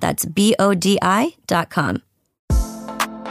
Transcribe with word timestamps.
That's 0.00 0.24
B 0.24 0.54
O 0.58 0.74
D 0.74 0.98
I.com. 1.02 2.02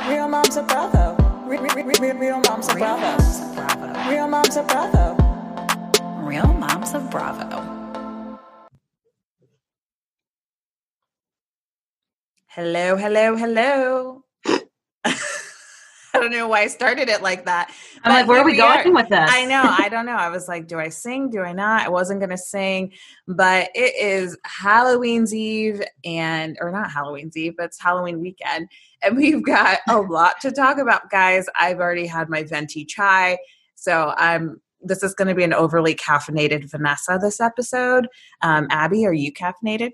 Real 0.08 0.28
moms 0.28 0.58
are 0.58 0.64
bravo. 0.64 1.16
Real, 1.46 1.62
real, 1.64 1.86
real, 1.86 2.16
real 2.18 2.42
moms 2.48 2.70
are 2.70 2.78
bravo. 2.78 4.10
Real 4.10 4.28
moms 4.28 4.56
are 4.58 4.64
bravo. 4.64 5.30
Real 6.30 6.54
Moms 6.54 6.94
of 6.94 7.10
Bravo. 7.10 7.50
Hello, 12.50 12.98
hello, 12.98 13.36
hello. 13.36 14.24
I 16.20 16.24
don't 16.24 16.32
know 16.32 16.48
why 16.50 16.62
I 16.62 16.68
started 16.68 17.08
it 17.08 17.22
like 17.22 17.46
that. 17.46 17.74
I'm 18.04 18.12
like, 18.12 18.28
but 18.28 18.34
where 18.34 18.42
are 18.42 18.46
we 18.46 18.58
going 18.58 18.88
are. 18.88 18.94
with 18.94 19.10
this? 19.10 19.30
I 19.32 19.46
know. 19.46 19.64
I 19.64 19.88
don't 19.90 20.06
know. 20.06 20.16
I 20.16 20.30
was 20.30 20.48
like, 20.48 20.68
do 20.68 20.78
I 20.78 20.90
sing? 20.90 21.30
Do 21.30 21.42
I 21.42 21.54
not? 21.54 21.86
I 21.86 21.90
wasn't 21.90 22.20
going 22.20 22.30
to 22.32 22.38
sing, 22.38 22.92
but 23.28 23.70
it 23.74 23.96
is 23.96 24.38
Halloween's 24.44 25.34
Eve 25.34 25.82
and, 26.04 26.58
or 26.60 26.72
not 26.72 26.92
Halloween's 26.92 27.38
Eve, 27.38 27.56
but 27.58 27.68
it's 27.68 27.82
Halloween 27.82 28.20
weekend. 28.20 28.68
And 29.02 29.16
we've 29.16 29.44
got 29.46 29.80
a 29.88 29.98
lot 29.98 30.42
to 30.42 30.52
talk 30.52 30.78
about, 30.78 31.10
guys. 31.10 31.48
I've 31.58 31.80
already 31.80 32.06
had 32.06 32.30
my 32.30 32.44
venti 32.44 32.84
chai. 32.84 33.38
So 33.76 34.14
I'm, 34.18 34.60
this 34.82 35.04
is 35.04 35.14
going 35.14 35.30
to 35.30 35.36
be 35.36 35.44
an 35.44 35.54
overly 35.54 35.96
caffeinated 35.96 36.70
Vanessa 36.70 37.18
this 37.22 37.40
episode. 37.40 38.08
Um, 38.42 38.68
Abby, 38.70 39.06
are 39.06 39.14
you 39.14 39.32
caffeinated? 39.32 39.92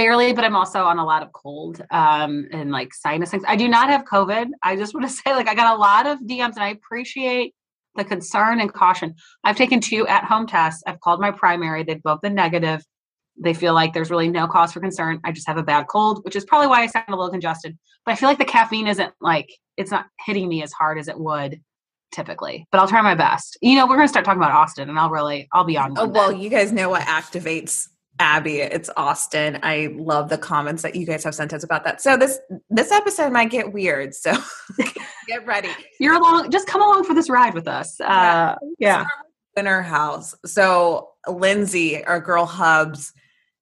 Barely, 0.00 0.32
but 0.32 0.44
I'm 0.44 0.56
also 0.56 0.84
on 0.84 0.98
a 0.98 1.04
lot 1.04 1.22
of 1.22 1.30
cold 1.34 1.82
um, 1.90 2.48
and 2.52 2.70
like 2.70 2.94
sinus 2.94 3.32
things. 3.32 3.44
I 3.46 3.54
do 3.54 3.68
not 3.68 3.90
have 3.90 4.06
COVID. 4.06 4.48
I 4.62 4.74
just 4.74 4.94
want 4.94 5.06
to 5.06 5.12
say, 5.12 5.34
like, 5.34 5.46
I 5.46 5.54
got 5.54 5.76
a 5.76 5.78
lot 5.78 6.06
of 6.06 6.20
DMs 6.20 6.54
and 6.54 6.60
I 6.60 6.68
appreciate 6.68 7.54
the 7.96 8.04
concern 8.04 8.62
and 8.62 8.72
caution. 8.72 9.14
I've 9.44 9.56
taken 9.56 9.78
two 9.78 10.06
at 10.06 10.24
home 10.24 10.46
tests. 10.46 10.82
I've 10.86 11.00
called 11.00 11.20
my 11.20 11.30
primary. 11.30 11.82
They've 11.82 12.02
both 12.02 12.22
been 12.22 12.34
negative. 12.34 12.82
They 13.36 13.52
feel 13.52 13.74
like 13.74 13.92
there's 13.92 14.10
really 14.10 14.30
no 14.30 14.46
cause 14.46 14.72
for 14.72 14.80
concern. 14.80 15.20
I 15.22 15.32
just 15.32 15.46
have 15.46 15.58
a 15.58 15.62
bad 15.62 15.86
cold, 15.86 16.24
which 16.24 16.34
is 16.34 16.46
probably 16.46 16.68
why 16.68 16.80
I 16.80 16.86
sound 16.86 17.04
a 17.08 17.10
little 17.10 17.30
congested. 17.30 17.76
But 18.06 18.12
I 18.12 18.14
feel 18.14 18.30
like 18.30 18.38
the 18.38 18.46
caffeine 18.46 18.86
isn't 18.86 19.12
like, 19.20 19.50
it's 19.76 19.90
not 19.90 20.06
hitting 20.24 20.48
me 20.48 20.62
as 20.62 20.72
hard 20.72 20.98
as 20.98 21.08
it 21.08 21.20
would 21.20 21.60
typically. 22.10 22.66
But 22.72 22.80
I'll 22.80 22.88
try 22.88 23.02
my 23.02 23.14
best. 23.14 23.58
You 23.60 23.76
know, 23.76 23.84
we're 23.86 23.96
going 23.96 24.06
to 24.06 24.08
start 24.08 24.24
talking 24.24 24.40
about 24.40 24.52
Austen 24.52 24.88
and 24.88 24.98
I'll 24.98 25.10
really, 25.10 25.46
I'll 25.52 25.64
be 25.64 25.76
on. 25.76 25.92
Oh, 25.98 26.06
well, 26.06 26.30
then. 26.30 26.40
you 26.40 26.48
guys 26.48 26.72
know 26.72 26.88
what 26.88 27.02
activates 27.02 27.86
Abby. 28.20 28.60
It's 28.60 28.90
Austen. 28.98 29.58
I 29.62 29.94
love 29.96 30.28
the 30.28 30.36
comments 30.36 30.82
that 30.82 30.94
you 30.94 31.06
guys 31.06 31.24
have 31.24 31.34
sent 31.34 31.54
us 31.54 31.64
about 31.64 31.84
that. 31.84 32.02
So 32.02 32.18
this 32.18 32.38
this 32.68 32.92
episode 32.92 33.32
might 33.32 33.50
get 33.50 33.72
weird. 33.72 34.14
So 34.14 34.34
get 35.26 35.44
ready. 35.46 35.70
you're 35.98 36.14
along, 36.14 36.50
just 36.50 36.68
come 36.68 36.82
along 36.82 37.04
for 37.04 37.14
this 37.14 37.30
ride 37.30 37.54
with 37.54 37.66
us. 37.66 37.98
Uh, 37.98 38.56
yeah. 38.78 39.06
In 39.56 39.64
her 39.64 39.82
house. 39.82 40.34
So 40.44 41.08
Lindsay, 41.26 42.04
our 42.04 42.20
girl 42.20 42.44
Hubs, 42.44 43.12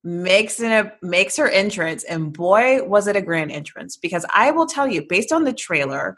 makes 0.03 0.59
an 0.59 0.91
makes 1.01 1.37
her 1.37 1.47
entrance, 1.47 2.03
and 2.03 2.33
boy, 2.33 2.83
was 2.83 3.07
it 3.07 3.15
a 3.15 3.21
grand 3.21 3.51
entrance. 3.51 3.95
Because 3.95 4.25
I 4.33 4.51
will 4.51 4.67
tell 4.67 4.87
you, 4.87 5.05
based 5.07 5.31
on 5.31 5.45
the 5.45 5.53
trailer, 5.53 6.17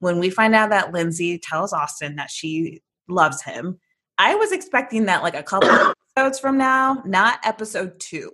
when 0.00 0.18
we 0.18 0.28
find 0.28 0.56
out 0.56 0.70
that 0.70 0.92
Lindsay 0.92 1.38
tells 1.38 1.72
Austen 1.72 2.16
that 2.16 2.30
she 2.30 2.82
loves 3.08 3.42
him, 3.42 3.78
I 4.18 4.34
was 4.34 4.52
expecting 4.52 5.06
that 5.06 5.22
like 5.22 5.34
a 5.34 5.42
couple 5.42 5.70
episodes 6.16 6.38
from 6.38 6.58
now, 6.58 7.02
not 7.04 7.40
episode 7.44 7.98
two. 8.00 8.32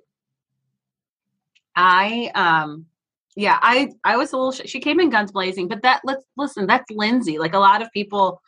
I 1.74 2.30
um 2.34 2.86
yeah, 3.34 3.58
I 3.62 3.92
I 4.04 4.16
was 4.16 4.32
a 4.32 4.36
little 4.36 4.52
sh- 4.52 4.66
she 4.66 4.80
came 4.80 5.00
in 5.00 5.10
guns 5.10 5.32
blazing, 5.32 5.68
but 5.68 5.82
that 5.82 6.02
let's 6.04 6.24
listen, 6.36 6.66
that's 6.66 6.90
Lindsay. 6.90 7.38
Like 7.38 7.54
a 7.54 7.58
lot 7.58 7.82
of 7.82 7.90
people 7.92 8.42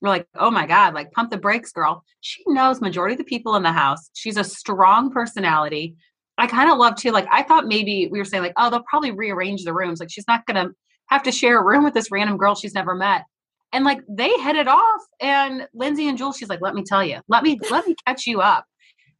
were 0.00 0.08
like, 0.08 0.26
"Oh 0.34 0.50
my 0.50 0.66
god, 0.66 0.94
like 0.94 1.12
pump 1.12 1.30
the 1.30 1.36
brakes, 1.36 1.72
girl." 1.72 2.02
She 2.20 2.42
knows 2.46 2.80
majority 2.80 3.14
of 3.14 3.18
the 3.18 3.24
people 3.24 3.56
in 3.56 3.62
the 3.62 3.72
house. 3.72 4.10
She's 4.14 4.38
a 4.38 4.44
strong 4.44 5.10
personality. 5.10 5.96
I 6.38 6.46
kind 6.46 6.70
of 6.70 6.78
love 6.78 6.96
too 6.96 7.10
like 7.10 7.26
I 7.30 7.42
thought 7.42 7.66
maybe 7.66 8.08
we 8.10 8.18
were 8.18 8.24
saying 8.24 8.42
like, 8.42 8.54
"Oh, 8.56 8.70
they'll 8.70 8.82
probably 8.88 9.10
rearrange 9.10 9.64
the 9.64 9.74
rooms. 9.74 10.00
Like 10.00 10.10
she's 10.10 10.28
not 10.28 10.46
going 10.46 10.66
to 10.66 10.74
have 11.06 11.22
to 11.24 11.32
share 11.32 11.58
a 11.60 11.64
room 11.64 11.84
with 11.84 11.94
this 11.94 12.10
random 12.10 12.38
girl 12.38 12.54
she's 12.54 12.74
never 12.74 12.94
met." 12.94 13.24
And 13.72 13.84
like 13.84 14.00
they 14.08 14.36
headed 14.40 14.66
off 14.66 15.00
and 15.20 15.68
Lindsay 15.74 16.08
and 16.08 16.18
Jules 16.18 16.36
she's 16.36 16.48
like, 16.48 16.60
"Let 16.60 16.74
me 16.74 16.82
tell 16.82 17.04
you. 17.04 17.20
Let 17.28 17.42
me 17.44 17.58
let 17.70 17.86
me 17.86 17.94
catch 18.06 18.26
you 18.26 18.40
up." 18.40 18.64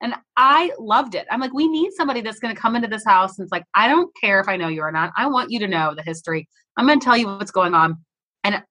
And 0.02 0.14
I 0.36 0.72
loved 0.78 1.14
it. 1.14 1.26
I'm 1.30 1.40
like, 1.40 1.52
we 1.52 1.68
need 1.68 1.92
somebody 1.92 2.22
that's 2.22 2.38
going 2.38 2.54
to 2.54 2.60
come 2.60 2.74
into 2.74 2.88
this 2.88 3.04
house 3.04 3.38
and 3.38 3.44
it's 3.44 3.52
like, 3.52 3.64
I 3.74 3.86
don't 3.86 4.10
care 4.18 4.40
if 4.40 4.48
I 4.48 4.56
know 4.56 4.68
you 4.68 4.80
or 4.80 4.90
not. 4.90 5.12
I 5.16 5.26
want 5.26 5.50
you 5.50 5.58
to 5.60 5.68
know 5.68 5.94
the 5.94 6.02
history. 6.02 6.48
I'm 6.78 6.86
going 6.86 6.98
to 6.98 7.04
tell 7.04 7.18
you 7.18 7.26
what's 7.26 7.50
going 7.50 7.74
on. 7.74 7.98
And 8.42 8.62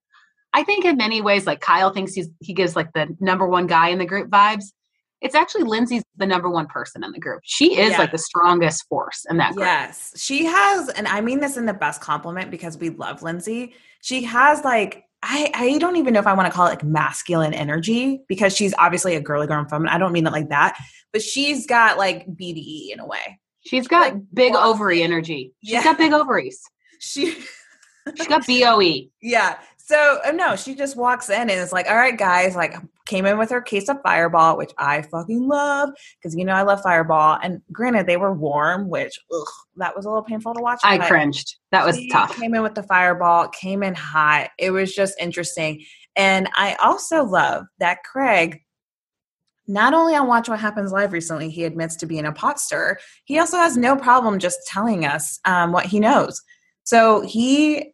I 0.53 0.63
think 0.63 0.85
in 0.85 0.97
many 0.97 1.22
ways, 1.22 1.45
like 1.45 1.59
Kyle 1.62 1.91
thinks 1.91 2.13
he's 2.13 2.29
he 2.41 2.53
gives 2.53 2.75
like 2.75 2.91
the 2.94 3.16
number 3.19 3.47
one 3.47 3.68
guy 3.68 3.89
in 3.89 4.00
the 4.00 4.06
group 4.06 4.29
vibes. 4.29 4.66
It's 5.22 5.35
actually 5.35 5.63
Lindsay's 5.66 6.01
the 6.16 6.25
number 6.25 6.50
one 6.50 6.66
person 6.66 7.03
in 7.03 7.12
the 7.12 7.19
group. 7.19 7.41
She 7.44 7.78
is 7.78 7.91
Yeah. 7.91 7.97
like 8.00 8.12
the 8.12 8.18
strongest 8.18 8.88
force 8.88 9.25
in 9.29 9.38
that 9.38 9.53
group. 9.53 9.66
Yes, 9.68 10.13
she 10.16 10.45
has, 10.45 10.89
and 10.89 11.07
I 11.07 11.22
mean 11.22 11.41
this 11.41 11.57
in 11.57 11.66
the 11.66 11.73
best 11.73 12.01
compliment 12.01 12.50
because 12.50 12.78
we 12.78 12.89
love 12.89 13.22
Lindsay. 13.22 13.73
She 14.01 14.23
has 14.23 14.63
like 14.63 15.03
I 15.22 15.52
I 15.53 15.78
don't 15.80 15.97
even 15.97 16.13
know 16.13 16.19
if 16.19 16.28
I 16.28 16.34
want 16.34 16.47
to 16.47 16.53
call 16.53 16.68
it 16.68 16.69
like 16.69 16.84
masculine 16.84 17.53
energy 17.53 18.22
because 18.28 18.56
she's 18.56 18.74
obviously 18.78 19.16
a 19.16 19.22
girly 19.22 19.47
girl 19.47 19.66
feminine. 19.69 19.94
I 19.94 19.97
don't 19.97 20.13
mean 20.13 20.25
it 20.25 20.31
like 20.31 20.50
that, 20.50 20.78
but 21.12 21.22
she's 21.22 21.66
got 21.68 21.97
like 21.97 22.25
BDE 22.28 22.91
in 22.94 23.00
a 23.00 23.06
way. 23.07 23.40
She's 23.66 23.88
got 23.88 24.13
Like, 24.13 24.24
big 24.34 24.53
wow. 24.53 24.72
ovary 24.72 25.03
energy. 25.03 25.53
She's 25.63 25.74
Yeah. 25.74 25.84
got 25.84 25.97
big 25.97 26.13
ovaries. 26.13 26.62
She 27.02 27.34
She's 28.18 28.28
got. 28.28 28.46
BOE. 28.47 29.09
Yeah. 29.22 29.57
So 29.89 30.19
uh, 30.23 30.31
no, 30.33 30.55
she 30.55 30.75
just 30.75 30.95
walks 30.95 31.31
in 31.31 31.41
and 31.41 31.50
is 31.50 31.73
like, 31.73 31.89
"All 31.89 31.95
right, 31.95 32.16
guys." 32.16 32.55
Like, 32.55 32.75
came 33.07 33.25
in 33.25 33.39
with 33.39 33.50
her 33.50 33.59
case 33.59 33.89
of 33.89 33.97
Fireball, 34.03 34.55
which 34.55 34.72
I 34.77 35.01
fucking 35.01 35.47
love 35.47 35.89
because 36.22 36.35
you 36.35 36.45
know 36.45 36.53
I 36.53 36.61
love 36.61 36.83
Fireball. 36.83 37.39
And 37.41 37.63
granted, 37.72 38.05
they 38.05 38.16
were 38.16 38.31
warm, 38.31 38.88
which 38.88 39.17
ugh, 39.33 39.47
that 39.77 39.95
was 39.95 40.05
a 40.05 40.09
little 40.09 40.22
painful 40.22 40.53
to 40.53 40.61
watch. 40.61 40.79
I 40.83 41.00
cringed. 41.00 41.55
That 41.72 41.88
was 41.88 41.95
she 41.95 42.07
tough. 42.11 42.35
Came 42.35 42.53
in 42.53 42.61
with 42.61 42.75
the 42.75 42.83
Fireball, 42.83 43.47
came 43.47 43.81
in 43.81 43.95
hot. 43.95 44.51
It 44.59 44.69
was 44.69 44.94
just 44.94 45.19
interesting, 45.19 45.83
and 46.16 46.47
I 46.56 46.75
also 46.75 47.23
love 47.23 47.66
that 47.79 48.03
Craig. 48.03 48.61
Not 49.67 49.95
only 49.95 50.13
on 50.13 50.27
Watch 50.27 50.50
What 50.50 50.59
Happens 50.59 50.91
Live 50.91 51.13
recently, 51.13 51.50
he 51.50 51.63
admits 51.63 51.95
to 51.95 52.06
being 52.06 52.25
a 52.25 52.31
pot 52.31 52.59
stirrer. 52.59 53.00
He 53.25 53.39
also 53.39 53.57
has 53.57 53.75
no 53.75 53.95
problem 53.95 54.38
just 54.38 54.59
telling 54.67 55.06
us 55.06 55.39
um, 55.45 55.71
what 55.71 55.88
he 55.88 56.00
knows. 56.00 56.44
So 56.83 57.21
he 57.21 57.94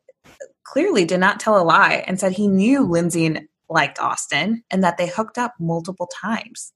clearly 0.65 1.05
did 1.05 1.19
not 1.19 1.39
tell 1.39 1.59
a 1.59 1.63
lie 1.63 2.03
and 2.07 2.19
said 2.19 2.33
he 2.33 2.47
knew 2.47 2.83
Lindsay 2.83 3.37
liked 3.69 3.99
Austen 3.99 4.63
and 4.69 4.83
that 4.83 4.97
they 4.97 5.07
hooked 5.07 5.37
up 5.37 5.53
multiple 5.59 6.09
times. 6.21 6.73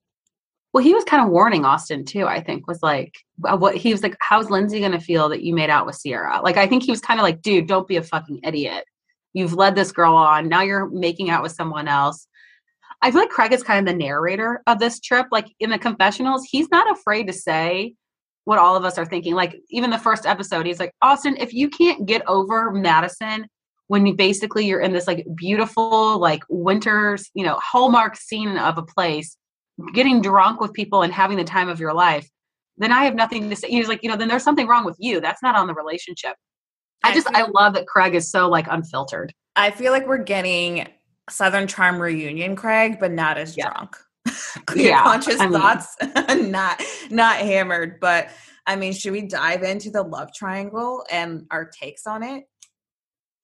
Well, 0.72 0.84
he 0.84 0.94
was 0.94 1.04
kind 1.04 1.24
of 1.24 1.32
warning 1.32 1.66
Austen 1.66 2.06
too. 2.06 2.26
I 2.28 2.42
think 2.42 2.68
was 2.68 2.84
like, 2.84 3.16
uh, 3.44 3.58
what 3.58 3.76
he 3.76 3.92
was 3.92 4.04
like, 4.04 4.16
how's 4.22 4.52
Lindsay 4.52 4.80
going 4.80 4.92
to 4.92 5.00
feel 5.00 5.30
that 5.30 5.42
you 5.42 5.54
made 5.54 5.72
out 5.72 5.88
with 5.88 6.00
Ciara? 6.02 6.42
Like, 6.44 6.58
I 6.58 6.68
think 6.68 6.84
he 6.84 6.92
was 6.92 7.02
kind 7.02 7.20
of 7.20 7.24
like, 7.24 7.42
dude, 7.42 7.68
don't 7.68 7.88
be 7.88 7.98
a 7.98 8.04
fucking 8.04 8.42
idiot. 8.44 8.86
You've 9.34 9.54
led 9.54 9.76
this 9.76 9.92
girl 9.92 10.14
on. 10.14 10.48
Now 10.48 10.62
you're 10.62 10.90
making 10.90 11.32
out 11.32 11.42
with 11.42 11.52
someone 11.54 11.88
else. 11.88 12.28
I 13.02 13.12
feel 13.12 13.22
like 13.22 13.30
Craig 13.30 13.54
is 13.54 13.64
kind 13.64 13.88
of 13.88 13.92
the 13.92 13.98
narrator 13.98 14.62
of 14.68 14.80
this 14.80 15.00
trip. 15.00 15.28
Like 15.32 15.48
in 15.60 15.70
the 15.72 15.80
confessionals, 15.80 16.46
he's 16.50 16.70
not 16.70 16.92
afraid 16.92 17.28
to 17.28 17.34
say 17.34 17.96
what 18.44 18.60
all 18.60 18.76
of 18.76 18.86
us 18.86 18.98
are 18.98 19.06
thinking. 19.06 19.34
Like 19.34 19.56
even 19.70 19.90
the 19.90 19.98
first 19.98 20.26
episode, 20.26 20.66
he's 20.66 20.80
like, 20.80 20.94
Austen, 21.02 21.38
if 21.38 21.54
you 21.54 21.70
can't 21.70 22.06
get 22.06 22.28
over 22.28 22.72
Madison 22.72 23.48
when 23.90 24.06
you 24.06 24.14
basically 24.16 24.66
you're 24.66 24.80
in 24.80 24.94
this 24.94 25.06
like 25.08 25.26
beautiful 25.36 26.18
like 26.20 26.42
winter's 26.50 27.30
you 27.34 27.44
know 27.46 27.60
hallmark 27.62 28.16
scene 28.16 28.58
of 28.58 28.78
a 28.78 28.84
place 28.84 29.36
getting 29.94 30.22
drunk 30.22 30.62
with 30.62 30.72
people 30.74 31.02
and 31.04 31.12
having 31.14 31.38
the 31.38 31.44
time 31.44 31.68
of 31.70 31.80
your 31.80 31.94
life 31.94 32.28
then 32.78 32.92
i 32.92 33.04
have 33.04 33.16
nothing 33.16 33.50
to 33.50 33.56
say 33.56 33.68
he's 33.68 33.88
like 33.90 34.02
you 34.04 34.10
know 34.10 34.16
then 34.16 34.28
there's 34.30 34.44
something 34.44 34.68
wrong 34.68 34.86
with 34.86 34.96
you 35.00 35.20
that's 35.20 35.44
not 35.44 35.56
on 35.56 35.68
the 35.68 35.74
relationship 35.74 36.36
I 37.02 37.14
just 37.14 37.28
I 37.34 37.44
love 37.44 37.76
that 37.76 37.88
Craig 37.88 38.14
is 38.14 38.30
so 38.30 38.50
like 38.50 38.68
unfiltered. 38.70 39.34
I 39.56 39.72
feel 39.72 39.94
like 39.94 40.06
we're 40.06 40.18
getting 40.18 40.86
Southern 41.30 41.66
Charm 41.66 41.98
reunion, 42.02 42.58
Craig, 42.58 42.98
but 43.00 43.14
not 43.14 43.38
as 43.38 43.56
Yeah. 43.56 43.70
drunk. 43.70 43.96
Clear 44.66 44.90
Yeah, 44.90 45.04
conscious 45.04 45.40
I 45.40 45.48
mean- 45.48 45.62
thoughts, 45.62 45.96
not 46.52 46.84
not 47.10 47.38
hammered. 47.38 48.02
But 48.02 48.28
I 48.68 48.76
mean, 48.76 48.92
should 48.92 49.14
we 49.14 49.22
dive 49.22 49.64
into 49.64 49.90
the 49.92 50.04
love 50.04 50.34
triangle 50.36 51.06
and 51.10 51.46
our 51.52 51.64
takes 51.72 52.06
on 52.06 52.22
it? 52.22 52.44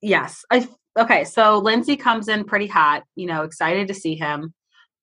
Yes. 0.05 0.45
I 0.51 0.67
okay, 0.97 1.23
so 1.23 1.57
Lindsay 1.57 1.97
comes 1.97 2.27
in 2.27 2.43
pretty 2.45 2.67
hot, 2.67 3.03
you 3.15 3.25
know, 3.25 3.41
excited 3.41 3.87
to 3.87 3.93
see 3.93 4.15
him. 4.15 4.53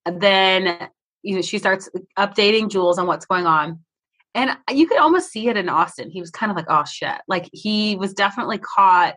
And 0.06 0.20
then 0.20 0.88
you 1.22 1.36
know, 1.36 1.42
she 1.42 1.58
starts 1.58 1.88
updating 2.18 2.70
Jules 2.70 2.98
on 2.98 3.06
what's 3.06 3.26
going 3.26 3.46
on. 3.46 3.80
And 4.34 4.56
you 4.70 4.86
could 4.86 4.98
almost 4.98 5.30
see 5.30 5.48
it 5.48 5.56
in 5.56 5.68
Austen. 5.68 6.10
He 6.10 6.20
was 6.20 6.30
kind 6.30 6.50
of 6.50 6.56
like, 6.56 6.66
oh 6.68 6.84
shit. 6.84 7.20
Like 7.28 7.48
he 7.52 7.96
was 7.96 8.14
definitely 8.14 8.58
caught 8.58 9.16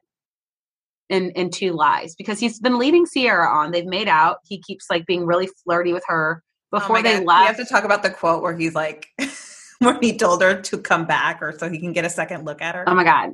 in 1.09 1.29
in 1.31 1.51
two 1.51 1.73
lies 1.73 2.15
because 2.15 2.39
he's 2.39 2.59
been 2.59 2.79
leading 2.79 3.05
Ciara 3.05 3.47
on. 3.47 3.71
They've 3.71 3.85
made 3.85 4.07
out. 4.07 4.37
He 4.43 4.59
keeps 4.59 4.87
like 4.89 5.05
being 5.05 5.25
really 5.25 5.49
flirty 5.63 5.93
with 5.93 6.03
her 6.07 6.43
oh 6.73 6.79
before 6.79 6.97
Oh 6.97 7.01
they 7.03 7.13
God, 7.13 7.19
We 7.19 7.25
left. 7.27 7.47
have 7.47 7.57
to 7.57 7.65
talk 7.65 7.83
about 7.83 8.01
the 8.01 8.09
quote 8.09 8.41
where 8.41 8.57
he's 8.57 8.73
like, 8.73 9.07
when 9.79 10.01
he 10.01 10.17
told 10.17 10.41
her 10.41 10.59
to 10.61 10.77
come 10.79 11.05
back, 11.05 11.41
or 11.41 11.55
so 11.57 11.69
he 11.69 11.79
can 11.79 11.93
get 11.93 12.05
a 12.05 12.09
second 12.09 12.45
look 12.45 12.61
at 12.61 12.73
her. 12.75 12.83
Oh 12.87 12.95
my 12.95 13.03
god! 13.03 13.33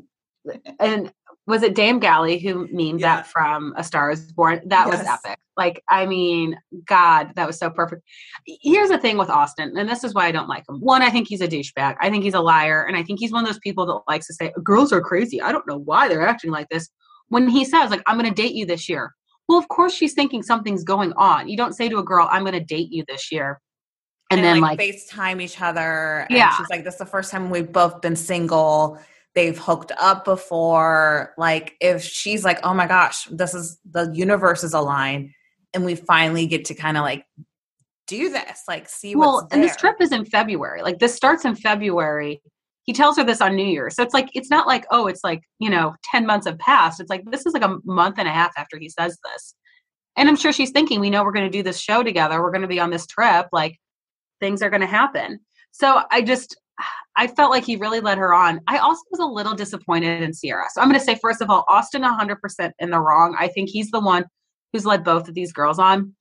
And 0.79 1.11
was 1.47 1.63
it 1.63 1.75
Dame 1.75 1.99
Galley 1.99 2.39
who 2.39 2.67
memed 2.67 2.99
Yeah. 2.99 3.17
that 3.17 3.27
from 3.27 3.73
A 3.77 3.83
Star 3.83 4.11
Is 4.11 4.31
Born? 4.31 4.61
That 4.65 4.87
was 4.87 4.99
epic. 4.99 5.39
Like, 5.57 5.83
I 5.89 6.05
mean, 6.05 6.57
God, 6.85 7.31
that 7.35 7.45
was 7.45 7.57
so 7.59 7.69
perfect. 7.69 8.03
Here's 8.45 8.89
the 8.89 8.97
thing 8.97 9.17
with 9.17 9.29
Austen, 9.29 9.77
and 9.77 9.89
this 9.89 10.03
is 10.03 10.13
why 10.13 10.27
I 10.27 10.31
don't 10.31 10.47
like 10.47 10.63
him. 10.67 10.79
One, 10.79 11.01
I 11.01 11.09
think 11.09 11.27
he's 11.27 11.41
a 11.41 11.47
douchebag. 11.47 11.97
I 11.99 12.09
think 12.09 12.23
he's 12.23 12.33
a 12.33 12.39
liar, 12.41 12.83
and 12.83 12.95
I 12.95 13.03
think 13.03 13.19
he's 13.19 13.31
one 13.31 13.43
of 13.43 13.49
those 13.49 13.59
people 13.59 13.85
that 13.87 14.01
likes 14.11 14.27
to 14.27 14.33
say 14.33 14.53
girls 14.63 14.93
are 14.93 15.01
crazy. 15.01 15.41
I 15.41 15.51
don't 15.51 15.67
know 15.67 15.77
why 15.79 16.07
they're 16.07 16.25
acting 16.27 16.51
like 16.51 16.69
this. 16.69 16.89
When 17.29 17.47
he 17.47 17.65
says, 17.65 17.91
like, 17.91 18.01
I'm 18.07 18.17
going 18.17 18.29
to 18.33 18.41
date 18.41 18.53
you 18.53 18.65
this 18.65 18.87
year. 18.89 19.13
Well, 19.47 19.57
of 19.57 19.67
course 19.67 19.93
she's 19.93 20.13
thinking 20.13 20.43
something's 20.43 20.83
going 20.83 21.11
on. 21.13 21.47
You 21.49 21.57
don't 21.57 21.73
say 21.73 21.89
to 21.89 21.97
a 21.97 22.03
girl, 22.03 22.27
I'm 22.31 22.43
going 22.43 22.53
to 22.53 22.63
date 22.63 22.89
you 22.91 23.03
this 23.07 23.31
year. 23.31 23.59
And, 24.29 24.43
then 24.43 24.61
like, 24.61 24.79
FaceTime 24.79 25.41
each 25.41 25.59
other. 25.61 26.25
And 26.29 26.37
Yeah. 26.37 26.55
she's 26.55 26.69
like, 26.69 26.85
"This 26.85 26.93
is 26.93 26.99
the 26.99 27.05
first 27.05 27.31
time 27.31 27.49
we've 27.49 27.71
both 27.71 27.99
been 28.01 28.15
single. 28.15 28.97
They've 29.35 29.57
hooked 29.57 29.91
up 29.99 30.25
before." 30.25 31.33
Like, 31.37 31.75
if 31.81 32.03
she's 32.03 32.43
like, 32.43 32.59
"Oh 32.63 32.73
my 32.73 32.87
gosh, 32.87 33.25
this 33.31 33.53
is 33.53 33.79
the 33.89 34.11
universe 34.13 34.63
is 34.63 34.73
aligned," 34.73 35.31
and 35.73 35.85
we 35.85 35.95
finally 35.95 36.47
get 36.47 36.65
to 36.65 36.73
kind 36.75 36.97
of 36.97 37.03
like 37.03 37.25
do 38.07 38.29
this, 38.29 38.63
like 38.67 38.89
see 38.89 39.15
well, 39.15 39.47
and 39.51 39.63
this 39.63 39.75
trip 39.77 39.95
is 40.01 40.11
in 40.11 40.25
February. 40.25 40.81
Like 40.81 40.99
this 40.99 41.15
starts 41.15 41.45
in 41.45 41.55
February. 41.55 42.41
He 42.83 42.93
tells 42.93 43.15
her 43.17 43.23
this 43.23 43.41
on 43.41 43.55
New 43.55 43.65
Year's. 43.65 43.95
So 43.95 44.03
it's 44.03 44.13
like 44.13 44.29
it's 44.33 44.49
not 44.49 44.67
like, 44.67 44.85
oh, 44.91 45.07
it's 45.07 45.23
like, 45.23 45.43
you 45.59 45.69
know, 45.69 45.95
10 46.11 46.25
months 46.25 46.47
have 46.47 46.57
passed. 46.59 46.99
It's 46.99 47.09
like 47.09 47.23
this 47.31 47.45
is 47.45 47.53
like 47.53 47.63
a 47.63 47.77
month 47.85 48.15
and 48.17 48.27
a 48.27 48.31
half 48.31 48.51
after 48.57 48.77
he 48.77 48.89
says 48.89 49.17
this. 49.23 49.55
And 50.17 50.27
I'm 50.27 50.35
sure 50.35 50.51
she's 50.51 50.71
thinking, 50.71 50.99
we 50.99 51.09
know 51.09 51.23
we're 51.23 51.31
going 51.31 51.49
to 51.49 51.57
do 51.57 51.63
this 51.63 51.79
show 51.79 52.03
together. 52.03 52.41
We're 52.41 52.51
going 52.51 52.63
to 52.63 52.67
be 52.67 52.79
on 52.79 52.89
this 52.89 53.07
trip. 53.07 53.47
Like 53.53 53.77
things 54.41 54.61
are 54.61 54.69
going 54.69 54.81
to 54.81 54.87
happen. 54.87 55.39
So 55.71 56.01
I 56.11 56.21
just 56.21 56.59
I 57.15 57.27
felt 57.27 57.51
like 57.51 57.65
he 57.65 57.75
really 57.75 57.99
led 57.99 58.17
her 58.17 58.33
on. 58.33 58.61
I 58.67 58.77
also 58.77 59.01
was 59.11 59.19
a 59.19 59.25
little 59.25 59.53
disappointed 59.53 60.23
in 60.23 60.31
Ciara. 60.33 60.65
So 60.73 60.81
I'm 60.81 60.87
going 60.87 60.99
to 60.99 61.05
say 61.05 61.15
first 61.15 61.41
of 61.41 61.49
all, 61.49 61.65
Austen 61.67 62.03
100% 62.03 62.71
in 62.79 62.89
the 62.89 62.99
wrong. 62.99 63.35
I 63.37 63.47
think 63.47 63.69
he's 63.69 63.91
the 63.91 63.99
one 63.99 64.25
who's 64.71 64.85
led 64.85 65.03
both 65.03 65.27
of 65.27 65.35
these 65.35 65.51
girls 65.51 65.77
on. 65.77 66.15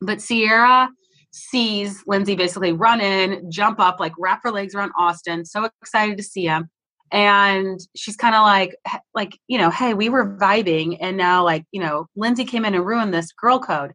But 0.00 0.18
Ciara 0.18 0.88
sees 1.30 2.02
Lindsay 2.06 2.34
basically 2.34 2.72
run 2.72 3.00
in, 3.00 3.50
jump 3.50 3.80
up, 3.80 4.00
like 4.00 4.12
wrap 4.18 4.40
her 4.42 4.50
legs 4.50 4.74
around 4.74 4.92
Austen, 4.98 5.44
so 5.44 5.68
excited 5.80 6.16
to 6.16 6.22
see 6.22 6.44
him. 6.44 6.68
And 7.12 7.78
she's 7.94 8.16
kind 8.16 8.34
of 8.34 8.42
like, 8.42 8.74
like, 9.14 9.38
you 9.46 9.58
know, 9.58 9.70
hey, 9.70 9.94
we 9.94 10.08
were 10.08 10.36
vibing, 10.36 10.96
and 10.98 11.16
now, 11.16 11.44
like, 11.44 11.64
you 11.70 11.80
know, 11.80 12.06
Lindsay 12.16 12.44
came 12.44 12.64
in 12.64 12.74
and 12.74 12.86
ruined 12.86 13.12
this 13.12 13.32
girl 13.32 13.58
code. 13.58 13.92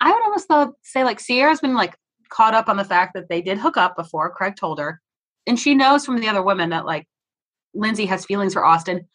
I 0.00 0.12
would 0.12 0.22
almost 0.24 0.50
say 0.82 1.04
like 1.04 1.20
Ciara's 1.20 1.60
been 1.60 1.74
like 1.74 1.94
caught 2.30 2.54
up 2.54 2.68
on 2.68 2.76
the 2.76 2.84
fact 2.84 3.12
that 3.14 3.28
they 3.28 3.40
did 3.40 3.58
hook 3.58 3.76
up 3.76 3.96
before. 3.96 4.30
Craig 4.30 4.56
told 4.56 4.80
her, 4.80 5.00
and 5.46 5.58
she 5.58 5.74
knows 5.74 6.04
from 6.04 6.20
the 6.20 6.28
other 6.28 6.42
women 6.42 6.70
that 6.70 6.86
like 6.86 7.06
Lindsay 7.74 8.06
has 8.06 8.24
feelings 8.24 8.52
for 8.52 8.64
Austen. 8.64 9.08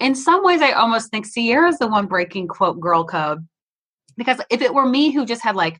In 0.00 0.14
some 0.14 0.44
ways, 0.44 0.62
I 0.62 0.72
almost 0.72 1.10
think 1.10 1.26
Ciara's 1.26 1.78
the 1.78 1.88
one 1.88 2.06
breaking 2.06 2.48
quote 2.48 2.80
girl 2.80 3.04
code 3.04 3.46
because 4.16 4.40
if 4.50 4.60
it 4.60 4.74
were 4.74 4.86
me 4.86 5.10
who 5.10 5.24
just 5.24 5.42
had 5.42 5.56
like 5.56 5.78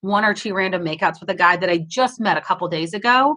one 0.00 0.24
or 0.24 0.34
two 0.34 0.54
random 0.54 0.84
makeouts 0.84 1.20
with 1.20 1.30
a 1.30 1.34
guy 1.34 1.56
that 1.56 1.68
I 1.68 1.78
just 1.78 2.20
met 2.20 2.36
a 2.36 2.42
couple 2.42 2.68
days 2.68 2.94
ago, 2.94 3.36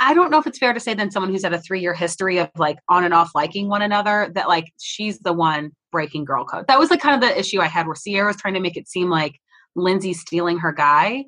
I 0.00 0.14
don't 0.14 0.30
know 0.30 0.38
if 0.38 0.46
it's 0.46 0.58
fair 0.58 0.72
to 0.72 0.80
say 0.80 0.94
then 0.94 1.10
someone 1.10 1.30
who's 1.30 1.44
had 1.44 1.52
a 1.52 1.60
three 1.60 1.80
year 1.80 1.94
history 1.94 2.38
of 2.38 2.50
like 2.56 2.78
on 2.88 3.04
and 3.04 3.14
off 3.14 3.30
liking 3.34 3.68
one 3.68 3.82
another 3.82 4.32
that 4.34 4.48
like 4.48 4.72
she's 4.80 5.18
the 5.20 5.32
one 5.32 5.70
breaking 5.92 6.24
girl 6.24 6.44
code. 6.44 6.66
That 6.66 6.78
was 6.78 6.90
like 6.90 7.00
kind 7.00 7.14
of 7.14 7.28
the 7.28 7.38
issue 7.38 7.60
I 7.60 7.66
had 7.66 7.86
where 7.86 7.94
Ciara 7.94 8.28
was 8.28 8.36
trying 8.36 8.54
to 8.54 8.60
make 8.60 8.76
it 8.76 8.88
seem 8.88 9.10
like 9.10 9.38
Lindsay's 9.76 10.20
stealing 10.20 10.58
her 10.58 10.72
guy. 10.72 11.24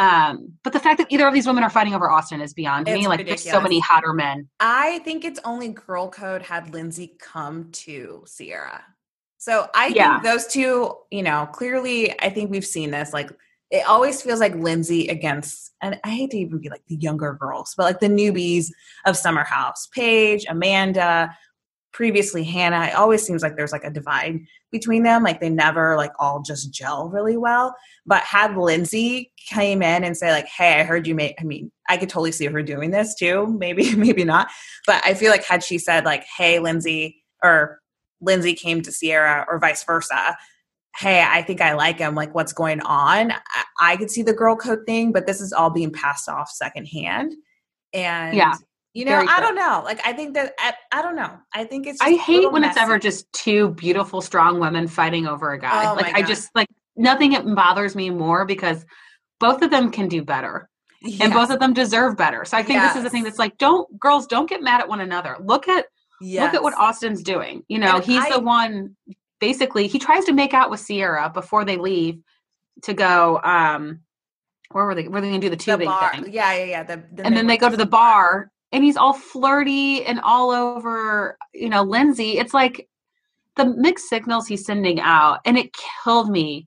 Um, 0.00 0.54
but 0.64 0.72
the 0.72 0.80
fact 0.80 0.96
that 0.96 1.08
either 1.10 1.28
of 1.28 1.34
these 1.34 1.46
women 1.46 1.62
are 1.62 1.68
fighting 1.68 1.94
over 1.94 2.10
Austen 2.10 2.40
is 2.40 2.54
beyond 2.54 2.86
me. 2.86 3.00
It's 3.00 3.06
Like 3.06 3.26
there's 3.26 3.42
so 3.42 3.60
many 3.60 3.80
hotter 3.80 4.14
men. 4.14 4.48
I 4.58 5.00
think 5.00 5.24
it's 5.26 5.38
only 5.44 5.68
girl 5.68 6.08
code 6.08 6.40
had 6.40 6.72
Lindsay 6.72 7.16
come 7.18 7.70
to 7.72 8.24
Ciara. 8.26 8.82
So 9.36 9.68
I 9.74 9.88
Yeah. 9.88 10.20
think 10.20 10.24
those 10.24 10.46
two, 10.46 10.96
you 11.10 11.22
know, 11.22 11.46
clearly 11.52 12.18
I 12.18 12.30
think 12.30 12.50
we've 12.50 12.64
seen 12.64 12.90
this. 12.90 13.12
Like 13.12 13.30
it 13.70 13.86
always 13.86 14.20
feels 14.22 14.40
like 14.40 14.54
Lindsay 14.54 15.08
against 15.08 15.72
and 15.82 16.00
I 16.02 16.10
hate 16.10 16.30
to 16.30 16.38
even 16.38 16.58
be 16.58 16.70
like 16.70 16.84
the 16.86 16.96
younger 16.96 17.34
girls, 17.34 17.74
but 17.76 17.84
like 17.84 18.00
the 18.00 18.08
newbies 18.08 18.68
of 19.04 19.18
Summer 19.18 19.44
House. 19.44 19.86
Paige, 19.86 20.46
Amanda, 20.48 21.36
previously 21.92 22.44
Hannah. 22.44 22.86
It 22.86 22.94
always 22.94 23.24
seems 23.24 23.42
like 23.42 23.56
there's 23.56 23.72
like 23.72 23.84
a 23.84 23.90
divide 23.90 24.40
between 24.70 25.02
them. 25.02 25.22
Like 25.22 25.40
they 25.40 25.50
never 25.50 25.96
like 25.96 26.12
all 26.18 26.40
just 26.40 26.72
gel 26.72 27.08
really 27.08 27.36
well. 27.36 27.74
But 28.06 28.22
had 28.22 28.56
Lindsay 28.56 29.32
came 29.48 29.82
in 29.82 30.04
and 30.04 30.16
say, 30.16 30.30
like, 30.30 30.46
hey, 30.46 30.80
I 30.80 30.84
heard 30.84 31.06
you 31.06 31.14
made 31.14 31.34
I 31.40 31.44
mean, 31.44 31.70
I 31.88 31.96
could 31.96 32.08
totally 32.08 32.32
see 32.32 32.46
her 32.46 32.62
doing 32.62 32.90
this 32.90 33.14
too. 33.14 33.46
Maybe, 33.58 33.94
maybe 33.96 34.24
not. 34.24 34.48
But 34.86 35.02
I 35.04 35.14
feel 35.14 35.30
like 35.30 35.44
had 35.44 35.64
she 35.64 35.78
said, 35.78 36.04
like, 36.04 36.24
hey, 36.36 36.58
Lindsay, 36.58 37.22
or 37.42 37.80
Lindsay 38.20 38.54
came 38.54 38.82
to 38.82 38.92
Ciara 38.92 39.46
or 39.48 39.58
vice 39.58 39.82
versa. 39.84 40.36
Hey, 40.96 41.24
I 41.26 41.42
think 41.42 41.60
I 41.60 41.74
like 41.74 41.98
him. 41.98 42.14
Like, 42.14 42.34
what's 42.34 42.52
going 42.52 42.80
on? 42.80 43.32
I, 43.32 43.64
I 43.80 43.96
could 43.96 44.10
see 44.10 44.22
the 44.22 44.32
girl 44.32 44.56
code 44.56 44.80
thing, 44.86 45.12
but 45.12 45.26
this 45.26 45.40
is 45.40 45.52
all 45.52 45.70
being 45.70 45.92
passed 45.92 46.28
off 46.28 46.50
secondhand. 46.50 47.32
And 47.92 48.36
Yeah, 48.36 48.54
you 48.92 49.04
know, 49.04 49.24
I 49.28 49.40
don't 49.40 49.54
know. 49.54 49.82
Like, 49.84 50.04
I 50.04 50.12
think 50.12 50.34
that 50.34 50.52
I, 50.58 50.74
I 50.90 51.02
don't 51.02 51.16
know. 51.16 51.38
I 51.54 51.64
think 51.64 51.86
it's. 51.86 52.00
I 52.00 52.14
hate 52.14 52.50
when 52.50 52.64
it's 52.64 52.76
ever 52.76 52.98
just 52.98 53.32
two 53.32 53.68
beautiful, 53.70 54.20
strong 54.20 54.58
women 54.58 54.88
fighting 54.88 55.26
over 55.26 55.52
a 55.52 55.58
guy. 55.60 55.90
Oh 55.90 55.94
like 55.94 56.14
I 56.14 56.22
just 56.22 56.50
like 56.54 56.68
nothing 56.96 57.32
it 57.32 57.44
bothers 57.54 57.94
me 57.94 58.10
more 58.10 58.44
because 58.44 58.84
both 59.38 59.62
of 59.62 59.70
them 59.70 59.90
can 59.90 60.08
do 60.08 60.22
better. 60.22 60.68
and 61.20 61.32
both 61.32 61.50
of 61.50 61.60
them 61.60 61.72
deserve 61.72 62.16
better. 62.16 62.44
So 62.44 62.58
I 62.58 62.62
think 62.62 62.82
this 62.82 62.96
is 62.96 63.02
the 63.04 63.10
thing 63.10 63.22
that's 63.22 63.38
like, 63.38 63.56
don't 63.58 63.98
girls 63.98 64.26
don't 64.26 64.48
get 64.48 64.62
mad 64.62 64.80
at 64.80 64.88
one 64.88 65.00
another. 65.00 65.36
Look 65.40 65.66
at 65.68 65.86
look 66.44 66.54
at 66.54 66.62
what 66.62 66.74
Austen's 66.78 67.22
doing. 67.22 67.62
You 67.68 67.78
know, 67.78 67.96
And 67.96 68.04
he's 68.04 68.22
I- 68.24 68.30
the 68.32 68.40
one 68.40 68.96
basically 69.40 69.86
he 69.86 69.98
tries 69.98 70.24
to 70.26 70.32
make 70.32 70.52
out 70.52 70.68
with 70.68 70.86
Ciara 70.86 71.30
before 71.32 71.64
they 71.64 71.78
leave 71.78 72.20
to 72.82 72.92
go 72.92 73.40
um 73.42 74.00
where 74.72 74.84
were 74.84 74.94
they 74.94 75.08
were 75.08 75.20
they 75.20 75.28
gonna 75.28 75.40
do 75.40 75.48
the 75.48 75.56
the 75.56 75.62
tubing 75.62 75.88
bar. 75.88 76.12
thing? 76.12 76.32
Yeah, 76.32 76.52
yeah, 76.54 76.64
yeah. 76.64 76.82
The, 76.82 77.02
and 77.24 77.36
then 77.36 77.46
they 77.46 77.56
go 77.56 77.70
to 77.70 77.76
the 77.76 77.86
bar 77.86 78.50
and 78.72 78.84
he's 78.84 78.96
all 78.96 79.12
flirty 79.12 80.04
and 80.04 80.20
all 80.20 80.50
over, 80.50 81.36
you 81.52 81.68
know, 81.68 81.82
Lindsay. 81.82 82.38
It's 82.38 82.54
like 82.54 82.88
the 83.56 83.64
mixed 83.64 84.08
signals 84.08 84.46
he's 84.46 84.64
sending 84.64 85.00
out. 85.00 85.40
And 85.44 85.58
it 85.58 85.74
killed 86.04 86.30
me 86.30 86.66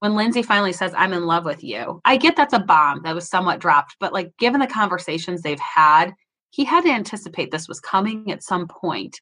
when 0.00 0.16
Lindsay 0.16 0.42
finally 0.42 0.72
says, 0.72 0.92
I'm 0.96 1.12
in 1.12 1.26
love 1.26 1.44
with 1.44 1.62
you. 1.62 2.00
I 2.04 2.16
get 2.16 2.36
that's 2.36 2.52
a 2.52 2.58
bomb 2.58 3.02
that 3.04 3.14
was 3.14 3.28
somewhat 3.28 3.60
dropped, 3.60 3.96
but 4.00 4.12
like 4.12 4.36
given 4.38 4.60
the 4.60 4.66
conversations 4.66 5.42
they've 5.42 5.60
had, 5.60 6.12
he 6.50 6.64
had 6.64 6.82
to 6.82 6.90
anticipate 6.90 7.50
this 7.50 7.68
was 7.68 7.80
coming 7.80 8.30
at 8.32 8.42
some 8.42 8.66
point. 8.66 9.20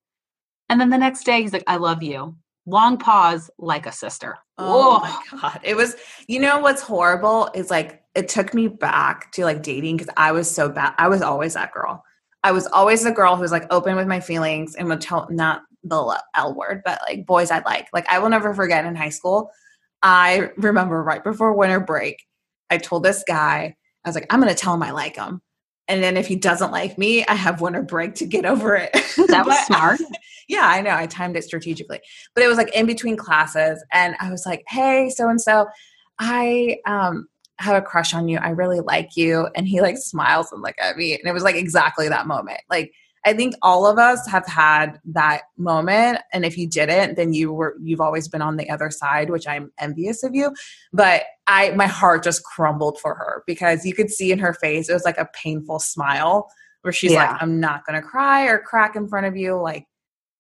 And 0.69 0.81
then 0.81 0.91
the 0.91 0.99
next 0.99 1.25
day 1.25 1.43
he's 1.43 1.53
like, 1.53 1.65
I 1.67 1.77
love 1.77 2.03
you. 2.03 2.37
Long 2.67 2.97
pause, 2.97 3.51
like 3.59 3.85
a 3.85 3.93
sister. 3.93 4.39
Oh 4.57 5.01
my 5.01 5.39
god. 5.39 5.61
It 5.63 5.77
was 5.77 5.97
you 6.29 6.41
know 6.41 6.61
what's 6.61 6.81
horrible 6.81 7.51
is 7.55 7.71
like 7.71 8.03
it 8.15 8.29
took 8.29 8.55
me 8.55 8.69
back 8.69 9.31
to 9.33 9.45
like 9.45 9.63
dating 9.63 9.99
because 9.99 10.13
I 10.17 10.33
was 10.33 10.51
so 10.51 10.71
bad. 10.71 10.95
I 10.97 11.09
was 11.09 11.21
always 11.21 11.55
that 11.55 11.73
girl. 11.73 12.03
I 12.45 12.53
was 12.53 12.67
always 12.69 13.03
the 13.03 13.11
girl 13.11 13.35
who 13.35 13.43
was 13.43 13.51
like 13.51 13.67
open 13.73 13.97
with 13.97 14.07
my 14.07 14.21
feelings 14.21 14.77
and 14.77 14.87
would 14.89 15.01
tell 15.01 15.27
not 15.31 15.63
the 15.83 16.23
L 16.35 16.55
word, 16.55 16.83
but 16.85 17.01
like 17.09 17.27
boys 17.27 17.51
I 17.51 17.61
like. 17.61 17.89
Like 17.93 18.07
I 18.09 18.19
will 18.19 18.29
never 18.29 18.55
forget 18.55 18.85
in 18.85 18.95
high 18.95 19.09
school. 19.09 19.51
I 20.03 20.51
remember 20.59 21.03
right 21.03 21.25
before 21.25 21.55
winter 21.55 21.81
break, 21.81 22.23
I 22.69 22.77
told 22.77 23.03
this 23.03 23.25
guy, 23.27 23.75
I 24.05 24.09
was 24.09 24.15
like, 24.15 24.27
I'm 24.29 24.41
gonna 24.41 24.55
tell 24.55 24.75
him 24.75 24.83
I 24.83 24.91
like 24.91 25.17
him. 25.17 25.41
And 25.89 26.03
then 26.03 26.19
if 26.19 26.27
he 26.27 26.37
doesn't 26.37 26.71
like 26.71 26.99
me, 26.99 27.25
I 27.27 27.35
have 27.35 27.63
winter 27.63 27.83
break 27.83 28.15
to 28.17 28.27
get 28.27 28.45
over 28.45 28.77
it. 28.77 28.93
That 29.29 29.47
was 29.47 29.59
smart. 29.67 30.01
yeah, 30.49 30.67
I 30.67 30.83
know. 30.83 30.95
I 30.95 31.07
timed 31.07 31.37
it 31.37 31.45
strategically. 31.45 32.01
But 32.35 32.45
it 32.45 32.49
was 32.49 32.59
like 32.59 32.75
in 32.75 32.85
between 32.85 33.17
classes 33.17 33.83
and 33.93 34.17
I 34.21 34.31
was 34.31 34.45
like, 34.45 34.65
"Hey, 34.69 35.09
so 35.09 35.31
and 35.31 35.41
so, 35.41 35.67
I 36.19 36.77
um 36.87 37.27
have 37.59 37.77
a 37.77 37.83
crush 37.83 38.15
on 38.15 38.29
you. 38.29 38.39
I 38.39 38.51
really 38.51 38.81
like 38.81 39.17
you." 39.17 39.49
And 39.55 39.67
he 39.69 39.81
like 39.81 39.97
smiles 39.99 40.51
and 40.53 40.63
look 40.63 40.75
at 40.81 40.97
me 40.97 41.13
and 41.19 41.29
it 41.29 41.33
was 41.33 41.43
like 41.45 41.57
exactly 41.57 42.09
that 42.09 42.27
moment. 42.27 42.61
Like 42.71 42.93
I 43.27 43.33
think 43.33 43.55
all 43.63 43.87
of 43.87 43.99
us 43.99 44.27
have 44.29 44.47
had 44.47 45.01
that 45.07 45.45
moment. 45.57 46.19
And 46.35 46.45
if 46.45 46.59
you 46.59 46.69
didn't, 46.69 47.15
then 47.17 47.33
you 47.33 47.53
were 47.53 47.75
you've 47.83 48.01
always 48.03 48.29
been 48.29 48.43
on 48.43 48.57
the 48.59 48.69
other 48.69 48.91
side, 48.91 49.31
which 49.31 49.49
I'm 49.49 49.73
envious 49.79 50.23
of 50.23 50.35
you. 50.35 50.53
But 50.93 51.23
I 51.47 51.71
my 51.71 51.87
heart 51.87 52.23
just 52.23 52.43
crumbled 52.45 53.01
for 53.01 53.15
her 53.15 53.43
because 53.47 53.87
you 53.87 53.95
could 53.95 54.11
see 54.11 54.31
in 54.31 54.39
her 54.41 54.53
face 54.53 54.89
it 54.89 54.93
was 54.93 55.05
like 55.05 55.19
a 55.19 55.29
painful 55.35 55.79
smile 55.79 56.49
where 56.83 56.93
she's 56.93 57.13
Yeah. 57.13 57.31
like, 57.33 57.43
I'm 57.43 57.61
not 57.61 57.87
gonna 57.87 58.03
cry 58.03 58.45
or 58.45 58.59
crack 58.59 58.95
in 58.95 59.09
front 59.09 59.25
of 59.25 59.37
you. 59.37 59.57
Like 59.57 59.87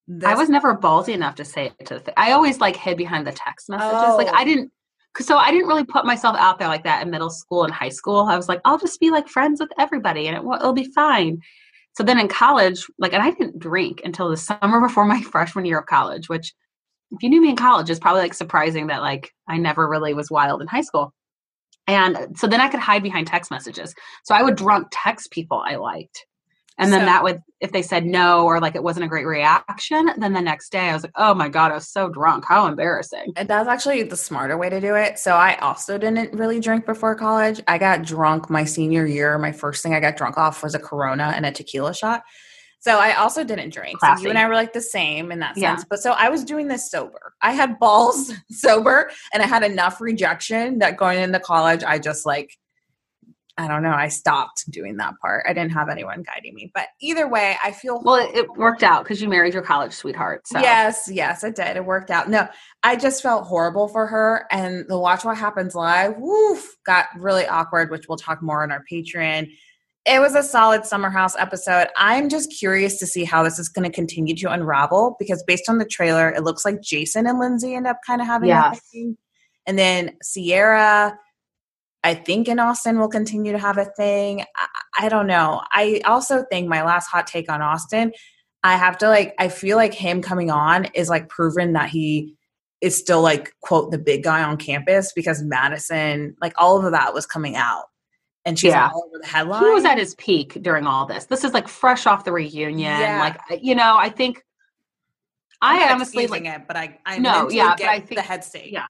this. 0.07 0.29
I 0.29 0.35
was 0.35 0.51
never 0.51 0.77
ballsy 0.77 1.15
enough 1.15 1.37
to 1.37 1.45
say 1.47 1.73
it 1.81 1.87
to 1.87 1.95
the 1.95 2.01
th- 2.01 2.15
I 2.19 2.33
always 2.33 2.61
like 2.61 2.77
hid 2.77 2.99
behind 2.99 3.27
the 3.27 3.33
text 3.33 3.71
messages. 3.71 4.17
Like 4.19 4.29
Oh. 4.29 4.35
I 4.35 4.45
didn't 4.45 4.71
so 5.19 5.37
I 5.37 5.51
didn't 5.51 5.69
really 5.69 5.85
put 5.85 6.05
myself 6.05 6.37
out 6.39 6.59
there 6.59 6.69
like 6.69 6.85
that 6.85 7.03
in 7.03 7.11
middle 7.11 7.31
school 7.31 7.65
and 7.65 7.73
high 7.73 7.89
school. 7.89 8.23
I 8.23 8.37
was 8.37 8.49
like, 8.49 8.61
I'll 8.65 8.79
just 8.79 9.01
be 9.01 9.11
like 9.11 9.29
friends 9.29 9.61
with 9.61 9.71
everybody 9.79 10.27
and 10.27 10.37
it, 10.37 10.45
will- 10.45 10.73
be 10.73 10.91
fine. 10.93 11.41
So 11.97 12.03
then 12.03 12.19
in 12.19 12.27
college, 12.27 12.85
like, 12.99 13.13
and 13.13 13.23
I 13.23 13.31
didn't 13.31 13.59
drink 13.61 14.01
until 14.05 14.29
the 14.29 14.37
summer 14.37 14.81
before 14.87 15.05
my 15.05 15.23
freshman 15.23 15.65
year 15.65 15.79
of 15.79 15.87
college, 15.87 16.29
which 16.29 16.53
if 17.13 17.23
you 17.23 17.29
knew 17.29 17.41
me 17.41 17.51
in 17.51 17.57
college, 17.57 17.91
is 17.91 18.01
probably 18.01 18.23
like 18.23 18.35
surprising 18.35 18.89
that 18.89 19.03
like 19.03 19.31
I 19.49 19.57
never 19.59 19.89
really 19.89 20.15
was 20.15 20.31
wild 20.31 20.61
in 20.61 20.67
high 20.67 20.81
school. 20.81 21.15
And 21.87 22.37
so 22.37 22.47
then 22.47 22.61
I 22.61 22.69
could 22.69 22.81
hide 22.81 23.03
behind 23.03 23.27
text 23.27 23.51
messages. 23.51 23.95
So 24.25 24.35
I 24.35 24.43
would 24.43 24.57
drunk 24.57 24.89
text 24.91 25.31
people 25.31 25.63
I 25.65 25.77
liked. 25.77 26.27
And 26.77 26.93
then 26.93 27.03
So- 27.03 27.07
that 27.07 27.23
would, 27.23 27.41
if 27.61 27.71
they 27.73 27.83
said 27.83 28.05
no 28.05 28.45
or 28.45 28.61
like 28.61 28.75
it 28.75 28.83
wasn't 28.83 29.05
a 29.05 29.09
great 29.09 29.27
reaction, 29.27 30.11
then 30.19 30.33
the 30.33 30.41
next 30.41 30.73
day 30.73 30.91
I 30.91 30.93
was 30.95 31.05
like, 31.05 31.13
oh 31.17 31.33
my 31.33 31.49
God, 31.49 31.71
I 31.71 31.75
was 31.77 31.89
so 31.89 32.09
drunk. 32.09 32.45
How 32.49 32.67
embarrassing. 32.67 33.33
And 33.37 33.49
that's 33.49 33.69
actually 33.69 34.03
the 34.03 34.17
smarter 34.17 34.59
way 34.59 34.69
to 34.71 34.81
do 34.81 34.95
it. 34.97 35.19
So 35.19 35.35
I 35.35 35.55
also 35.59 35.99
didn't 35.99 36.33
really 36.35 36.59
drink 36.61 36.85
before 36.85 37.15
college. 37.15 37.61
I 37.69 37.79
got 37.79 38.03
drunk 38.03 38.51
my 38.51 38.65
senior 38.65 39.07
year. 39.07 39.39
My 39.39 39.53
first 39.53 39.83
thing 39.83 39.95
I 39.95 40.01
got 40.01 40.17
drunk 40.17 40.37
off 40.37 40.63
was 40.63 40.75
a 40.75 40.79
Corona 40.81 41.33
and 41.37 41.47
a 41.47 41.53
tequila 41.53 41.95
shot. 41.95 42.23
So 42.81 42.99
I 42.99 43.15
also 43.15 43.45
didn't 43.45 43.73
drink. 43.73 43.99
So 44.05 44.15
you 44.21 44.29
and 44.29 44.37
I 44.37 44.47
were 44.47 44.55
like 44.55 44.75
the 44.75 44.81
same 44.83 45.33
in 45.33 45.39
that 45.39 45.57
Yeah. 45.57 45.77
sense. 45.77 45.87
But 45.89 46.01
so 46.01 46.11
I 46.13 46.29
was 46.29 46.45
doing 46.45 46.69
this 46.69 46.91
sober. 46.91 47.33
I 47.41 47.53
had 47.53 47.79
balls 47.79 48.31
sober 48.51 49.11
and 49.33 49.43
I 49.43 49.47
had 49.47 49.63
enough 49.63 50.03
rejection 50.03 50.81
that 50.81 50.99
going 50.99 51.19
into 51.19 51.41
college, 51.41 51.83
I 51.83 51.99
just 51.99 52.27
like, 52.27 52.51
I 53.57 53.69
don't 53.69 53.85
know, 53.85 53.93
I 53.93 54.09
stopped 54.09 54.69
doing 54.71 54.97
that 54.97 55.15
part. 55.23 55.45
I 55.49 55.53
didn't 55.53 55.71
have 55.73 55.89
anyone 55.89 56.25
guiding 56.25 56.55
me. 56.55 56.73
But 56.75 56.89
either 57.01 57.29
way, 57.29 57.57
I 57.63 57.71
feel 57.71 58.03
Well, 58.03 58.17
it, 58.17 58.35
it 58.37 58.51
worked 58.57 58.83
out 58.83 59.05
because 59.05 59.23
you 59.23 59.29
married 59.29 59.55
your 59.55 59.63
college 59.63 59.93
sweetheart. 59.93 60.49
So 60.49 60.59
Yes, 60.59 61.09
yes, 61.11 61.45
it 61.45 61.55
did. 61.55 61.77
It 61.77 61.85
worked 61.85 62.11
out. 62.11 62.29
No, 62.29 62.49
I 62.83 62.97
just 62.97 63.23
felt 63.23 63.47
horrible 63.47 63.87
for 63.87 64.09
her. 64.09 64.47
And 64.51 64.85
the 64.89 64.99
Watch 64.99 65.25
What 65.25 65.39
Happens 65.39 65.75
Live, 65.77 66.15
woof, 66.19 66.75
got 66.85 67.07
really 67.17 67.47
awkward, 67.47 67.91
which 67.93 68.07
we'll 68.09 68.19
talk 68.19 68.43
more 68.43 68.65
on 68.65 68.73
our 68.73 68.83
Patreon. 68.91 69.49
It 70.07 70.21
was 70.21 70.35
a 70.35 70.43
solid 70.43 70.85
Summer 70.85 71.09
House 71.09 71.37
episode. 71.39 71.87
I'm 71.97 72.29
just 72.29 72.53
curious 72.59 72.99
to 72.99 73.07
see 73.07 73.23
how 73.25 73.43
this 73.45 73.59
is 73.61 73.69
going 73.69 73.89
to 73.89 73.95
continue 73.95 74.35
to 74.35 74.51
unravel 74.51 75.15
because 75.19 75.43
based 75.47 75.69
on 75.69 75.79
the 75.79 75.87
trailer, 75.87 76.29
it 76.29 76.43
looks 76.43 76.65
like 76.65 76.83
Jason 76.83 77.27
and 77.27 77.39
Lindsay 77.39 77.75
end 77.77 77.87
up 77.87 77.99
kind 78.07 78.21
of 78.21 78.27
having 78.27 78.51
a 78.51 78.53
Yes. 78.53 78.81
thing. 78.93 79.17
And 79.67 79.79
then 79.79 80.17
Ciara, 80.23 81.17
I 82.05 82.15
think 82.15 82.47
in 82.49 82.59
Austen 82.61 83.01
will 83.01 83.09
continue 83.09 83.51
to 83.53 83.59
have 83.59 83.79
a 83.79 83.87
thing. 83.87 84.43
I, 84.57 84.67
I 85.07 85.09
don't 85.09 85.27
know. 85.27 85.63
I 85.73 86.01
also 86.05 86.45
think 86.51 86.69
my 86.69 86.83
last 86.85 87.07
hot 87.09 87.27
take 87.27 87.51
on 87.51 87.63
Austen, 87.63 88.13
I 88.63 88.77
have 88.77 88.99
to 88.99 89.09
like, 89.09 89.35
I 89.39 89.49
feel 89.49 89.77
like 89.77 89.95
him 89.95 90.23
coming 90.23 90.51
on 90.51 90.85
is 90.95 91.09
like 91.09 91.29
proven 91.29 91.73
that 91.73 91.89
he 91.89 92.37
is 92.81 92.97
still 92.97 93.23
like, 93.23 93.53
quote, 93.63 93.91
the 93.91 93.99
big 93.99 94.23
guy 94.23 94.43
on 94.43 94.59
campus 94.59 95.13
because 95.17 95.43
Madison, 95.43 96.37
like 96.41 96.53
all 96.59 96.85
of 96.85 96.93
that 96.93 97.15
was 97.15 97.25
coming 97.27 97.57
out. 97.57 97.85
And 98.45 98.59
she's 98.59 98.73
Yeah. 98.73 98.91
all 98.93 99.05
over 99.09 99.19
the 99.23 99.27
headline. 99.27 99.65
he 99.65 99.71
was 99.71 99.87
at 99.87 99.97
his 99.97 100.15
peak 100.17 100.59
during 100.61 100.87
all 100.87 101.07
this. 101.07 101.25
This 101.25 101.45
is 101.45 101.55
like 101.55 101.67
fresh 101.67 102.07
off 102.07 102.25
the 102.25 102.33
reunion. 102.33 103.01
Yeah. 103.01 103.19
Like, 103.49 103.63
you 103.63 103.75
know, 103.75 103.97
I 103.97 104.11
think 104.11 104.43
I'm 105.63 105.81
I 105.89 105.93
honestly 105.93 106.27
like, 106.27 106.45
it, 106.45 106.63
but 106.69 106.77
I, 106.77 106.99
I 107.07 107.19
No, 107.19 107.49
yeah, 107.49 107.75
but 107.79 107.87
I 107.89 108.01
think- 108.01 108.17
the 108.17 108.23
head 108.23 108.45
state. 108.45 108.71
yeah. 108.71 108.85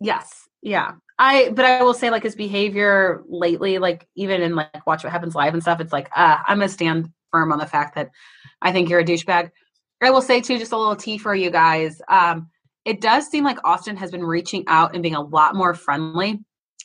yes, 0.00 0.48
yeah. 0.62 0.92
I, 1.18 1.50
but 1.50 1.64
I 1.64 1.82
will 1.82 1.94
say 1.94 2.10
like 2.10 2.22
his 2.22 2.34
behavior 2.34 3.22
lately, 3.28 3.78
like 3.78 4.06
even 4.16 4.42
in 4.42 4.54
like 4.54 4.86
Watch 4.86 5.02
What 5.02 5.12
Happens 5.12 5.34
Live 5.34 5.54
and 5.54 5.62
stuff, 5.62 5.80
it's 5.80 5.92
like, 5.92 6.10
uh, 6.14 6.38
I'm 6.46 6.58
gonna 6.58 6.68
stand 6.68 7.10
firm 7.32 7.52
on 7.52 7.58
the 7.58 7.66
fact 7.66 7.94
that 7.94 8.10
I 8.62 8.72
think 8.72 8.88
you're 8.88 9.00
a 9.00 9.04
douchebag. 9.04 9.50
I 10.02 10.10
will 10.10 10.22
say 10.22 10.40
too, 10.40 10.58
just 10.58 10.72
a 10.72 10.76
little 10.76 10.96
tea 10.96 11.18
for 11.18 11.34
you 11.34 11.50
guys. 11.50 12.00
Um, 12.08 12.48
it 12.84 13.00
does 13.00 13.28
seem 13.28 13.44
like 13.44 13.58
Austen 13.64 13.96
has 13.96 14.10
been 14.10 14.24
reaching 14.24 14.64
out 14.68 14.94
and 14.94 15.02
being 15.02 15.14
a 15.14 15.20
lot 15.20 15.54
more 15.54 15.74
friendly 15.74 16.40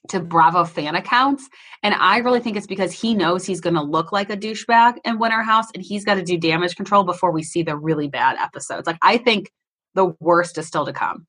to 0.09 0.19
Bravo 0.19 0.63
fan 0.65 0.95
accounts. 0.95 1.47
And 1.83 1.93
I 1.93 2.17
really 2.17 2.39
think 2.39 2.57
it's 2.57 2.67
because 2.67 2.91
he 2.91 3.13
knows 3.13 3.45
he's 3.45 3.61
going 3.61 3.75
to 3.75 3.83
look 3.83 4.11
like 4.11 4.29
a 4.31 4.37
douchebag 4.37 4.95
in 5.05 5.19
Winter 5.19 5.43
House 5.43 5.67
and 5.75 5.83
he's 5.83 6.03
got 6.03 6.15
to 6.15 6.23
do 6.23 6.37
damage 6.37 6.75
control 6.75 7.03
before 7.03 7.31
we 7.31 7.43
see 7.43 7.61
the 7.61 7.77
really 7.77 8.07
bad 8.07 8.37
episodes. 8.37 8.87
Like, 8.87 8.97
I 9.03 9.17
think 9.17 9.51
the 9.93 10.15
worst 10.19 10.57
is 10.57 10.65
still 10.65 10.85
to 10.85 10.93
come 10.93 11.27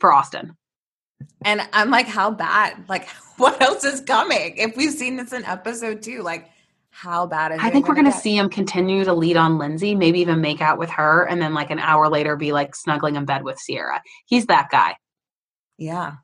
for 0.00 0.12
Austen. 0.12 0.56
And 1.44 1.62
I'm 1.72 1.90
like, 1.90 2.06
how 2.06 2.30
bad? 2.30 2.84
Like, 2.88 3.08
what 3.36 3.60
else 3.60 3.84
is 3.84 4.00
coming? 4.00 4.56
If 4.56 4.76
we've 4.76 4.92
seen 4.92 5.16
this 5.16 5.32
in 5.32 5.44
episode 5.44 6.02
two, 6.02 6.22
like, 6.22 6.50
how 6.90 7.26
bad 7.26 7.52
is 7.52 7.60
I 7.62 7.70
think 7.70 7.88
we're 7.88 7.94
going 7.94 8.10
to 8.10 8.12
see 8.12 8.36
him 8.36 8.50
continue 8.50 9.04
to 9.04 9.14
lead 9.14 9.36
on 9.36 9.58
Lindsay, 9.58 9.94
maybe 9.94 10.20
even 10.20 10.40
make 10.40 10.60
out 10.60 10.78
with 10.78 10.90
her, 10.90 11.24
and 11.24 11.40
then 11.40 11.54
like 11.54 11.70
an 11.70 11.78
hour 11.78 12.08
later 12.08 12.36
be 12.36 12.52
like 12.52 12.74
snuggling 12.74 13.16
in 13.16 13.24
bed 13.24 13.44
with 13.44 13.58
Ciara. 13.64 14.02
He's 14.26 14.46
that 14.46 14.68
guy. 14.70 14.96
Yeah. 15.78 16.14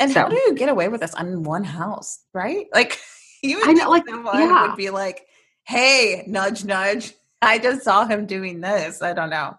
And 0.00 0.12
how 0.12 0.28
do 0.28 0.34
you 0.34 0.54
get 0.54 0.68
away 0.68 0.88
with 0.88 1.02
this 1.02 1.14
on 1.14 1.44
one 1.44 1.64
house, 1.64 2.20
right? 2.32 2.66
Like, 2.74 3.00
you 3.42 3.58
would 3.58 3.68
I 3.68 3.72
know, 3.72 3.90
like, 3.90 4.08
someone 4.08 4.38
yeah. 4.38 4.68
would 4.68 4.76
be 4.76 4.90
like, 4.90 5.26
hey, 5.64 6.24
nudge, 6.26 6.64
nudge. 6.64 7.12
I 7.42 7.58
just 7.58 7.82
saw 7.82 8.06
him 8.06 8.26
doing 8.26 8.60
this. 8.60 9.02
I 9.02 9.12
don't 9.12 9.30
know. 9.30 9.54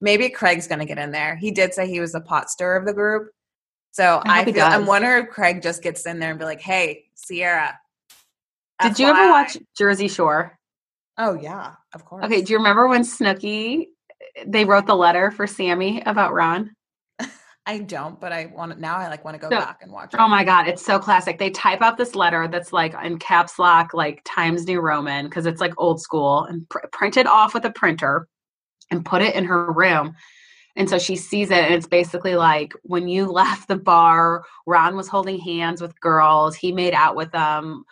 Maybe 0.00 0.28
Craig's 0.28 0.66
going 0.66 0.78
to 0.78 0.84
get 0.84 0.98
in 0.98 1.10
there. 1.10 1.36
He 1.36 1.50
did 1.50 1.72
say 1.72 1.88
he 1.88 2.00
was 2.00 2.12
the 2.12 2.20
pot 2.20 2.50
stirrer 2.50 2.76
of 2.76 2.84
the 2.84 2.92
group. 2.92 3.30
So 3.92 4.22
I, 4.24 4.42
I 4.42 4.44
feel 4.44 4.62
I'm 4.64 4.86
wondering 4.86 5.24
if 5.24 5.30
Craig 5.30 5.62
just 5.62 5.82
gets 5.82 6.06
in 6.06 6.18
there 6.20 6.30
and 6.30 6.38
be 6.38 6.44
like, 6.44 6.60
hey, 6.60 7.04
Ciara. 7.26 7.78
Did 8.82 8.98
you 8.98 9.08
ever 9.08 9.30
watch 9.30 9.58
Jersey 9.76 10.08
Shore? 10.08 10.58
Oh, 11.18 11.34
yeah, 11.34 11.74
of 11.92 12.04
course. 12.04 12.24
Okay, 12.24 12.40
do 12.40 12.52
you 12.52 12.58
remember 12.58 12.88
when 12.88 13.02
Snooki 13.02 13.86
they 14.46 14.64
wrote 14.64 14.86
the 14.86 14.94
letter 14.94 15.30
for 15.30 15.46
Sammi 15.46 16.02
about 16.06 16.32
Ron? 16.32 16.74
I 17.66 17.78
don't, 17.80 18.18
but 18.18 18.32
I 18.32 18.46
want 18.46 18.78
now. 18.80 18.96
I 18.96 19.08
like 19.08 19.24
want 19.24 19.34
to 19.34 19.40
go 19.40 19.50
So- 19.50 19.60
back 19.60 19.80
and 19.82 19.92
watch. 19.92 20.14
Oh 20.18 20.28
my 20.28 20.44
god, 20.44 20.66
it's 20.66 20.84
so 20.84 20.98
classic. 20.98 21.38
They 21.38 21.50
type 21.50 21.82
out 21.82 21.98
this 21.98 22.14
letter 22.14 22.48
that's 22.48 22.72
like 22.72 22.94
in 23.04 23.18
caps 23.18 23.58
lock, 23.58 23.92
like 23.92 24.22
Times 24.24 24.66
New 24.66 24.80
Roman, 24.80 25.26
because 25.26 25.46
it's 25.46 25.60
like 25.60 25.74
old 25.76 26.00
school, 26.00 26.44
and 26.44 26.66
pr- 26.70 26.86
printed 26.92 27.26
off 27.26 27.52
with 27.52 27.64
a 27.66 27.70
printer, 27.72 28.26
and 28.90 29.04
put 29.04 29.20
it 29.20 29.34
in 29.34 29.44
her 29.44 29.72
room. 29.72 30.14
And 30.76 30.88
so 30.88 30.98
she 30.98 31.16
sees 31.16 31.50
it, 31.50 31.64
and 31.64 31.74
it's 31.74 31.86
basically 31.86 32.36
like 32.36 32.72
when 32.82 33.08
you 33.08 33.26
left 33.30 33.68
the 33.68 33.76
bar, 33.76 34.44
Ron 34.66 34.96
was 34.96 35.08
holding 35.08 35.38
hands 35.38 35.80
with 35.80 36.00
girls. 36.00 36.56
He 36.56 36.72
made 36.72 36.94
out 36.94 37.16
with 37.16 37.32
them. 37.32 37.84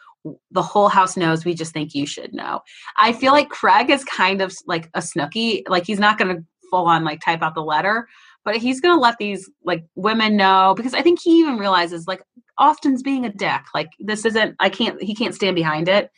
The 0.51 0.63
whole 0.63 0.89
house 0.89 1.17
knows. 1.17 1.45
We 1.45 1.55
just 1.55 1.73
think 1.73 1.95
you 1.95 2.07
should 2.07 2.35
know. 2.35 2.61
I 2.97 3.13
feel 3.13 3.33
like 3.33 3.49
Craig 3.49 3.91
is 3.91 4.05
kind 4.05 4.43
of 4.43 4.55
like 4.67 4.91
a 4.95 5.01
Snooki. 5.01 5.63
Like 5.69 5.87
he's 5.87 6.01
not 6.01 6.19
going 6.19 6.37
to 6.37 6.45
full 6.71 6.87
on 6.87 7.05
like 7.05 7.21
type 7.21 7.43
out 7.43 7.55
the 7.55 7.63
letter, 7.63 8.09
but 8.45 8.57
he's 8.57 8.81
going 8.81 8.95
to 8.95 9.01
let 9.01 9.17
these 9.19 9.49
like 9.65 9.85
women 9.95 10.37
know 10.37 10.75
because 10.77 10.93
I 10.93 11.03
think 11.03 11.21
he 11.21 11.41
even 11.41 11.57
realizes 11.57 12.07
like 12.07 12.23
Austen's 12.59 13.03
being 13.03 13.25
a 13.25 13.33
dick. 13.33 13.63
Like 13.75 13.91
this 14.01 14.25
isn't. 14.25 14.57
I 14.61 14.69
can't. 14.69 15.01
He 15.03 15.15
can't 15.15 15.35
stand 15.35 15.55
behind 15.57 15.89
it. 15.89 16.11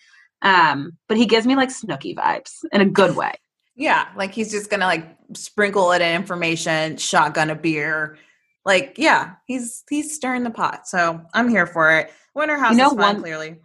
Um, 0.43 0.93
but 1.07 1.19
he 1.19 1.26
gives 1.26 1.47
me 1.47 1.55
like 1.55 1.69
Snooki 1.69 2.14
vibes 2.17 2.64
in 2.73 2.81
a 2.81 2.87
good 2.87 3.17
way. 3.17 3.35
Yeah, 3.81 4.09
like 4.15 4.35
he's 4.35 4.51
just 4.51 4.69
gonna 4.69 4.85
like 4.85 5.07
sprinkle 5.35 5.93
it 5.93 6.03
in 6.03 6.15
information, 6.15 6.99
shotgun 6.99 7.49
a 7.49 7.55
beer. 7.55 8.19
Like, 8.67 8.97
yeah, 8.99 9.37
he's 9.47 9.85
he's 9.89 10.15
stirring 10.15 10.45
the 10.45 10.51
pot. 10.51 10.87
So 10.87 11.23
I'm 11.33 11.49
here 11.49 11.67
for 11.67 11.91
it. 11.97 12.13
Winter 12.35 12.59
House 12.59 12.73
you 12.73 12.77
know 12.77 12.89
is 12.89 12.93
fun, 12.93 12.99
one- 12.99 13.23
clearly. 13.23 13.59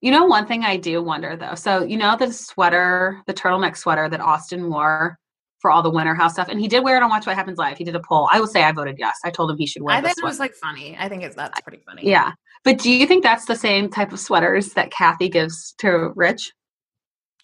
You 0.00 0.10
know, 0.10 0.24
one 0.24 0.46
thing 0.46 0.64
I 0.64 0.76
do 0.76 1.00
wonder 1.00 1.36
though. 1.36 1.54
So 1.54 1.84
you 1.84 1.96
know 1.96 2.16
the 2.16 2.32
sweater, 2.32 3.22
the 3.28 3.32
turtleneck 3.32 3.76
sweater 3.76 4.08
that 4.08 4.20
Austen 4.20 4.70
wore 4.70 5.16
for 5.60 5.70
all 5.70 5.84
the 5.84 5.90
Winter 5.90 6.16
House 6.16 6.32
stuff, 6.32 6.48
and 6.48 6.60
he 6.60 6.66
did 6.66 6.82
wear 6.82 6.96
it 6.96 7.02
on 7.04 7.08
Watch 7.08 7.26
What 7.28 7.36
Happens 7.36 7.58
Live. 7.58 7.78
He 7.78 7.84
did 7.84 7.94
a 7.94 8.00
poll. 8.00 8.28
I 8.32 8.40
will 8.40 8.48
say 8.48 8.64
I 8.64 8.72
voted 8.72 8.96
yes. 8.98 9.18
I 9.24 9.30
told 9.30 9.52
him 9.52 9.56
he 9.56 9.68
should 9.68 9.82
wear. 9.82 9.94
It. 9.94 9.98
I 9.98 10.02
think 10.02 10.18
it 10.18 10.24
was 10.24 10.40
like 10.40 10.54
funny. 10.54 10.96
I 10.98 11.08
think 11.08 11.22
it's 11.22 11.36
that's 11.36 11.60
pretty 11.60 11.80
funny. 11.86 12.02
Yeah. 12.04 12.32
But 12.64 12.78
do 12.78 12.90
you 12.90 13.06
think 13.06 13.22
that's 13.22 13.44
the 13.44 13.54
same 13.54 13.88
type 13.88 14.12
of 14.12 14.18
sweaters 14.18 14.72
that 14.72 14.90
Kathy 14.90 15.28
gives 15.28 15.74
to 15.78 16.10
Rich? 16.16 16.50